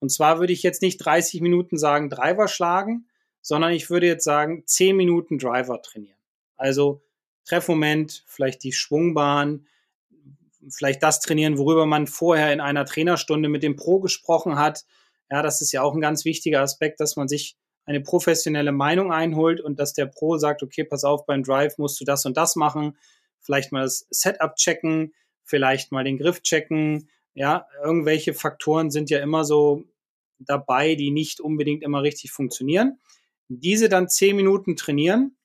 Und 0.00 0.10
zwar 0.10 0.40
würde 0.40 0.52
ich 0.52 0.62
jetzt 0.62 0.82
nicht 0.82 0.98
30 0.98 1.40
Minuten 1.40 1.78
sagen, 1.78 2.10
Driver 2.10 2.48
schlagen, 2.48 3.06
sondern 3.42 3.72
ich 3.72 3.88
würde 3.90 4.06
jetzt 4.06 4.24
sagen, 4.24 4.64
10 4.66 4.96
Minuten 4.96 5.38
Driver 5.38 5.80
trainieren. 5.80 6.18
Also 6.56 7.02
Treffmoment, 7.44 8.24
vielleicht 8.26 8.62
die 8.64 8.72
Schwungbahn, 8.72 9.66
vielleicht 10.68 11.02
das 11.02 11.20
trainieren, 11.20 11.58
worüber 11.58 11.86
man 11.86 12.06
vorher 12.06 12.52
in 12.52 12.60
einer 12.60 12.84
Trainerstunde 12.84 13.48
mit 13.48 13.62
dem 13.62 13.76
Pro 13.76 14.00
gesprochen 14.00 14.56
hat. 14.56 14.84
Ja, 15.30 15.42
das 15.42 15.60
ist 15.62 15.72
ja 15.72 15.82
auch 15.82 15.94
ein 15.94 16.00
ganz 16.00 16.24
wichtiger 16.24 16.60
Aspekt, 16.60 17.00
dass 17.00 17.16
man 17.16 17.28
sich 17.28 17.56
eine 17.90 18.00
professionelle 18.00 18.70
Meinung 18.70 19.12
einholt 19.12 19.60
und 19.60 19.80
dass 19.80 19.92
der 19.92 20.06
Pro 20.06 20.38
sagt, 20.38 20.62
okay, 20.62 20.84
pass 20.84 21.02
auf, 21.02 21.26
beim 21.26 21.42
Drive 21.42 21.76
musst 21.76 22.00
du 22.00 22.04
das 22.04 22.24
und 22.24 22.36
das 22.36 22.54
machen, 22.54 22.96
vielleicht 23.40 23.72
mal 23.72 23.82
das 23.82 24.06
Setup 24.10 24.54
checken, 24.54 25.12
vielleicht 25.42 25.90
mal 25.90 26.04
den 26.04 26.16
Griff 26.16 26.40
checken. 26.42 27.10
Ja, 27.34 27.66
irgendwelche 27.82 28.32
Faktoren 28.32 28.92
sind 28.92 29.10
ja 29.10 29.18
immer 29.18 29.44
so 29.44 29.84
dabei, 30.38 30.94
die 30.94 31.10
nicht 31.10 31.40
unbedingt 31.40 31.82
immer 31.82 32.02
richtig 32.02 32.30
funktionieren. 32.30 33.00
Diese 33.48 33.88
dann 33.88 34.08
zehn 34.08 34.36
Minuten 34.36 34.76
trainieren 34.76 35.36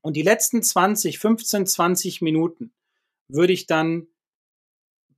und 0.00 0.14
die 0.14 0.22
letzten 0.22 0.62
20, 0.62 1.18
15, 1.18 1.66
20 1.66 2.22
Minuten 2.22 2.72
würde 3.26 3.52
ich 3.52 3.66
dann 3.66 4.06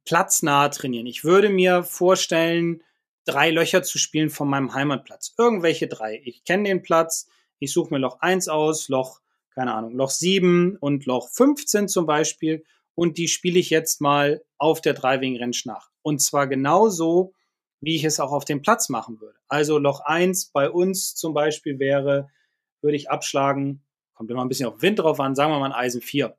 platznah 0.07 0.71
trainieren. 0.71 1.07
Ich 1.07 1.23
würde 1.23 1.51
mir 1.51 1.83
vorstellen, 1.83 2.83
drei 3.25 3.51
Löcher 3.51 3.83
zu 3.83 3.99
spielen 3.99 4.31
von 4.31 4.49
meinem 4.49 4.75
Heimatplatz. 4.75 5.35
Irgendwelche 5.39 5.89
drei. 5.89 6.21
Ich 6.25 6.45
kenne 6.45 6.69
den 6.69 6.83
Platz, 6.83 7.29
ich 7.59 7.73
suche 7.73 7.93
mir 7.93 8.01
Loch 8.01 8.21
1 8.21 8.49
aus, 8.49 8.89
Loch, 8.89 9.21
keine 9.51 9.75
Ahnung, 9.75 9.95
Loch 9.95 10.11
7 10.11 10.77
und 10.77 11.07
Loch 11.07 11.31
15 11.31 11.89
zum 11.89 12.07
Beispiel. 12.07 12.65
Und 12.95 13.19
die 13.19 13.29
spiele 13.29 13.59
ich 13.59 13.71
jetzt 13.71 14.01
mal 14.01 14.43
auf 14.59 14.81
der 14.81 14.95
Driving 14.95 15.39
Range 15.39 15.57
nach. 15.65 15.91
Und 16.03 16.21
zwar 16.21 16.47
genauso, 16.47 17.33
wie 17.81 17.97
ich 17.97 18.05
es 18.05 18.21
auch 18.21 18.33
auf 18.33 18.45
dem 18.45 18.63
Platz 18.63 18.89
machen 18.89 19.21
würde. 19.21 19.39
Also 19.49 19.79
Loch 19.79 20.01
1 20.01 20.47
bei 20.47 20.71
uns 20.71 21.15
zum 21.15 21.35
Beispiel 21.35 21.79
wäre, 21.79 22.31
würde 22.81 22.97
ich 22.97 23.11
abschlagen, 23.11 23.83
kommt 24.15 24.31
immer 24.31 24.45
ein 24.45 24.49
bisschen 24.49 24.69
auf 24.69 24.83
Wind 24.83 25.01
drauf 25.01 25.21
an, 25.21 25.35
sagen 25.35 25.53
wir 25.53 25.59
mal 25.59 25.73
Eisen 25.73 26.01
4. 26.01 26.37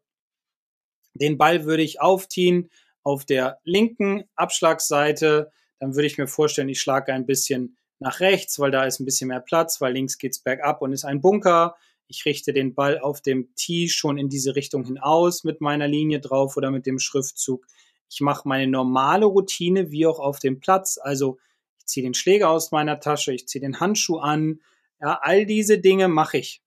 Den 1.13 1.37
Ball 1.37 1.65
würde 1.65 1.83
ich 1.83 2.01
aufziehen 2.01 2.69
auf 3.03 3.25
der 3.25 3.59
linken 3.63 4.25
Abschlagsseite, 4.35 5.51
dann 5.79 5.95
würde 5.95 6.07
ich 6.07 6.17
mir 6.17 6.27
vorstellen, 6.27 6.69
ich 6.69 6.81
schlage 6.81 7.13
ein 7.13 7.25
bisschen 7.25 7.77
nach 7.99 8.19
rechts, 8.19 8.59
weil 8.59 8.71
da 8.71 8.83
ist 8.85 8.99
ein 8.99 9.05
bisschen 9.05 9.29
mehr 9.29 9.39
Platz, 9.39 9.81
weil 9.81 9.93
links 9.93 10.17
geht's 10.17 10.39
bergab 10.39 10.81
und 10.81 10.93
ist 10.93 11.05
ein 11.05 11.21
Bunker. 11.21 11.75
Ich 12.07 12.25
richte 12.25 12.53
den 12.53 12.75
Ball 12.75 12.99
auf 12.99 13.21
dem 13.21 13.53
Tee 13.55 13.89
schon 13.89 14.17
in 14.17 14.29
diese 14.29 14.55
Richtung 14.55 14.83
hinaus 14.83 15.43
mit 15.43 15.61
meiner 15.61 15.87
Linie 15.87 16.19
drauf 16.19 16.57
oder 16.57 16.71
mit 16.71 16.85
dem 16.85 16.99
Schriftzug. 16.99 17.65
Ich 18.09 18.21
mache 18.21 18.47
meine 18.47 18.67
normale 18.67 19.25
Routine 19.25 19.91
wie 19.91 20.05
auch 20.05 20.19
auf 20.19 20.39
dem 20.39 20.59
Platz. 20.59 20.99
Also 21.01 21.37
ich 21.79 21.85
ziehe 21.87 22.03
den 22.03 22.13
Schläger 22.13 22.49
aus 22.49 22.71
meiner 22.71 22.99
Tasche, 22.99 23.33
ich 23.33 23.47
ziehe 23.47 23.61
den 23.61 23.79
Handschuh 23.79 24.17
an. 24.17 24.61
Ja, 25.01 25.19
all 25.21 25.45
diese 25.45 25.79
Dinge 25.79 26.07
mache 26.07 26.37
ich, 26.37 26.61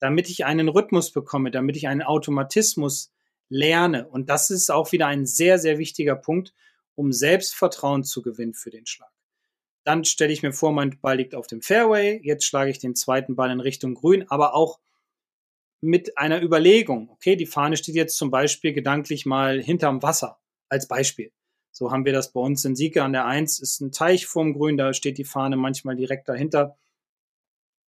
damit 0.00 0.28
ich 0.28 0.44
einen 0.44 0.68
Rhythmus 0.68 1.12
bekomme, 1.12 1.50
damit 1.50 1.76
ich 1.76 1.88
einen 1.88 2.02
Automatismus 2.02 3.12
lerne. 3.48 4.08
Und 4.08 4.28
das 4.30 4.50
ist 4.50 4.70
auch 4.70 4.92
wieder 4.92 5.06
ein 5.06 5.26
sehr, 5.26 5.58
sehr 5.58 5.78
wichtiger 5.78 6.16
Punkt, 6.16 6.52
um 6.94 7.12
Selbstvertrauen 7.12 8.04
zu 8.04 8.22
gewinnen 8.22 8.54
für 8.54 8.70
den 8.70 8.86
Schlag. 8.86 9.10
Dann 9.84 10.04
stelle 10.04 10.32
ich 10.32 10.42
mir 10.42 10.52
vor, 10.52 10.72
mein 10.72 10.98
Ball 11.00 11.16
liegt 11.16 11.34
auf 11.34 11.46
dem 11.46 11.62
Fairway. 11.62 12.20
Jetzt 12.22 12.44
schlage 12.44 12.70
ich 12.70 12.78
den 12.78 12.94
zweiten 12.94 13.34
Ball 13.34 13.50
in 13.50 13.60
Richtung 13.60 13.94
Grün, 13.94 14.26
aber 14.28 14.54
auch 14.54 14.78
mit 15.80 16.18
einer 16.18 16.42
Überlegung. 16.42 17.08
Okay, 17.10 17.36
die 17.36 17.46
Fahne 17.46 17.76
steht 17.76 17.94
jetzt 17.94 18.16
zum 18.16 18.30
Beispiel 18.30 18.72
gedanklich 18.72 19.24
mal 19.24 19.62
hinterm 19.62 20.02
Wasser 20.02 20.38
als 20.68 20.86
Beispiel. 20.86 21.32
So 21.72 21.90
haben 21.90 22.04
wir 22.04 22.12
das 22.12 22.32
bei 22.32 22.40
uns 22.40 22.64
in 22.64 22.76
Sieke 22.76 23.02
an 23.02 23.12
der 23.12 23.26
1, 23.26 23.60
ist 23.60 23.80
ein 23.80 23.92
Teich 23.92 24.26
vorm 24.26 24.52
Grün, 24.52 24.76
da 24.76 24.92
steht 24.92 25.18
die 25.18 25.24
Fahne 25.24 25.56
manchmal 25.56 25.96
direkt 25.96 26.28
dahinter. 26.28 26.76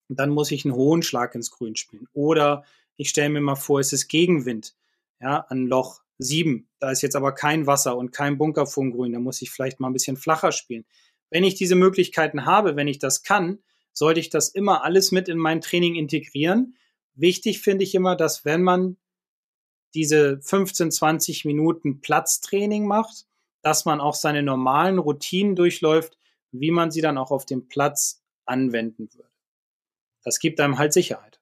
Und 0.08 0.18
dann 0.18 0.30
muss 0.30 0.50
ich 0.50 0.64
einen 0.64 0.74
hohen 0.74 1.02
Schlag 1.02 1.34
ins 1.34 1.50
Grün 1.50 1.76
spielen. 1.76 2.08
Oder 2.12 2.64
ich 2.96 3.08
stelle 3.10 3.30
mir 3.30 3.40
mal 3.40 3.56
vor, 3.56 3.80
es 3.80 3.92
ist 3.92 4.08
Gegenwind, 4.08 4.74
ja, 5.20 5.38
an 5.48 5.66
Loch 5.66 6.01
sieben. 6.22 6.68
Da 6.78 6.90
ist 6.90 7.02
jetzt 7.02 7.16
aber 7.16 7.32
kein 7.32 7.66
Wasser 7.66 7.96
und 7.96 8.12
kein 8.12 8.38
Bunker 8.38 8.66
vom 8.66 8.92
Grün. 8.92 9.12
Da 9.12 9.18
muss 9.18 9.42
ich 9.42 9.50
vielleicht 9.50 9.80
mal 9.80 9.88
ein 9.88 9.92
bisschen 9.92 10.16
flacher 10.16 10.52
spielen. 10.52 10.84
Wenn 11.30 11.44
ich 11.44 11.54
diese 11.54 11.74
Möglichkeiten 11.74 12.46
habe, 12.46 12.76
wenn 12.76 12.88
ich 12.88 12.98
das 12.98 13.22
kann, 13.22 13.58
sollte 13.92 14.20
ich 14.20 14.30
das 14.30 14.48
immer 14.48 14.84
alles 14.84 15.12
mit 15.12 15.28
in 15.28 15.38
mein 15.38 15.60
Training 15.60 15.94
integrieren. 15.94 16.76
Wichtig 17.14 17.60
finde 17.60 17.84
ich 17.84 17.94
immer, 17.94 18.16
dass 18.16 18.44
wenn 18.44 18.62
man 18.62 18.96
diese 19.94 20.40
15, 20.40 20.90
20 20.90 21.44
Minuten 21.44 22.00
Platztraining 22.00 22.86
macht, 22.86 23.26
dass 23.60 23.84
man 23.84 24.00
auch 24.00 24.14
seine 24.14 24.42
normalen 24.42 24.98
Routinen 24.98 25.54
durchläuft, 25.54 26.16
wie 26.50 26.70
man 26.70 26.90
sie 26.90 27.02
dann 27.02 27.18
auch 27.18 27.30
auf 27.30 27.44
dem 27.44 27.68
Platz 27.68 28.22
anwenden 28.46 29.12
würde. 29.14 29.30
Das 30.24 30.38
gibt 30.38 30.60
einem 30.60 30.78
halt 30.78 30.92
Sicherheit 30.92 31.41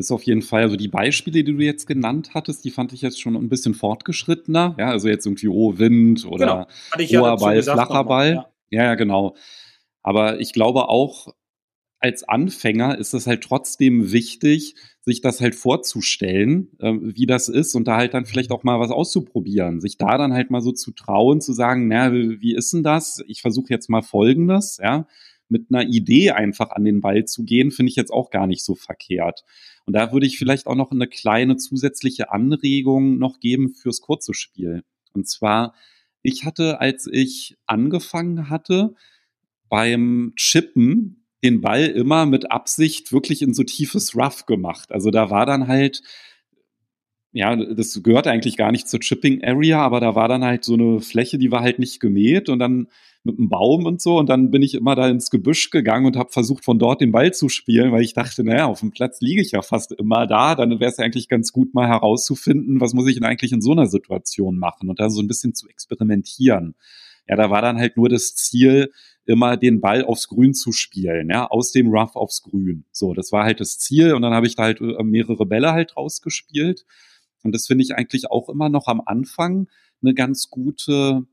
ist 0.00 0.10
auf 0.10 0.24
jeden 0.24 0.42
Fall, 0.42 0.62
also 0.62 0.76
die 0.76 0.88
Beispiele, 0.88 1.44
die 1.44 1.52
du 1.52 1.62
jetzt 1.62 1.86
genannt 1.86 2.30
hattest, 2.34 2.64
die 2.64 2.70
fand 2.70 2.92
ich 2.92 3.02
jetzt 3.02 3.20
schon 3.20 3.36
ein 3.36 3.48
bisschen 3.48 3.74
fortgeschrittener. 3.74 4.74
Ja, 4.78 4.90
also 4.90 5.08
jetzt 5.08 5.26
irgendwie, 5.26 5.48
oh, 5.48 5.78
Wind 5.78 6.26
oder 6.26 6.66
genau. 6.96 7.22
hoher 7.22 7.36
Ball, 7.36 7.62
flacher 7.62 8.04
Ball. 8.04 8.34
Ja. 8.34 8.50
ja, 8.70 8.84
ja, 8.84 8.94
genau. 8.96 9.36
Aber 10.02 10.40
ich 10.40 10.52
glaube 10.52 10.88
auch, 10.88 11.28
als 12.00 12.26
Anfänger 12.26 12.98
ist 12.98 13.12
es 13.12 13.26
halt 13.26 13.42
trotzdem 13.42 14.10
wichtig, 14.10 14.74
sich 15.02 15.20
das 15.20 15.40
halt 15.40 15.54
vorzustellen, 15.54 16.70
äh, 16.78 16.94
wie 17.00 17.26
das 17.26 17.48
ist 17.48 17.74
und 17.74 17.86
da 17.86 17.96
halt 17.96 18.14
dann 18.14 18.24
vielleicht 18.24 18.50
auch 18.50 18.64
mal 18.64 18.80
was 18.80 18.90
auszuprobieren. 18.90 19.80
Sich 19.80 19.98
da 19.98 20.16
dann 20.16 20.32
halt 20.32 20.50
mal 20.50 20.62
so 20.62 20.72
zu 20.72 20.92
trauen, 20.92 21.40
zu 21.40 21.52
sagen, 21.52 21.88
na, 21.88 22.12
wie 22.12 22.54
ist 22.54 22.72
denn 22.72 22.82
das? 22.82 23.22
Ich 23.26 23.42
versuche 23.42 23.68
jetzt 23.68 23.90
mal 23.90 24.02
Folgendes, 24.02 24.78
ja 24.82 25.06
mit 25.50 25.66
einer 25.70 25.86
Idee 25.86 26.30
einfach 26.30 26.70
an 26.70 26.84
den 26.84 27.00
Ball 27.00 27.24
zu 27.24 27.44
gehen, 27.44 27.70
finde 27.70 27.90
ich 27.90 27.96
jetzt 27.96 28.12
auch 28.12 28.30
gar 28.30 28.46
nicht 28.46 28.64
so 28.64 28.74
verkehrt. 28.74 29.44
Und 29.86 29.94
da 29.94 30.12
würde 30.12 30.26
ich 30.26 30.38
vielleicht 30.38 30.66
auch 30.66 30.74
noch 30.74 30.90
eine 30.90 31.06
kleine 31.06 31.56
zusätzliche 31.56 32.30
Anregung 32.30 33.18
noch 33.18 33.40
geben 33.40 33.74
fürs 33.74 34.00
kurze 34.00 34.34
Spiel. 34.34 34.84
Und 35.12 35.28
zwar, 35.28 35.74
ich 36.22 36.44
hatte, 36.44 36.80
als 36.80 37.08
ich 37.10 37.56
angefangen 37.66 38.48
hatte, 38.50 38.94
beim 39.68 40.32
Chippen 40.36 41.26
den 41.42 41.60
Ball 41.60 41.86
immer 41.86 42.26
mit 42.26 42.50
Absicht 42.50 43.12
wirklich 43.12 43.42
in 43.42 43.54
so 43.54 43.62
tiefes 43.62 44.14
Rough 44.14 44.46
gemacht. 44.46 44.92
Also 44.92 45.10
da 45.10 45.30
war 45.30 45.46
dann 45.46 45.68
halt 45.68 46.02
ja, 47.32 47.54
das 47.56 48.02
gehört 48.02 48.26
eigentlich 48.26 48.56
gar 48.56 48.72
nicht 48.72 48.88
zur 48.88 49.00
Chipping 49.00 49.44
Area, 49.44 49.80
aber 49.80 50.00
da 50.00 50.14
war 50.14 50.28
dann 50.28 50.44
halt 50.44 50.64
so 50.64 50.74
eine 50.74 51.00
Fläche, 51.00 51.38
die 51.38 51.52
war 51.52 51.60
halt 51.60 51.78
nicht 51.78 52.00
gemäht 52.00 52.48
und 52.48 52.58
dann 52.58 52.88
mit 53.22 53.38
einem 53.38 53.48
Baum 53.48 53.84
und 53.84 54.00
so 54.00 54.18
und 54.18 54.28
dann 54.28 54.50
bin 54.50 54.62
ich 54.62 54.74
immer 54.74 54.94
da 54.94 55.08
ins 55.08 55.30
Gebüsch 55.30 55.70
gegangen 55.70 56.06
und 56.06 56.16
habe 56.16 56.32
versucht 56.32 56.64
von 56.64 56.78
dort 56.78 57.00
den 57.00 57.12
Ball 57.12 57.32
zu 57.32 57.48
spielen, 57.48 57.92
weil 57.92 58.02
ich 58.02 58.14
dachte, 58.14 58.42
naja, 58.44 58.66
auf 58.66 58.80
dem 58.80 58.92
Platz 58.92 59.20
liege 59.20 59.42
ich 59.42 59.50
ja 59.50 59.60
fast 59.60 59.92
immer 59.92 60.26
da, 60.26 60.54
dann 60.54 60.80
wäre 60.80 60.90
es 60.90 60.96
ja 60.96 61.04
eigentlich 61.04 61.28
ganz 61.28 61.52
gut 61.52 61.74
mal 61.74 61.86
herauszufinden, 61.86 62.80
was 62.80 62.94
muss 62.94 63.08
ich 63.08 63.14
denn 63.14 63.24
eigentlich 63.24 63.52
in 63.52 63.60
so 63.60 63.72
einer 63.72 63.86
Situation 63.86 64.58
machen 64.58 64.88
und 64.88 65.00
da 65.00 65.10
so 65.10 65.20
ein 65.20 65.28
bisschen 65.28 65.54
zu 65.54 65.68
experimentieren. 65.68 66.74
Ja, 67.28 67.36
da 67.36 67.50
war 67.50 67.62
dann 67.62 67.78
halt 67.78 67.96
nur 67.96 68.08
das 68.08 68.34
Ziel, 68.34 68.90
immer 69.26 69.56
den 69.56 69.80
Ball 69.80 70.04
aufs 70.04 70.26
Grün 70.26 70.54
zu 70.54 70.72
spielen, 70.72 71.30
ja, 71.30 71.46
aus 71.46 71.72
dem 71.72 71.88
Rough 71.88 72.16
aufs 72.16 72.42
Grün. 72.42 72.84
So, 72.90 73.12
das 73.12 73.32
war 73.32 73.44
halt 73.44 73.60
das 73.60 73.78
Ziel 73.78 74.14
und 74.14 74.22
dann 74.22 74.32
habe 74.32 74.46
ich 74.46 74.56
da 74.56 74.64
halt 74.64 74.80
äh, 74.80 75.02
mehrere 75.04 75.46
Bälle 75.46 75.72
halt 75.72 75.96
rausgespielt 75.96 76.84
und 77.42 77.54
das 77.54 77.66
finde 77.66 77.84
ich 77.84 77.94
eigentlich 77.94 78.30
auch 78.30 78.48
immer 78.48 78.68
noch 78.68 78.86
am 78.86 79.02
Anfang 79.04 79.68
eine 80.02 80.14
ganz 80.14 80.50
gute 80.50 81.26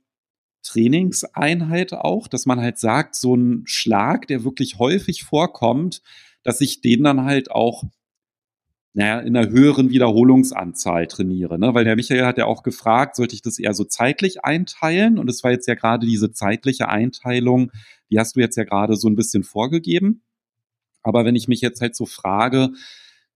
Trainingseinheit 0.67 1.93
auch, 1.93 2.27
dass 2.27 2.45
man 2.45 2.59
halt 2.59 2.77
sagt, 2.77 3.15
so 3.15 3.35
ein 3.35 3.63
Schlag, 3.65 4.27
der 4.27 4.43
wirklich 4.43 4.79
häufig 4.79 5.23
vorkommt, 5.23 6.01
dass 6.43 6.61
ich 6.61 6.81
den 6.81 7.03
dann 7.03 7.23
halt 7.23 7.51
auch 7.51 7.83
naja, 8.93 9.19
in 9.19 9.37
einer 9.37 9.49
höheren 9.49 9.91
Wiederholungsanzahl 9.91 11.05
trainiere. 11.05 11.59
Ne? 11.59 11.75
Weil 11.75 11.83
der 11.83 11.95
Michael 11.95 12.25
hat 12.25 12.39
ja 12.39 12.45
auch 12.45 12.63
gefragt, 12.63 13.15
sollte 13.15 13.35
ich 13.35 13.43
das 13.43 13.59
eher 13.59 13.75
so 13.75 13.83
zeitlich 13.83 14.43
einteilen? 14.43 15.19
Und 15.19 15.29
es 15.29 15.43
war 15.43 15.51
jetzt 15.51 15.67
ja 15.67 15.75
gerade 15.75 16.07
diese 16.07 16.31
zeitliche 16.31 16.89
Einteilung, 16.89 17.71
die 18.09 18.17
hast 18.17 18.35
du 18.35 18.39
jetzt 18.39 18.55
ja 18.55 18.63
gerade 18.63 18.95
so 18.95 19.07
ein 19.07 19.15
bisschen 19.15 19.43
vorgegeben. 19.43 20.23
Aber 21.03 21.25
wenn 21.25 21.35
ich 21.35 21.47
mich 21.47 21.61
jetzt 21.61 21.79
halt 21.79 21.95
so 21.95 22.07
frage, 22.07 22.71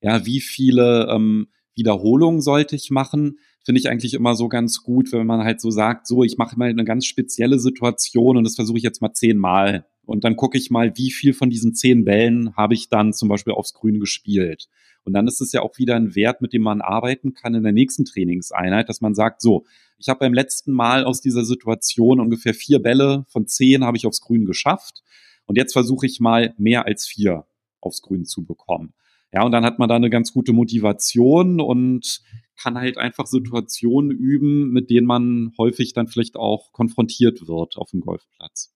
ja, 0.02 0.26
wie 0.26 0.42
viele 0.42 1.08
ähm, 1.12 1.50
Wiederholungen 1.76 2.42
sollte 2.42 2.76
ich 2.76 2.90
machen, 2.90 3.38
finde 3.64 3.80
ich 3.80 3.90
eigentlich 3.90 4.14
immer 4.14 4.36
so 4.36 4.48
ganz 4.48 4.84
gut, 4.84 5.12
wenn 5.12 5.28
man 5.28 5.44
halt 5.44 5.62
so 5.62 5.70
sagt, 5.70 6.08
so, 6.08 6.24
ich 6.24 6.38
mache 6.38 6.58
mal 6.58 6.70
eine 6.70 6.84
ganz 6.84 7.06
spezielle 7.06 7.60
Situation 7.60 8.38
und 8.38 8.44
das 8.44 8.56
versuche 8.56 8.78
ich 8.78 8.84
jetzt 8.84 9.02
mal 9.02 9.14
zehnmal. 9.14 9.86
Und 10.06 10.24
dann 10.24 10.36
gucke 10.36 10.58
ich 10.58 10.72
mal, 10.72 10.98
wie 10.98 11.12
viel 11.12 11.34
von 11.34 11.50
diesen 11.50 11.76
zehn 11.76 12.04
Bällen 12.04 12.56
habe 12.56 12.74
ich 12.74 12.90
dann 12.90 13.14
zum 13.14 13.30
Beispiel 13.30 13.54
aufs 13.54 13.74
Grün 13.74 14.00
gespielt. 14.00 14.68
Und 15.04 15.14
dann 15.14 15.28
ist 15.28 15.42
es 15.42 15.52
ja 15.52 15.62
auch 15.62 15.78
wieder 15.78 15.96
ein 15.96 16.16
Wert, 16.16 16.42
mit 16.42 16.54
dem 16.54 16.62
man 16.62 16.82
arbeiten 16.82 17.34
kann 17.34 17.56
in 17.56 17.64
der 17.64 17.72
nächsten 17.72 18.06
Trainingseinheit, 18.06 18.90
dass 18.90 19.02
man 19.02 19.16
sagt, 19.16 19.42
so, 19.42 19.66
ich 19.98 20.10
habe 20.10 20.20
beim 20.20 20.34
letzten 20.34 20.72
Mal 20.72 21.06
aus 21.06 21.22
dieser 21.22 21.46
Situation 21.46 22.20
ungefähr 22.20 22.54
vier 22.54 22.80
Bälle 22.80 23.26
von 23.30 23.48
zehn 23.48 23.84
habe 23.84 23.98
ich 23.98 24.06
aufs 24.06 24.22
Grün 24.22 24.46
geschafft. 24.46 25.04
Und 25.46 25.58
jetzt 25.58 25.74
versuche 25.74 26.06
ich 26.06 26.20
mal 26.20 26.54
mehr 26.58 26.86
als 26.86 27.06
vier 27.06 27.46
aufs 27.80 28.02
Grün 28.02 28.26
zu 28.26 28.46
bekommen. 28.46 28.94
Ja, 29.34 29.44
und 29.44 29.52
dann 29.52 29.64
hat 29.64 29.80
man 29.80 29.88
da 29.88 29.96
eine 29.96 30.10
ganz 30.10 30.34
gute 30.34 30.54
Motivation 30.54 31.62
und 31.62 32.22
kann 32.62 32.78
halt 32.78 32.98
einfach 32.98 33.28
Situationen 33.28 34.12
üben, 34.12 34.72
mit 34.72 34.90
denen 34.90 35.08
man 35.08 35.54
häufig 35.58 35.94
dann 35.94 36.08
vielleicht 36.08 36.36
auch 36.36 36.72
konfrontiert 36.72 37.48
wird 37.48 37.78
auf 37.78 37.92
dem 37.92 38.02
Golfplatz. 38.02 38.74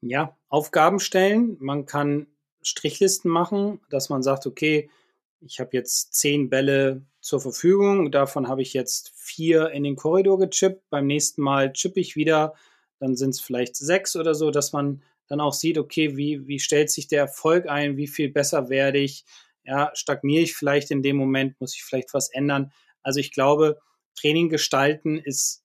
Ja, 0.00 0.36
Aufgaben 0.48 1.00
stellen. 1.00 1.56
Man 1.60 1.86
kann 1.86 2.26
Strichlisten 2.62 3.30
machen, 3.30 3.80
dass 3.90 4.08
man 4.08 4.22
sagt, 4.22 4.46
okay, 4.46 4.90
ich 5.40 5.60
habe 5.60 5.70
jetzt 5.72 6.14
zehn 6.14 6.50
Bälle 6.50 7.06
zur 7.20 7.40
Verfügung, 7.40 8.10
davon 8.10 8.48
habe 8.48 8.62
ich 8.62 8.72
jetzt 8.72 9.12
vier 9.16 9.70
in 9.70 9.84
den 9.84 9.96
Korridor 9.96 10.38
gechippt. 10.38 10.88
Beim 10.90 11.06
nächsten 11.06 11.42
Mal 11.42 11.72
chippe 11.72 12.00
ich 12.00 12.16
wieder, 12.16 12.54
dann 12.98 13.16
sind 13.16 13.30
es 13.30 13.40
vielleicht 13.40 13.76
sechs 13.76 14.16
oder 14.16 14.34
so, 14.34 14.50
dass 14.50 14.72
man 14.72 15.02
dann 15.28 15.40
auch 15.40 15.52
sieht, 15.52 15.78
okay, 15.78 16.16
wie, 16.16 16.46
wie 16.46 16.58
stellt 16.58 16.90
sich 16.90 17.06
der 17.06 17.20
Erfolg 17.20 17.68
ein, 17.68 17.96
wie 17.96 18.06
viel 18.06 18.30
besser 18.30 18.68
werde 18.70 18.98
ich, 18.98 19.24
ja, 19.64 19.90
stagniere 19.94 20.42
ich 20.42 20.56
vielleicht 20.56 20.90
in 20.90 21.02
dem 21.02 21.16
Moment, 21.16 21.60
muss 21.60 21.74
ich 21.74 21.84
vielleicht 21.84 22.14
was 22.14 22.30
ändern. 22.30 22.72
Also 23.08 23.20
ich 23.20 23.32
glaube, 23.32 23.80
Training 24.16 24.50
gestalten 24.50 25.16
ist 25.16 25.64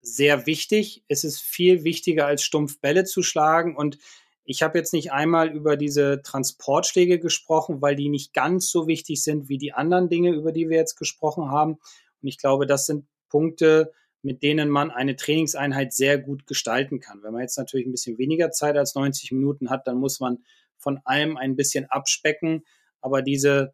sehr 0.00 0.46
wichtig. 0.46 1.04
Es 1.06 1.22
ist 1.22 1.40
viel 1.40 1.84
wichtiger, 1.84 2.26
als 2.26 2.42
stumpf 2.42 2.80
Bälle 2.80 3.04
zu 3.04 3.22
schlagen. 3.22 3.76
Und 3.76 3.98
ich 4.42 4.64
habe 4.64 4.78
jetzt 4.78 4.92
nicht 4.92 5.12
einmal 5.12 5.54
über 5.54 5.76
diese 5.76 6.22
Transportschläge 6.22 7.20
gesprochen, 7.20 7.80
weil 7.82 7.94
die 7.94 8.08
nicht 8.08 8.34
ganz 8.34 8.68
so 8.68 8.88
wichtig 8.88 9.22
sind 9.22 9.48
wie 9.48 9.58
die 9.58 9.72
anderen 9.72 10.08
Dinge, 10.08 10.32
über 10.32 10.50
die 10.50 10.68
wir 10.68 10.76
jetzt 10.76 10.96
gesprochen 10.96 11.52
haben. 11.52 11.74
Und 12.20 12.28
ich 12.28 12.36
glaube, 12.36 12.66
das 12.66 12.86
sind 12.86 13.06
Punkte, 13.28 13.92
mit 14.22 14.42
denen 14.42 14.68
man 14.68 14.90
eine 14.90 15.14
Trainingseinheit 15.14 15.92
sehr 15.92 16.18
gut 16.18 16.48
gestalten 16.48 16.98
kann. 16.98 17.22
Wenn 17.22 17.32
man 17.32 17.42
jetzt 17.42 17.58
natürlich 17.58 17.86
ein 17.86 17.92
bisschen 17.92 18.18
weniger 18.18 18.50
Zeit 18.50 18.76
als 18.76 18.96
90 18.96 19.30
Minuten 19.30 19.70
hat, 19.70 19.86
dann 19.86 19.98
muss 19.98 20.18
man 20.18 20.42
von 20.78 20.98
allem 21.04 21.36
ein 21.36 21.54
bisschen 21.54 21.84
abspecken. 21.88 22.64
Aber 23.00 23.22
diese 23.22 23.72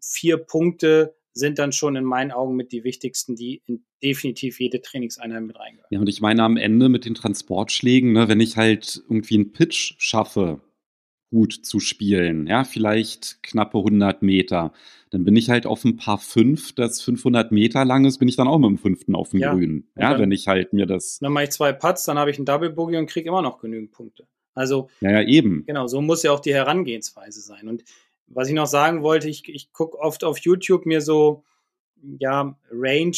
vier 0.00 0.38
Punkte 0.38 1.17
sind 1.32 1.58
dann 1.58 1.72
schon 1.72 1.96
in 1.96 2.04
meinen 2.04 2.32
Augen 2.32 2.56
mit 2.56 2.72
die 2.72 2.84
wichtigsten, 2.84 3.36
die 3.36 3.62
in 3.66 3.84
definitiv 4.02 4.60
jede 4.60 4.80
Trainingseinheit 4.80 5.42
mit 5.42 5.58
reingehören. 5.58 5.88
Ja, 5.90 6.00
und 6.00 6.08
ich 6.08 6.20
meine 6.20 6.42
am 6.42 6.56
Ende 6.56 6.88
mit 6.88 7.04
den 7.04 7.14
Transportschlägen, 7.14 8.12
ne, 8.12 8.28
wenn 8.28 8.40
ich 8.40 8.56
halt 8.56 9.02
irgendwie 9.08 9.36
einen 9.36 9.52
Pitch 9.52 9.94
schaffe, 9.98 10.60
gut 11.30 11.52
zu 11.52 11.78
spielen, 11.78 12.46
ja, 12.46 12.64
vielleicht 12.64 13.42
knappe 13.42 13.78
100 13.78 14.22
Meter, 14.22 14.72
dann 15.10 15.24
bin 15.24 15.36
ich 15.36 15.50
halt 15.50 15.66
auf 15.66 15.84
ein 15.84 15.96
paar 15.96 16.18
fünf, 16.18 16.74
das 16.74 17.02
500 17.02 17.52
Meter 17.52 17.84
lang 17.84 18.04
ist, 18.04 18.18
bin 18.18 18.28
ich 18.28 18.36
dann 18.36 18.48
auch 18.48 18.58
mit 18.58 18.68
dem 18.68 18.78
fünften 18.78 19.14
auf 19.14 19.30
dem 19.30 19.40
ja, 19.40 19.52
Grün. 19.52 19.88
Ja, 19.96 20.12
dann, 20.12 20.22
wenn 20.22 20.32
ich 20.32 20.48
halt 20.48 20.72
mir 20.72 20.86
das. 20.86 21.18
Dann 21.18 21.32
mache 21.32 21.44
ich 21.44 21.50
zwei 21.50 21.72
Putts, 21.72 22.04
dann 22.04 22.18
habe 22.18 22.30
ich 22.30 22.38
einen 22.38 22.46
Double 22.46 22.70
Bogey 22.70 22.96
und 22.96 23.06
kriege 23.06 23.28
immer 23.28 23.42
noch 23.42 23.58
genügend 23.58 23.92
Punkte. 23.92 24.26
Also. 24.54 24.88
Ja, 25.00 25.10
ja, 25.10 25.22
eben. 25.22 25.64
Genau, 25.66 25.86
so 25.86 26.00
muss 26.00 26.22
ja 26.22 26.32
auch 26.32 26.40
die 26.40 26.54
Herangehensweise 26.54 27.40
sein. 27.40 27.68
Und 27.68 27.84
was 28.28 28.48
ich 28.48 28.54
noch 28.54 28.66
sagen 28.66 29.02
wollte, 29.02 29.28
ich, 29.28 29.48
ich 29.48 29.72
gucke 29.72 29.98
oft 29.98 30.24
auf 30.24 30.38
YouTube 30.38 30.86
mir 30.86 31.00
so, 31.00 31.44
ja, 32.02 32.56
Range 32.70 33.16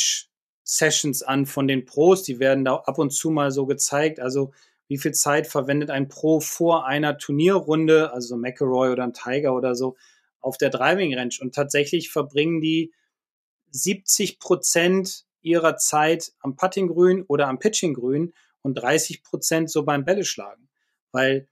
Sessions 0.65 1.23
an 1.23 1.47
von 1.47 1.67
den 1.67 1.85
Pros. 1.85 2.23
Die 2.23 2.39
werden 2.39 2.65
da 2.65 2.77
ab 2.77 2.99
und 2.99 3.11
zu 3.11 3.31
mal 3.31 3.51
so 3.51 3.67
gezeigt. 3.67 4.21
Also, 4.21 4.53
wie 4.89 4.99
viel 4.99 5.13
Zeit 5.13 5.47
verwendet 5.47 5.91
ein 5.91 6.09
Pro 6.09 6.41
vor 6.41 6.87
einer 6.87 7.19
Turnierrunde, 7.19 8.13
also 8.13 8.37
McElroy 8.37 8.91
oder 8.91 9.05
ein 9.05 9.13
Tiger 9.13 9.55
oder 9.55 9.75
so, 9.75 9.97
auf 10.41 10.59
der 10.59 10.71
Driving 10.71 11.15
Range? 11.15 11.35
Und 11.41 11.55
tatsächlich 11.55 12.11
verbringen 12.11 12.61
die 12.61 12.93
70 13.71 14.39
Prozent 14.39 15.27
ihrer 15.43 15.77
Zeit 15.77 16.33
am 16.41 16.57
Puttinggrün 16.57 17.25
oder 17.27 17.49
am 17.49 17.59
Pitchinggrün 17.59 18.35
und 18.63 18.75
30 18.75 19.23
Prozent 19.23 19.71
so 19.71 19.85
beim 19.85 20.05
Bälle 20.05 20.25
schlagen. 20.25 20.69
Weil 21.13 21.49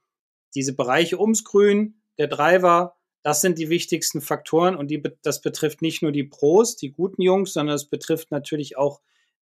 diese 0.54 0.74
Bereiche 0.74 1.20
ums 1.20 1.44
Grün, 1.44 2.00
der 2.18 2.26
Driver, 2.26 2.97
das 3.22 3.40
sind 3.40 3.58
die 3.58 3.68
wichtigsten 3.68 4.20
Faktoren 4.20 4.76
und 4.76 4.90
die, 4.90 5.02
das 5.22 5.40
betrifft 5.40 5.82
nicht 5.82 6.02
nur 6.02 6.12
die 6.12 6.24
Pros, 6.24 6.76
die 6.76 6.92
guten 6.92 7.22
Jungs, 7.22 7.52
sondern 7.52 7.76
es 7.76 7.86
betrifft 7.86 8.30
natürlich 8.30 8.76
auch 8.76 9.00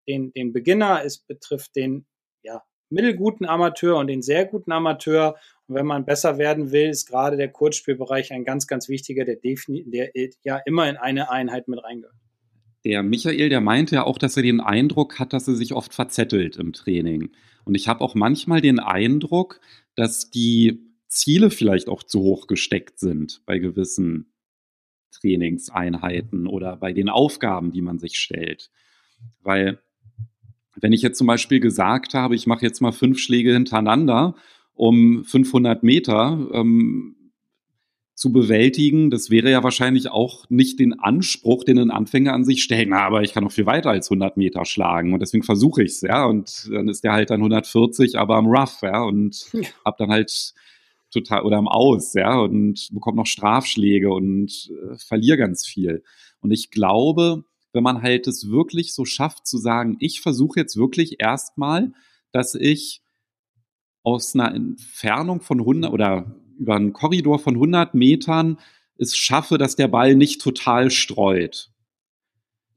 den, 0.08 0.32
den 0.32 0.52
Beginner, 0.52 1.02
es 1.04 1.18
betrifft 1.18 1.76
den 1.76 2.06
ja, 2.42 2.62
mittelguten 2.90 3.46
Amateur 3.46 3.96
und 3.98 4.06
den 4.06 4.22
sehr 4.22 4.46
guten 4.46 4.72
Amateur. 4.72 5.36
Und 5.66 5.74
wenn 5.74 5.86
man 5.86 6.04
besser 6.04 6.38
werden 6.38 6.72
will, 6.72 6.88
ist 6.88 7.06
gerade 7.06 7.36
der 7.36 7.50
Kurzspielbereich 7.50 8.32
ein 8.32 8.44
ganz, 8.44 8.66
ganz 8.66 8.88
wichtiger, 8.88 9.24
der, 9.24 9.36
der 9.36 10.10
ja 10.42 10.60
immer 10.64 10.88
in 10.88 10.96
eine 10.96 11.30
Einheit 11.30 11.68
mit 11.68 11.82
reingehört. 11.82 12.14
Der 12.84 13.02
Michael, 13.02 13.48
der 13.48 13.60
meinte 13.60 13.96
ja 13.96 14.04
auch, 14.04 14.16
dass 14.16 14.36
er 14.36 14.44
den 14.44 14.60
Eindruck 14.60 15.18
hat, 15.18 15.32
dass 15.32 15.48
er 15.48 15.56
sich 15.56 15.72
oft 15.72 15.92
verzettelt 15.92 16.56
im 16.56 16.72
Training. 16.72 17.32
Und 17.64 17.74
ich 17.74 17.88
habe 17.88 18.00
auch 18.00 18.14
manchmal 18.14 18.60
den 18.60 18.78
Eindruck, 18.78 19.60
dass 19.96 20.30
die 20.30 20.86
Ziele 21.08 21.50
vielleicht 21.50 21.88
auch 21.88 22.02
zu 22.02 22.20
hoch 22.20 22.46
gesteckt 22.46 22.98
sind 22.98 23.42
bei 23.46 23.58
gewissen 23.58 24.32
Trainingseinheiten 25.12 26.46
oder 26.46 26.76
bei 26.76 26.92
den 26.92 27.08
Aufgaben, 27.08 27.72
die 27.72 27.82
man 27.82 27.98
sich 27.98 28.18
stellt. 28.18 28.70
Weil 29.42 29.78
wenn 30.74 30.92
ich 30.92 31.02
jetzt 31.02 31.18
zum 31.18 31.26
Beispiel 31.26 31.60
gesagt 31.60 32.14
habe, 32.14 32.34
ich 32.34 32.46
mache 32.46 32.64
jetzt 32.64 32.80
mal 32.80 32.92
fünf 32.92 33.18
Schläge 33.18 33.52
hintereinander, 33.52 34.34
um 34.74 35.24
500 35.24 35.82
Meter 35.82 36.48
ähm, 36.52 37.16
zu 38.14 38.32
bewältigen, 38.32 39.10
das 39.10 39.30
wäre 39.30 39.50
ja 39.50 39.62
wahrscheinlich 39.62 40.10
auch 40.10 40.48
nicht 40.50 40.78
den 40.78 40.98
Anspruch, 40.98 41.64
den 41.64 41.78
ein 41.78 41.90
Anfänger 41.90 42.32
an 42.32 42.44
sich 42.44 42.62
stellt. 42.62 42.88
Na, 42.88 43.06
aber 43.06 43.22
ich 43.22 43.32
kann 43.32 43.44
noch 43.44 43.52
viel 43.52 43.66
weiter 43.66 43.90
als 43.90 44.10
100 44.10 44.36
Meter 44.36 44.64
schlagen 44.64 45.12
und 45.12 45.20
deswegen 45.20 45.44
versuche 45.44 45.82
ich 45.82 45.92
es, 45.92 46.00
ja. 46.02 46.24
Und 46.26 46.68
dann 46.70 46.88
ist 46.88 47.04
der 47.04 47.12
halt 47.12 47.30
dann 47.30 47.40
140, 47.40 48.18
aber 48.18 48.36
am 48.36 48.46
Rough, 48.46 48.82
ja, 48.82 49.02
und 49.02 49.48
ja. 49.52 49.62
habe 49.84 49.96
dann 49.98 50.10
halt 50.10 50.54
total 51.16 51.42
oder 51.42 51.56
am 51.56 51.68
Aus, 51.68 52.14
ja, 52.14 52.38
und 52.38 52.88
bekomme 52.92 53.16
noch 53.16 53.26
Strafschläge 53.26 54.12
und 54.12 54.70
äh, 54.70 54.96
verliere 54.98 55.38
ganz 55.38 55.66
viel. 55.66 56.02
Und 56.40 56.50
ich 56.50 56.70
glaube, 56.70 57.44
wenn 57.72 57.82
man 57.82 58.02
halt 58.02 58.26
es 58.26 58.50
wirklich 58.50 58.94
so 58.94 59.04
schafft 59.04 59.46
zu 59.46 59.58
sagen, 59.58 59.96
ich 60.00 60.20
versuche 60.20 60.60
jetzt 60.60 60.76
wirklich 60.76 61.16
erstmal, 61.20 61.92
dass 62.32 62.54
ich 62.54 63.02
aus 64.02 64.34
einer 64.34 64.54
Entfernung 64.54 65.40
von 65.40 65.60
100 65.60 65.92
oder 65.92 66.36
über 66.58 66.76
einen 66.76 66.92
Korridor 66.92 67.38
von 67.38 67.54
100 67.54 67.94
Metern 67.94 68.58
es 68.98 69.16
schaffe, 69.16 69.58
dass 69.58 69.76
der 69.76 69.88
Ball 69.88 70.14
nicht 70.14 70.40
total 70.40 70.90
streut 70.90 71.70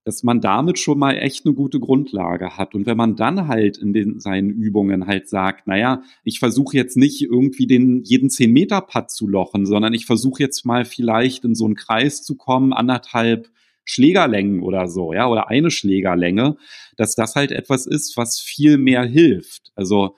dass 0.10 0.24
man 0.24 0.42
damit 0.42 0.80
schon 0.80 0.98
mal 0.98 1.12
echt 1.20 1.46
eine 1.46 1.54
gute 1.54 1.80
Grundlage 1.80 2.58
hat. 2.58 2.74
Und 2.74 2.88
wenn 2.88 2.98
man 2.98 3.16
dann 3.16 3.48
halt 3.48 3.78
in 3.78 3.94
den, 3.94 4.20
seinen 4.20 4.50
Übungen 4.50 5.06
halt 5.06 5.30
sagt, 5.30 5.68
naja, 5.68 6.02
ich 6.24 6.40
versuche 6.40 6.76
jetzt 6.76 6.98
nicht 6.98 7.22
irgendwie 7.22 7.68
den 7.68 8.02
jeden 8.04 8.32
10 8.32 8.52
Meter 8.52 8.82
Putt 8.82 9.12
zu 9.12 9.28
lochen, 9.28 9.68
sondern 9.68 9.94
ich 9.94 10.08
versuche 10.08 10.42
jetzt 10.42 10.66
mal 10.66 10.84
vielleicht 10.84 11.46
in 11.46 11.54
so 11.54 11.66
einen 11.66 11.76
Kreis 11.76 12.24
zu 12.24 12.36
kommen, 12.36 12.74
anderthalb 12.74 13.52
Schlägerlängen 13.84 14.64
oder 14.64 14.88
so, 14.88 15.14
ja, 15.14 15.28
oder 15.28 15.48
eine 15.50 15.70
Schlägerlänge, 15.70 16.58
dass 16.98 17.14
das 17.14 17.36
halt 17.36 17.52
etwas 17.52 17.86
ist, 17.86 18.18
was 18.18 18.40
viel 18.40 18.80
mehr 18.80 19.04
hilft. 19.04 19.72
Also, 19.76 20.16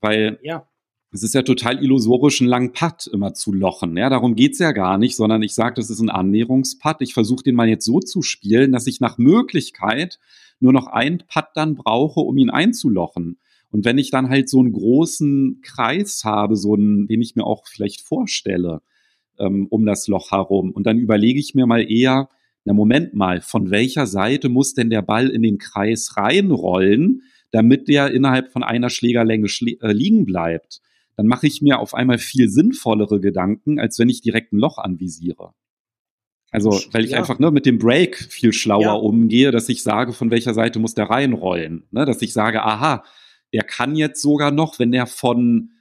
weil 0.00 0.38
ja. 0.42 0.66
Es 1.12 1.22
ist 1.22 1.34
ja 1.34 1.42
total 1.42 1.82
illusorisch, 1.82 2.40
einen 2.40 2.50
langen 2.50 2.72
Putt 2.72 3.08
immer 3.12 3.34
zu 3.34 3.52
lochen. 3.52 3.96
Ja, 3.96 4.08
darum 4.10 4.36
geht's 4.36 4.60
ja 4.60 4.72
gar 4.72 4.96
nicht, 4.96 5.16
sondern 5.16 5.42
ich 5.42 5.54
sage, 5.54 5.74
das 5.74 5.90
ist 5.90 6.00
ein 6.00 6.10
Annäherungsputt. 6.10 6.98
Ich 7.00 7.14
versuche 7.14 7.42
den 7.42 7.56
mal 7.56 7.68
jetzt 7.68 7.84
so 7.84 7.98
zu 7.98 8.22
spielen, 8.22 8.70
dass 8.70 8.86
ich 8.86 9.00
nach 9.00 9.18
Möglichkeit 9.18 10.20
nur 10.60 10.72
noch 10.72 10.86
einen 10.86 11.18
Putt 11.18 11.46
dann 11.54 11.74
brauche, 11.74 12.20
um 12.20 12.36
ihn 12.38 12.50
einzulochen. 12.50 13.38
Und 13.72 13.84
wenn 13.84 13.98
ich 13.98 14.10
dann 14.10 14.28
halt 14.28 14.48
so 14.48 14.60
einen 14.60 14.72
großen 14.72 15.60
Kreis 15.62 16.22
habe, 16.24 16.56
so 16.56 16.74
einen, 16.74 17.06
den 17.06 17.22
ich 17.22 17.34
mir 17.34 17.44
auch 17.44 17.66
vielleicht 17.66 18.02
vorstelle, 18.02 18.82
ähm, 19.38 19.66
um 19.70 19.86
das 19.86 20.06
Loch 20.06 20.30
herum, 20.30 20.70
und 20.70 20.86
dann 20.86 20.98
überlege 20.98 21.40
ich 21.40 21.54
mir 21.54 21.66
mal 21.66 21.90
eher, 21.90 22.28
na 22.64 22.72
Moment 22.72 23.14
mal, 23.14 23.40
von 23.40 23.70
welcher 23.70 24.06
Seite 24.06 24.48
muss 24.48 24.74
denn 24.74 24.90
der 24.90 25.02
Ball 25.02 25.28
in 25.28 25.42
den 25.42 25.58
Kreis 25.58 26.16
reinrollen, 26.16 27.22
damit 27.50 27.88
der 27.88 28.12
innerhalb 28.12 28.52
von 28.52 28.62
einer 28.62 28.90
Schlägerlänge 28.90 29.48
schlä 29.48 29.78
äh, 29.80 29.92
liegen 29.92 30.24
bleibt? 30.24 30.80
Dann 31.20 31.26
mache 31.26 31.46
ich 31.46 31.60
mir 31.60 31.80
auf 31.80 31.92
einmal 31.92 32.16
viel 32.16 32.48
sinnvollere 32.48 33.20
Gedanken, 33.20 33.78
als 33.78 33.98
wenn 33.98 34.08
ich 34.08 34.22
direkt 34.22 34.54
ein 34.54 34.58
Loch 34.58 34.78
anvisiere. 34.78 35.52
Also, 36.50 36.70
weil 36.92 37.04
ich 37.04 37.10
ja. 37.10 37.18
einfach 37.18 37.38
ne, 37.38 37.50
mit 37.50 37.66
dem 37.66 37.76
Break 37.76 38.16
viel 38.16 38.54
schlauer 38.54 38.82
ja. 38.82 38.92
umgehe, 38.94 39.50
dass 39.50 39.68
ich 39.68 39.82
sage, 39.82 40.14
von 40.14 40.30
welcher 40.30 40.54
Seite 40.54 40.78
muss 40.78 40.94
der 40.94 41.10
reinrollen. 41.10 41.84
Ne? 41.90 42.06
Dass 42.06 42.22
ich 42.22 42.32
sage, 42.32 42.62
aha, 42.62 43.04
der 43.52 43.64
kann 43.64 43.96
jetzt 43.96 44.22
sogar 44.22 44.50
noch, 44.50 44.78
wenn 44.78 44.92
der 44.92 45.04
von 45.04 45.72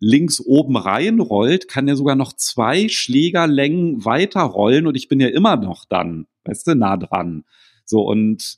links 0.00 0.40
oben 0.40 0.78
reinrollt, 0.78 1.68
kann 1.68 1.88
er 1.88 1.96
sogar 1.96 2.16
noch 2.16 2.32
zwei 2.32 2.88
Schlägerlängen 2.88 4.06
weiterrollen 4.06 4.86
und 4.86 4.96
ich 4.96 5.08
bin 5.08 5.20
ja 5.20 5.28
immer 5.28 5.56
noch 5.56 5.84
dann, 5.84 6.26
weißt 6.46 6.68
du, 6.68 6.74
nah 6.74 6.96
dran. 6.96 7.44
So, 7.84 8.00
und 8.00 8.56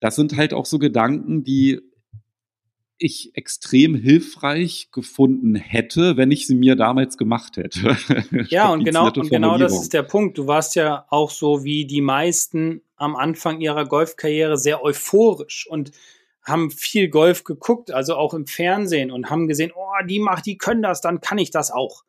das 0.00 0.16
sind 0.16 0.36
halt 0.36 0.52
auch 0.52 0.66
so 0.66 0.80
Gedanken, 0.80 1.44
die 1.44 1.80
ich 2.98 3.32
extrem 3.34 3.94
hilfreich 3.94 4.88
gefunden 4.90 5.54
hätte, 5.54 6.16
wenn 6.16 6.30
ich 6.30 6.46
sie 6.46 6.54
mir 6.54 6.76
damals 6.76 7.16
gemacht 7.16 7.56
hätte. 7.56 7.96
Ja, 8.48 8.70
und 8.70 8.84
genau, 8.84 9.06
und 9.06 9.30
genau 9.30 9.58
das 9.58 9.72
ist 9.80 9.92
der 9.92 10.02
Punkt. 10.02 10.38
Du 10.38 10.46
warst 10.46 10.74
ja 10.76 11.06
auch 11.10 11.30
so 11.30 11.64
wie 11.64 11.86
die 11.86 12.00
meisten 12.00 12.82
am 12.96 13.16
Anfang 13.16 13.60
ihrer 13.60 13.84
Golfkarriere 13.84 14.56
sehr 14.56 14.82
euphorisch 14.82 15.66
und 15.68 15.92
haben 16.42 16.70
viel 16.70 17.08
Golf 17.08 17.44
geguckt, 17.44 17.90
also 17.90 18.14
auch 18.16 18.32
im 18.32 18.46
Fernsehen 18.46 19.10
und 19.10 19.30
haben 19.30 19.48
gesehen, 19.48 19.72
oh, 19.74 20.06
die 20.08 20.20
macht, 20.20 20.46
die 20.46 20.58
können 20.58 20.82
das, 20.82 21.00
dann 21.00 21.20
kann 21.20 21.38
ich 21.38 21.50
das 21.50 21.70
auch. 21.70 22.04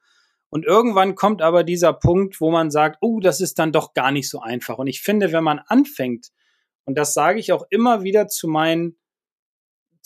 Und 0.50 0.65
irgendwann 0.65 1.15
kommt 1.15 1.41
aber 1.41 1.63
dieser 1.63 1.91
Punkt, 1.91 2.39
wo 2.39 2.52
man 2.52 2.71
sagt, 2.71 3.00
oh, 3.02 3.19
das 3.19 3.41
ist 3.41 3.60
dann 3.60 3.71
doch 3.71 3.93
gar 3.93 4.12
nicht 4.12 4.30
so 4.30 4.39
einfach. 4.39 4.78
Und 4.78 4.88
ich 4.88 5.02
finde, 5.02 5.32
wenn 5.32 5.43
man 5.43 5.60
anfängt, 5.60 6.32
und 6.86 6.97
das 6.97 7.13
sage 7.13 7.39
ich 7.39 7.52
auch 7.52 7.65
immer 7.69 8.04
wieder 8.04 8.28
zu 8.28 8.47
meinen, 8.47 8.95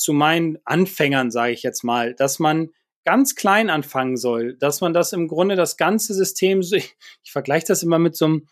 zu 0.02 0.14
meinen 0.14 0.58
Anfängern, 0.66 1.32
sage 1.32 1.54
ich 1.54 1.64
jetzt 1.64 1.84
mal, 1.84 2.14
dass 2.14 2.40
man 2.40 2.72
ganz 3.04 3.36
klein 3.36 3.70
anfangen 3.70 4.18
soll, 4.18 4.56
dass 4.56 4.82
man 4.82 4.94
das 4.94 5.14
im 5.14 5.28
Grunde 5.28 5.56
das 5.56 5.78
ganze 5.78 6.14
System, 6.14 6.62
ich, 6.72 6.96
ich 7.24 7.32
vergleiche 7.32 7.68
das 7.68 7.84
immer 7.84 8.00
mit 8.00 8.16
so 8.16 8.26
einem, 8.26 8.48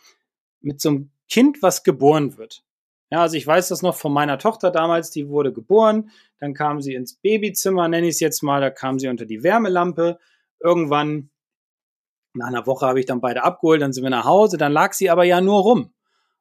mit 0.62 0.82
so 0.82 0.90
einem 0.90 1.12
Kind, 1.30 1.62
was 1.62 1.84
geboren 1.84 2.38
wird. 2.38 2.64
Ja, 3.12 3.22
also 3.22 3.38
ich 3.38 3.48
weiß 3.48 3.70
das 3.70 3.82
noch 3.82 3.96
von 3.96 4.14
meiner 4.14 4.38
Tochter 4.38 4.70
damals, 4.70 5.10
die 5.10 5.30
wurde 5.30 5.52
geboren, 5.52 6.12
dann 6.40 6.54
kam 6.54 6.82
sie 6.82 6.94
ins 6.94 7.16
Babyzimmer, 7.16 7.88
nenne 7.88 8.08
ich 8.08 8.16
es 8.16 8.20
jetzt 8.20 8.44
mal, 8.44 8.62
da 8.62 8.70
kam 8.70 9.00
sie 9.00 9.08
unter 9.08 9.26
die 9.26 9.44
Wärmelampe. 9.44 10.20
Irgendwann, 10.60 11.32
nach 12.34 12.48
einer 12.48 12.68
Woche 12.68 12.86
habe 12.86 13.00
ich 13.00 13.08
dann 13.08 13.22
beide 13.22 13.44
abgeholt, 13.44 13.82
dann 13.82 13.94
sind 13.94 14.04
wir 14.04 14.12
nach 14.12 14.26
Hause, 14.26 14.58
dann 14.58 14.72
lag 14.72 14.94
sie 14.94 15.10
aber 15.10 15.24
ja 15.24 15.42
nur 15.42 15.62
rum. 15.62 15.94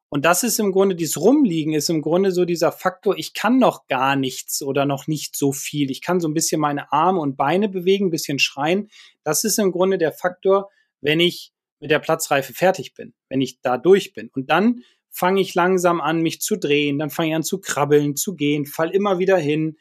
Und 0.09 0.25
das 0.25 0.43
ist 0.43 0.59
im 0.59 0.71
Grunde, 0.71 0.95
dieses 0.95 1.19
Rumliegen 1.19 1.73
ist 1.73 1.89
im 1.89 2.01
Grunde 2.01 2.31
so 2.31 2.43
dieser 2.43 2.71
Faktor, 2.71 3.17
ich 3.17 3.33
kann 3.35 3.59
noch 3.59 3.87
gar 3.87 4.15
nichts 4.15 4.63
oder 4.63 4.85
noch 4.85 5.05
nicht 5.05 5.35
so 5.35 5.51
viel. 5.51 5.91
Ich 5.91 6.01
kann 6.01 6.19
so 6.19 6.27
ein 6.27 6.33
bisschen 6.33 6.59
meine 6.59 6.91
Arme 6.91 7.19
und 7.19 7.37
Beine 7.37 7.69
bewegen, 7.69 8.07
ein 8.07 8.11
bisschen 8.11 8.39
schreien. 8.39 8.89
Das 9.23 9.43
ist 9.43 9.59
im 9.59 9.71
Grunde 9.71 9.99
der 9.99 10.11
Faktor, 10.11 10.69
wenn 10.99 11.19
ich 11.19 11.53
mit 11.79 11.91
der 11.91 11.99
Platzreife 11.99 12.53
fertig 12.53 12.95
bin, 12.95 13.13
wenn 13.29 13.39
ich 13.39 13.61
da 13.61 13.77
durch 13.77 14.13
bin. 14.13 14.29
Und 14.33 14.49
dann 14.49 14.83
fange 15.09 15.41
ich 15.41 15.53
langsam 15.53 16.01
an, 16.01 16.21
mich 16.21 16.41
zu 16.41 16.55
drehen, 16.55 16.97
dann 16.97 17.09
fange 17.09 17.29
ich 17.29 17.35
an 17.35 17.43
zu 17.43 17.59
krabbeln, 17.59 18.15
zu 18.15 18.35
gehen, 18.35 18.65
fall 18.65 18.89
immer 18.89 19.19
wieder 19.19 19.37
hin, 19.37 19.77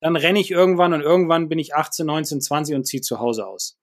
dann 0.00 0.16
renne 0.16 0.40
ich 0.40 0.50
irgendwann 0.50 0.92
und 0.92 1.00
irgendwann 1.00 1.48
bin 1.48 1.58
ich 1.58 1.74
18, 1.74 2.06
19, 2.06 2.40
20 2.40 2.74
und 2.74 2.86
ziehe 2.86 3.02
zu 3.02 3.20
Hause 3.20 3.46
aus. 3.46 3.78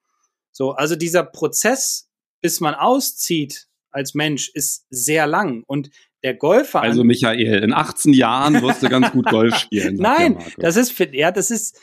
So, 0.52 0.72
also 0.72 0.96
dieser 0.96 1.24
Prozess, 1.24 2.10
bis 2.42 2.60
man 2.60 2.76
auszieht 2.76 3.69
als 3.92 4.14
Mensch, 4.14 4.50
ist 4.54 4.86
sehr 4.90 5.28
lang 5.28 5.64
und 5.68 5.90
der 6.24 6.34
Golfer. 6.34 6.82
Also 6.82 7.04
Michael, 7.04 7.64
in 7.64 7.74
18 7.74 8.14
Jahren 8.14 8.62
wirst 8.62 8.84
du 8.84 8.90
ganz 8.90 9.12
gut 9.12 9.26
Golf 9.30 9.56
spielen. 9.56 9.96
Nein, 9.96 10.38
das 10.58 10.76
ist, 10.76 10.98
ja, 11.14 11.32
das 11.32 11.50
ist, 11.50 11.80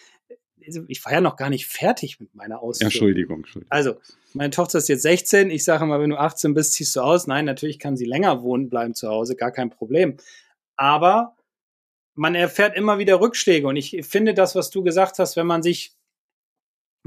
also 0.66 0.82
ich 0.88 1.04
war 1.04 1.12
ja 1.12 1.20
noch 1.20 1.36
gar 1.36 1.50
nicht 1.50 1.66
fertig 1.66 2.20
mit 2.20 2.34
meiner 2.34 2.60
Ausbildung. 2.60 2.92
Entschuldigung, 2.92 3.36
Entschuldigung. 3.38 3.70
Also, 3.70 3.94
meine 4.34 4.50
Tochter 4.50 4.78
ist 4.78 4.88
jetzt 4.88 5.02
16. 5.02 5.50
Ich 5.50 5.64
sage 5.64 5.86
mal, 5.86 6.00
wenn 6.00 6.10
du 6.10 6.18
18 6.18 6.52
bist, 6.52 6.74
ziehst 6.74 6.94
du 6.96 7.00
aus. 7.00 7.26
Nein, 7.26 7.46
natürlich 7.46 7.78
kann 7.78 7.96
sie 7.96 8.04
länger 8.04 8.42
wohnen 8.42 8.68
bleiben 8.68 8.94
zu 8.94 9.08
Hause, 9.08 9.36
gar 9.36 9.52
kein 9.52 9.70
Problem. 9.70 10.16
Aber 10.76 11.36
man 12.14 12.34
erfährt 12.34 12.76
immer 12.76 12.98
wieder 12.98 13.20
Rückschläge. 13.20 13.66
Und 13.66 13.76
ich 13.76 14.04
finde 14.06 14.34
das, 14.34 14.54
was 14.54 14.70
du 14.70 14.82
gesagt 14.82 15.18
hast, 15.18 15.36
wenn 15.36 15.46
man 15.46 15.62
sich 15.62 15.92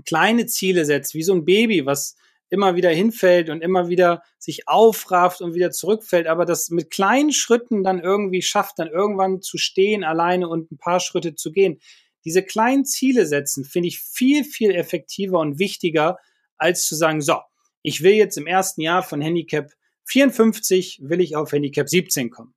kleine 0.05 0.45
Ziele 0.45 0.85
setzt, 0.85 1.13
wie 1.13 1.23
so 1.23 1.33
ein 1.33 1.45
Baby, 1.45 1.85
was 1.85 2.15
immer 2.49 2.75
wieder 2.75 2.89
hinfällt 2.89 3.49
und 3.49 3.61
immer 3.61 3.89
wieder 3.89 4.23
sich 4.37 4.67
aufrafft 4.67 5.41
und 5.41 5.53
wieder 5.53 5.71
zurückfällt, 5.71 6.27
aber 6.27 6.45
das 6.45 6.69
mit 6.69 6.89
kleinen 6.89 7.31
Schritten 7.31 7.83
dann 7.83 7.99
irgendwie 7.99 8.41
schafft, 8.41 8.79
dann 8.79 8.87
irgendwann 8.87 9.41
zu 9.41 9.57
stehen 9.57 10.03
alleine 10.03 10.47
und 10.47 10.71
ein 10.71 10.77
paar 10.77 10.99
Schritte 10.99 11.35
zu 11.35 11.51
gehen. 11.51 11.79
Diese 12.25 12.43
kleinen 12.43 12.85
Ziele 12.85 13.25
setzen 13.25 13.65
finde 13.65 13.87
ich 13.87 13.99
viel, 13.99 14.43
viel 14.43 14.71
effektiver 14.71 15.39
und 15.39 15.59
wichtiger, 15.59 16.17
als 16.57 16.85
zu 16.85 16.95
sagen, 16.95 17.21
so, 17.21 17.37
ich 17.81 18.03
will 18.03 18.13
jetzt 18.13 18.37
im 18.37 18.47
ersten 18.47 18.81
Jahr 18.81 19.03
von 19.03 19.21
Handicap 19.21 19.71
54, 20.05 20.99
will 21.03 21.21
ich 21.21 21.35
auf 21.35 21.51
Handicap 21.51 21.87
17 21.87 22.29
kommen. 22.29 22.53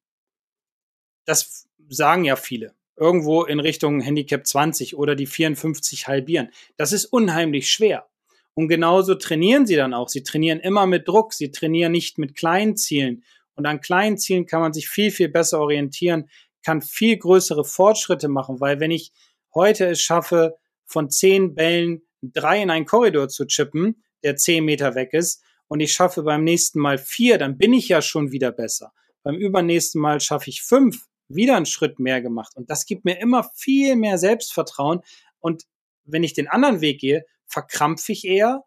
Das 1.24 1.68
sagen 1.88 2.24
ja 2.24 2.36
viele. 2.36 2.74
Irgendwo 2.96 3.44
in 3.44 3.60
Richtung 3.60 4.00
Handicap 4.00 4.46
20 4.46 4.96
oder 4.96 5.14
die 5.14 5.26
54 5.26 6.08
halbieren. 6.08 6.50
Das 6.76 6.92
ist 6.92 7.06
unheimlich 7.06 7.70
schwer. 7.70 8.08
Und 8.54 8.68
genauso 8.68 9.14
trainieren 9.14 9.66
sie 9.66 9.76
dann 9.76 9.94
auch. 9.94 10.08
Sie 10.08 10.22
trainieren 10.22 10.60
immer 10.60 10.86
mit 10.86 11.08
Druck. 11.08 11.32
Sie 11.32 11.50
trainieren 11.50 11.92
nicht 11.92 12.18
mit 12.18 12.34
kleinen 12.34 12.76
Zielen. 12.76 13.24
Und 13.54 13.66
an 13.66 13.80
kleinen 13.80 14.18
Zielen 14.18 14.46
kann 14.46 14.60
man 14.60 14.72
sich 14.72 14.88
viel, 14.88 15.10
viel 15.10 15.28
besser 15.28 15.60
orientieren, 15.60 16.28
kann 16.64 16.82
viel 16.82 17.16
größere 17.16 17.64
Fortschritte 17.64 18.28
machen, 18.28 18.60
weil 18.60 18.80
wenn 18.80 18.90
ich 18.90 19.12
heute 19.54 19.86
es 19.86 20.00
schaffe, 20.00 20.56
von 20.86 21.10
zehn 21.10 21.54
Bällen 21.54 22.02
drei 22.22 22.62
in 22.62 22.70
einen 22.70 22.86
Korridor 22.86 23.28
zu 23.28 23.46
chippen, 23.46 24.02
der 24.22 24.36
zehn 24.36 24.64
Meter 24.64 24.94
weg 24.94 25.12
ist, 25.12 25.42
und 25.68 25.80
ich 25.80 25.92
schaffe 25.92 26.22
beim 26.22 26.44
nächsten 26.44 26.80
Mal 26.80 26.98
vier, 26.98 27.38
dann 27.38 27.56
bin 27.56 27.72
ich 27.72 27.88
ja 27.88 28.02
schon 28.02 28.30
wieder 28.30 28.52
besser. 28.52 28.92
Beim 29.22 29.36
übernächsten 29.36 30.02
Mal 30.02 30.20
schaffe 30.20 30.50
ich 30.50 30.62
fünf, 30.62 31.06
wieder 31.28 31.56
einen 31.56 31.64
Schritt 31.64 31.98
mehr 31.98 32.20
gemacht. 32.20 32.54
Und 32.56 32.68
das 32.68 32.84
gibt 32.84 33.06
mir 33.06 33.18
immer 33.20 33.50
viel 33.54 33.96
mehr 33.96 34.18
Selbstvertrauen. 34.18 35.00
Und 35.40 35.64
wenn 36.04 36.24
ich 36.24 36.34
den 36.34 36.46
anderen 36.46 36.82
Weg 36.82 37.00
gehe, 37.00 37.24
verkrampfe 37.52 38.12
ich 38.12 38.24
eher. 38.26 38.64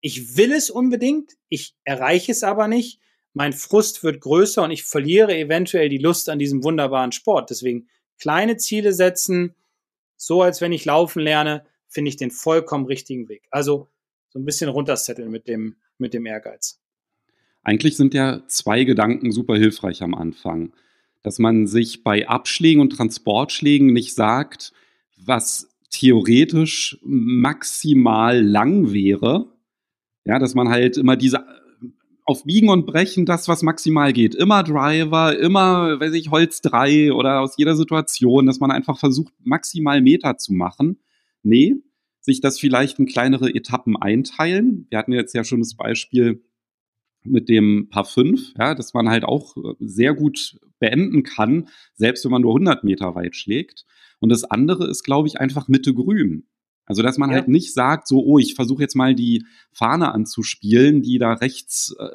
Ich 0.00 0.36
will 0.36 0.52
es 0.52 0.68
unbedingt, 0.68 1.32
ich 1.48 1.74
erreiche 1.84 2.32
es 2.32 2.42
aber 2.42 2.68
nicht. 2.68 3.00
Mein 3.32 3.52
Frust 3.52 4.04
wird 4.04 4.20
größer 4.20 4.62
und 4.62 4.70
ich 4.70 4.84
verliere 4.84 5.36
eventuell 5.36 5.88
die 5.88 5.98
Lust 5.98 6.28
an 6.28 6.38
diesem 6.38 6.62
wunderbaren 6.62 7.12
Sport. 7.12 7.50
Deswegen 7.50 7.88
kleine 8.18 8.56
Ziele 8.56 8.92
setzen, 8.92 9.54
so 10.16 10.42
als 10.42 10.60
wenn 10.60 10.72
ich 10.72 10.84
laufen 10.84 11.20
lerne, 11.20 11.64
finde 11.88 12.10
ich 12.10 12.16
den 12.16 12.30
vollkommen 12.30 12.86
richtigen 12.86 13.28
Weg. 13.28 13.46
Also 13.50 13.88
so 14.28 14.38
ein 14.38 14.44
bisschen 14.44 14.68
runtersetteln 14.68 15.30
mit 15.30 15.48
dem, 15.48 15.76
mit 15.98 16.12
dem 16.12 16.26
Ehrgeiz. 16.26 16.80
Eigentlich 17.62 17.96
sind 17.96 18.14
ja 18.14 18.42
zwei 18.46 18.84
Gedanken 18.84 19.32
super 19.32 19.56
hilfreich 19.56 20.02
am 20.02 20.14
Anfang. 20.14 20.74
Dass 21.22 21.38
man 21.38 21.66
sich 21.66 22.04
bei 22.04 22.28
Abschlägen 22.28 22.82
und 22.82 22.90
Transportschlägen 22.90 23.92
nicht 23.92 24.14
sagt, 24.14 24.72
was 25.16 25.73
theoretisch 25.94 26.98
maximal 27.02 28.42
lang 28.42 28.92
wäre. 28.92 29.52
Ja, 30.24 30.38
dass 30.38 30.54
man 30.54 30.68
halt 30.68 30.96
immer 30.96 31.16
diese 31.16 31.44
auf 32.26 32.44
Biegen 32.44 32.70
und 32.70 32.86
Brechen 32.86 33.26
das, 33.26 33.48
was 33.48 33.62
maximal 33.62 34.12
geht. 34.14 34.34
Immer 34.34 34.62
Driver, 34.62 35.38
immer, 35.38 36.00
weiß 36.00 36.14
ich, 36.14 36.30
Holz 36.30 36.62
3 36.62 37.12
oder 37.12 37.40
aus 37.40 37.56
jeder 37.58 37.76
Situation, 37.76 38.46
dass 38.46 38.60
man 38.60 38.70
einfach 38.70 38.98
versucht, 38.98 39.34
maximal 39.42 40.00
Meter 40.00 40.38
zu 40.38 40.54
machen. 40.54 40.98
Nee, 41.42 41.74
sich 42.20 42.40
das 42.40 42.58
vielleicht 42.58 42.98
in 42.98 43.04
kleinere 43.04 43.54
Etappen 43.54 43.96
einteilen. 43.98 44.86
Wir 44.88 44.98
hatten 44.98 45.12
jetzt 45.12 45.34
ja 45.34 45.44
schon 45.44 45.60
das 45.60 45.74
Beispiel 45.74 46.42
mit 47.22 47.50
dem 47.50 47.88
Paar 47.90 48.06
5, 48.06 48.54
ja, 48.58 48.74
dass 48.74 48.94
man 48.94 49.10
halt 49.10 49.24
auch 49.24 49.54
sehr 49.78 50.14
gut 50.14 50.58
beenden 50.78 51.22
kann, 51.22 51.68
selbst 51.94 52.24
wenn 52.24 52.32
man 52.32 52.42
nur 52.42 52.52
100 52.52 52.84
Meter 52.84 53.14
weit 53.14 53.36
schlägt. 53.36 53.84
Und 54.24 54.30
das 54.30 54.44
andere 54.44 54.86
ist, 54.86 55.02
glaube 55.02 55.28
ich, 55.28 55.38
einfach 55.38 55.68
Mitte 55.68 55.92
grün. 55.92 56.46
Also, 56.86 57.02
dass 57.02 57.18
man 57.18 57.28
ja. 57.28 57.36
halt 57.36 57.48
nicht 57.48 57.74
sagt, 57.74 58.08
so, 58.08 58.24
oh, 58.24 58.38
ich 58.38 58.54
versuche 58.54 58.80
jetzt 58.80 58.96
mal 58.96 59.14
die 59.14 59.44
Fahne 59.70 60.12
anzuspielen, 60.14 61.02
die 61.02 61.18
da 61.18 61.34
rechts 61.34 61.94
äh, 61.98 62.08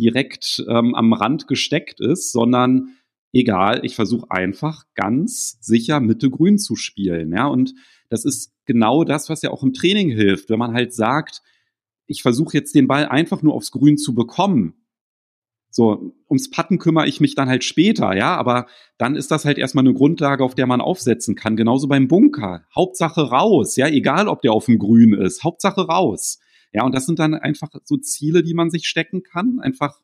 direkt 0.00 0.64
ähm, 0.68 0.96
am 0.96 1.12
Rand 1.12 1.46
gesteckt 1.46 2.00
ist, 2.00 2.32
sondern 2.32 2.96
egal, 3.32 3.84
ich 3.84 3.94
versuche 3.94 4.32
einfach 4.32 4.82
ganz 4.96 5.56
sicher 5.60 6.00
Mitte 6.00 6.28
grün 6.28 6.58
zu 6.58 6.74
spielen. 6.74 7.30
Ja, 7.30 7.46
und 7.46 7.72
das 8.08 8.24
ist 8.24 8.52
genau 8.66 9.04
das, 9.04 9.28
was 9.28 9.42
ja 9.42 9.50
auch 9.50 9.62
im 9.62 9.74
Training 9.74 10.10
hilft, 10.10 10.50
wenn 10.50 10.58
man 10.58 10.74
halt 10.74 10.92
sagt, 10.92 11.40
ich 12.08 12.22
versuche 12.22 12.56
jetzt 12.56 12.74
den 12.74 12.88
Ball 12.88 13.06
einfach 13.06 13.42
nur 13.42 13.54
aufs 13.54 13.70
Grün 13.70 13.96
zu 13.96 14.12
bekommen. 14.12 14.83
So, 15.76 16.14
ums 16.30 16.50
Patten 16.50 16.78
kümmere 16.78 17.08
ich 17.08 17.20
mich 17.20 17.34
dann 17.34 17.48
halt 17.48 17.64
später, 17.64 18.16
ja, 18.16 18.36
aber 18.36 18.68
dann 18.96 19.16
ist 19.16 19.32
das 19.32 19.44
halt 19.44 19.58
erstmal 19.58 19.84
eine 19.84 19.92
Grundlage, 19.92 20.44
auf 20.44 20.54
der 20.54 20.68
man 20.68 20.80
aufsetzen 20.80 21.34
kann. 21.34 21.56
Genauso 21.56 21.88
beim 21.88 22.06
Bunker. 22.06 22.64
Hauptsache 22.72 23.22
raus, 23.22 23.74
ja, 23.74 23.88
egal 23.88 24.28
ob 24.28 24.40
der 24.40 24.52
auf 24.52 24.66
dem 24.66 24.78
Grün 24.78 25.14
ist, 25.14 25.42
Hauptsache 25.42 25.80
raus. 25.80 26.38
Ja, 26.72 26.84
und 26.84 26.94
das 26.94 27.06
sind 27.06 27.18
dann 27.18 27.34
einfach 27.34 27.70
so 27.82 27.96
Ziele, 27.96 28.44
die 28.44 28.54
man 28.54 28.70
sich 28.70 28.86
stecken 28.86 29.24
kann, 29.24 29.58
einfach 29.58 29.98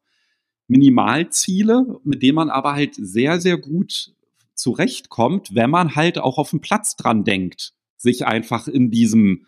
Minimalziele, 0.66 2.01
mit 2.03 2.25
denen 2.25 2.35
man 2.35 2.51
aber 2.51 2.73
halt 2.73 2.97
sehr, 2.97 3.41
sehr 3.41 3.57
gut 3.57 4.12
zurechtkommt, 4.57 5.55
wenn 5.55 5.71
man 5.71 5.95
halt 5.95 6.18
auch 6.18 6.39
auf 6.39 6.51
dem 6.51 6.61
Platz 6.61 6.97
dran 6.97 7.23
denkt, 7.23 7.75
sich 7.97 8.27
einfach 8.27 8.66
in 8.66 8.91
diesem 8.91 9.47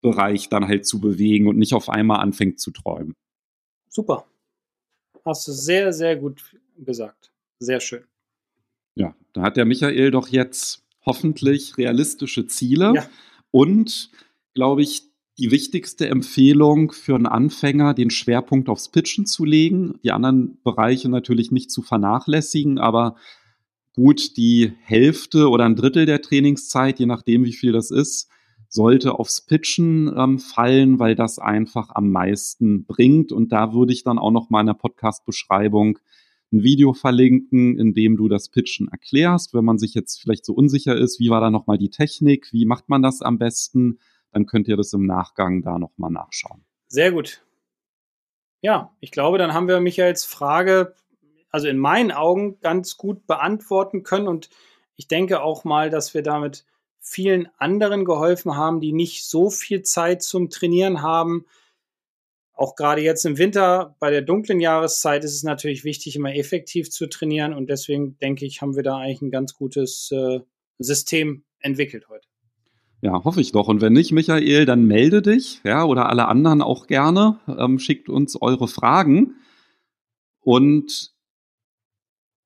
Bereich 0.00 0.48
dann 0.48 0.66
halt 0.66 0.84
zu 0.84 1.00
bewegen 1.00 1.46
und 1.46 1.58
nicht 1.58 1.74
auf 1.74 1.88
einmal 1.88 2.18
anfängt 2.18 2.58
zu 2.58 2.72
träumen. 2.72 3.14
Super. 3.88 4.26
Hast 5.24 5.48
du 5.48 5.52
sehr, 5.52 5.92
sehr 5.92 6.16
gut 6.16 6.42
gesagt. 6.76 7.32
Sehr 7.58 7.80
schön. 7.80 8.04
Ja, 8.94 9.14
da 9.32 9.42
hat 9.42 9.56
der 9.56 9.64
Michael 9.64 10.10
doch 10.10 10.28
jetzt 10.28 10.82
hoffentlich 11.04 11.76
realistische 11.78 12.46
Ziele 12.46 12.92
ja. 12.94 13.06
und, 13.50 14.10
glaube 14.54 14.82
ich, 14.82 15.02
die 15.38 15.50
wichtigste 15.50 16.08
Empfehlung 16.08 16.92
für 16.92 17.16
einen 17.16 17.26
Anfänger, 17.26 17.94
den 17.94 18.10
Schwerpunkt 18.10 18.68
aufs 18.68 18.88
Pitchen 18.88 19.26
zu 19.26 19.44
legen, 19.44 19.98
die 20.04 20.12
anderen 20.12 20.58
Bereiche 20.62 21.08
natürlich 21.08 21.50
nicht 21.50 21.70
zu 21.72 21.82
vernachlässigen, 21.82 22.78
aber 22.78 23.16
gut 23.94 24.36
die 24.36 24.72
Hälfte 24.82 25.48
oder 25.48 25.64
ein 25.64 25.76
Drittel 25.76 26.06
der 26.06 26.22
Trainingszeit, 26.22 27.00
je 27.00 27.06
nachdem 27.06 27.44
wie 27.44 27.52
viel 27.52 27.72
das 27.72 27.90
ist, 27.90 28.28
sollte 28.74 29.20
aufs 29.20 29.40
Pitchen 29.40 30.12
ähm, 30.16 30.40
fallen, 30.40 30.98
weil 30.98 31.14
das 31.14 31.38
einfach 31.38 31.90
am 31.94 32.10
meisten 32.10 32.86
bringt. 32.86 33.30
Und 33.30 33.52
da 33.52 33.72
würde 33.72 33.92
ich 33.92 34.02
dann 34.02 34.18
auch 34.18 34.32
noch 34.32 34.50
mal 34.50 34.62
in 34.62 34.66
der 34.66 34.74
Podcast-Beschreibung 34.74 36.00
ein 36.52 36.64
Video 36.64 36.92
verlinken, 36.92 37.78
in 37.78 37.94
dem 37.94 38.16
du 38.16 38.28
das 38.28 38.48
Pitchen 38.48 38.88
erklärst. 38.88 39.54
Wenn 39.54 39.64
man 39.64 39.78
sich 39.78 39.94
jetzt 39.94 40.20
vielleicht 40.20 40.44
so 40.44 40.54
unsicher 40.54 40.96
ist, 40.96 41.20
wie 41.20 41.30
war 41.30 41.40
da 41.40 41.50
noch 41.50 41.68
mal 41.68 41.78
die 41.78 41.90
Technik, 41.90 42.48
wie 42.52 42.66
macht 42.66 42.88
man 42.88 43.00
das 43.00 43.22
am 43.22 43.38
besten, 43.38 44.00
dann 44.32 44.46
könnt 44.46 44.66
ihr 44.66 44.76
das 44.76 44.92
im 44.92 45.06
Nachgang 45.06 45.62
da 45.62 45.78
noch 45.78 45.96
mal 45.96 46.10
nachschauen. 46.10 46.64
Sehr 46.88 47.12
gut. 47.12 47.44
Ja, 48.60 48.92
ich 48.98 49.12
glaube, 49.12 49.38
dann 49.38 49.54
haben 49.54 49.68
wir 49.68 49.80
Michaels 49.80 50.24
Frage, 50.24 50.94
also 51.50 51.68
in 51.68 51.78
meinen 51.78 52.10
Augen, 52.10 52.58
ganz 52.58 52.96
gut 52.96 53.24
beantworten 53.28 54.02
können. 54.02 54.26
Und 54.26 54.50
ich 54.96 55.06
denke 55.06 55.42
auch 55.42 55.62
mal, 55.62 55.90
dass 55.90 56.12
wir 56.12 56.22
damit 56.22 56.64
vielen 57.04 57.48
anderen 57.58 58.04
geholfen 58.06 58.56
haben, 58.56 58.80
die 58.80 58.92
nicht 58.92 59.26
so 59.26 59.50
viel 59.50 59.82
Zeit 59.82 60.22
zum 60.22 60.48
Trainieren 60.48 61.02
haben. 61.02 61.44
Auch 62.54 62.76
gerade 62.76 63.02
jetzt 63.02 63.26
im 63.26 63.36
Winter 63.36 63.94
bei 64.00 64.10
der 64.10 64.22
dunklen 64.22 64.58
Jahreszeit 64.58 65.22
ist 65.22 65.34
es 65.34 65.42
natürlich 65.42 65.84
wichtig, 65.84 66.16
immer 66.16 66.34
effektiv 66.34 66.90
zu 66.90 67.06
trainieren. 67.06 67.52
Und 67.52 67.68
deswegen 67.68 68.16
denke 68.18 68.46
ich, 68.46 68.62
haben 68.62 68.74
wir 68.74 68.82
da 68.82 68.96
eigentlich 68.96 69.22
ein 69.22 69.30
ganz 69.30 69.54
gutes 69.54 70.10
äh, 70.12 70.40
System 70.78 71.44
entwickelt 71.60 72.08
heute. 72.08 72.26
Ja, 73.02 73.22
hoffe 73.22 73.42
ich 73.42 73.52
doch. 73.52 73.68
Und 73.68 73.82
wenn 73.82 73.92
nicht, 73.92 74.12
Michael, 74.12 74.64
dann 74.64 74.86
melde 74.86 75.20
dich, 75.20 75.60
ja, 75.62 75.84
oder 75.84 76.08
alle 76.08 76.26
anderen 76.26 76.62
auch 76.62 76.86
gerne. 76.86 77.38
Ähm, 77.46 77.78
schickt 77.78 78.08
uns 78.08 78.40
eure 78.40 78.66
Fragen. 78.66 79.34
Und 80.40 81.13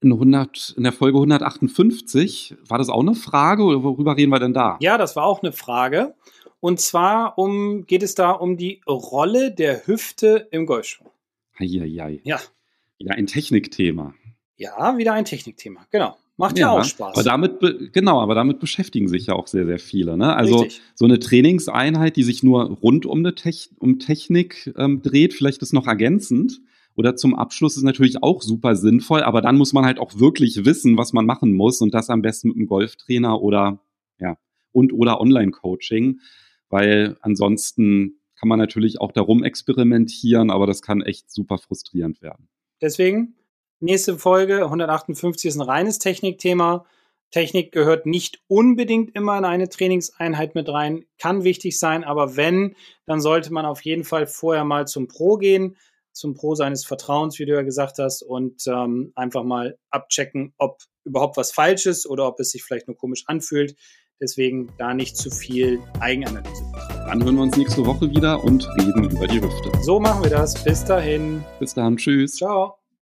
in, 0.00 0.12
100, 0.12 0.74
in 0.76 0.84
der 0.84 0.92
Folge 0.92 1.18
158 1.18 2.56
war 2.68 2.78
das 2.78 2.88
auch 2.88 3.00
eine 3.00 3.14
Frage 3.14 3.64
oder 3.64 3.82
worüber 3.82 4.16
reden 4.16 4.30
wir 4.30 4.38
denn 4.38 4.54
da? 4.54 4.76
Ja, 4.80 4.98
das 4.98 5.16
war 5.16 5.24
auch 5.24 5.42
eine 5.42 5.52
Frage. 5.52 6.14
Und 6.60 6.80
zwar 6.80 7.38
um, 7.38 7.86
geht 7.86 8.02
es 8.02 8.14
da 8.14 8.30
um 8.30 8.56
die 8.56 8.80
Rolle 8.86 9.52
der 9.52 9.86
Hüfte 9.86 10.48
im 10.50 10.66
Golfschwung. 10.66 11.08
Eieiei. 11.56 12.20
Ja. 12.24 12.40
Wieder 12.98 13.14
ein 13.14 13.26
Technikthema. 13.26 14.14
Ja, 14.56 14.98
wieder 14.98 15.12
ein 15.12 15.24
Technikthema, 15.24 15.86
genau. 15.90 16.16
Macht 16.36 16.56
ja, 16.56 16.72
ja 16.72 16.80
auch 16.80 16.84
Spaß. 16.84 17.14
Aber 17.14 17.24
damit, 17.24 17.92
genau, 17.92 18.20
aber 18.20 18.36
damit 18.36 18.60
beschäftigen 18.60 19.08
sich 19.08 19.26
ja 19.26 19.34
auch 19.34 19.48
sehr, 19.48 19.66
sehr 19.66 19.80
viele. 19.80 20.16
Ne? 20.16 20.34
Also 20.36 20.60
Richtig. 20.60 20.80
so 20.94 21.04
eine 21.04 21.18
Trainingseinheit, 21.18 22.14
die 22.14 22.22
sich 22.22 22.44
nur 22.44 22.64
rund 22.64 23.06
um, 23.06 23.18
eine 23.18 23.34
Tech 23.34 23.70
um 23.78 23.98
Technik 23.98 24.72
ähm, 24.76 25.02
dreht, 25.02 25.34
vielleicht 25.34 25.62
ist 25.62 25.72
noch 25.72 25.88
ergänzend 25.88 26.60
oder 26.98 27.14
zum 27.14 27.36
Abschluss 27.36 27.76
ist 27.76 27.84
natürlich 27.84 28.24
auch 28.24 28.42
super 28.42 28.74
sinnvoll, 28.74 29.22
aber 29.22 29.40
dann 29.40 29.56
muss 29.56 29.72
man 29.72 29.84
halt 29.84 30.00
auch 30.00 30.18
wirklich 30.18 30.64
wissen, 30.64 30.98
was 30.98 31.12
man 31.12 31.26
machen 31.26 31.54
muss 31.54 31.80
und 31.80 31.94
das 31.94 32.10
am 32.10 32.22
besten 32.22 32.48
mit 32.48 32.56
einem 32.56 32.66
Golftrainer 32.66 33.40
oder 33.40 33.78
ja 34.18 34.36
und 34.72 34.92
oder 34.92 35.20
Online-Coaching, 35.20 36.18
weil 36.70 37.16
ansonsten 37.20 38.18
kann 38.34 38.48
man 38.48 38.58
natürlich 38.58 39.00
auch 39.00 39.12
darum 39.12 39.44
experimentieren, 39.44 40.50
aber 40.50 40.66
das 40.66 40.82
kann 40.82 41.00
echt 41.00 41.30
super 41.30 41.58
frustrierend 41.58 42.20
werden. 42.20 42.48
Deswegen 42.82 43.36
nächste 43.78 44.18
Folge 44.18 44.64
158 44.64 45.50
ist 45.50 45.56
ein 45.56 45.62
reines 45.62 46.00
Technikthema. 46.00 46.84
Technik 47.30 47.70
gehört 47.70 48.06
nicht 48.06 48.40
unbedingt 48.48 49.14
immer 49.14 49.38
in 49.38 49.44
eine 49.44 49.68
Trainingseinheit 49.68 50.56
mit 50.56 50.68
rein, 50.68 51.04
kann 51.20 51.44
wichtig 51.44 51.78
sein, 51.78 52.02
aber 52.02 52.36
wenn, 52.36 52.74
dann 53.06 53.20
sollte 53.20 53.52
man 53.52 53.66
auf 53.66 53.82
jeden 53.82 54.02
Fall 54.02 54.26
vorher 54.26 54.64
mal 54.64 54.88
zum 54.88 55.06
Pro 55.06 55.36
gehen, 55.36 55.76
zum 56.18 56.34
Pro 56.34 56.54
seines 56.54 56.84
Vertrauens, 56.84 57.38
wie 57.38 57.46
du 57.46 57.54
ja 57.54 57.62
gesagt 57.62 57.98
hast, 57.98 58.22
und 58.22 58.66
ähm, 58.66 59.12
einfach 59.14 59.44
mal 59.44 59.78
abchecken, 59.90 60.52
ob 60.58 60.82
überhaupt 61.04 61.36
was 61.36 61.52
falsch 61.52 61.86
ist 61.86 62.06
oder 62.06 62.26
ob 62.26 62.40
es 62.40 62.50
sich 62.50 62.64
vielleicht 62.64 62.88
nur 62.88 62.96
komisch 62.96 63.24
anfühlt. 63.26 63.76
Deswegen 64.20 64.72
da 64.78 64.94
nicht 64.94 65.16
zu 65.16 65.30
viel 65.30 65.78
Eigenanalyse. 66.00 66.64
Dann 67.06 67.22
hören 67.22 67.36
wir 67.36 67.42
uns 67.44 67.56
nächste 67.56 67.86
Woche 67.86 68.10
wieder 68.10 68.42
und 68.42 68.68
reden 68.80 69.08
über 69.08 69.28
die 69.28 69.40
Hüfte. 69.40 69.70
So 69.82 70.00
machen 70.00 70.24
wir 70.24 70.30
das. 70.30 70.62
Bis 70.64 70.84
dahin. 70.84 71.44
Bis 71.60 71.74
dann. 71.74 71.96
Tschüss. 71.96 72.34
Ciao. 72.34 72.78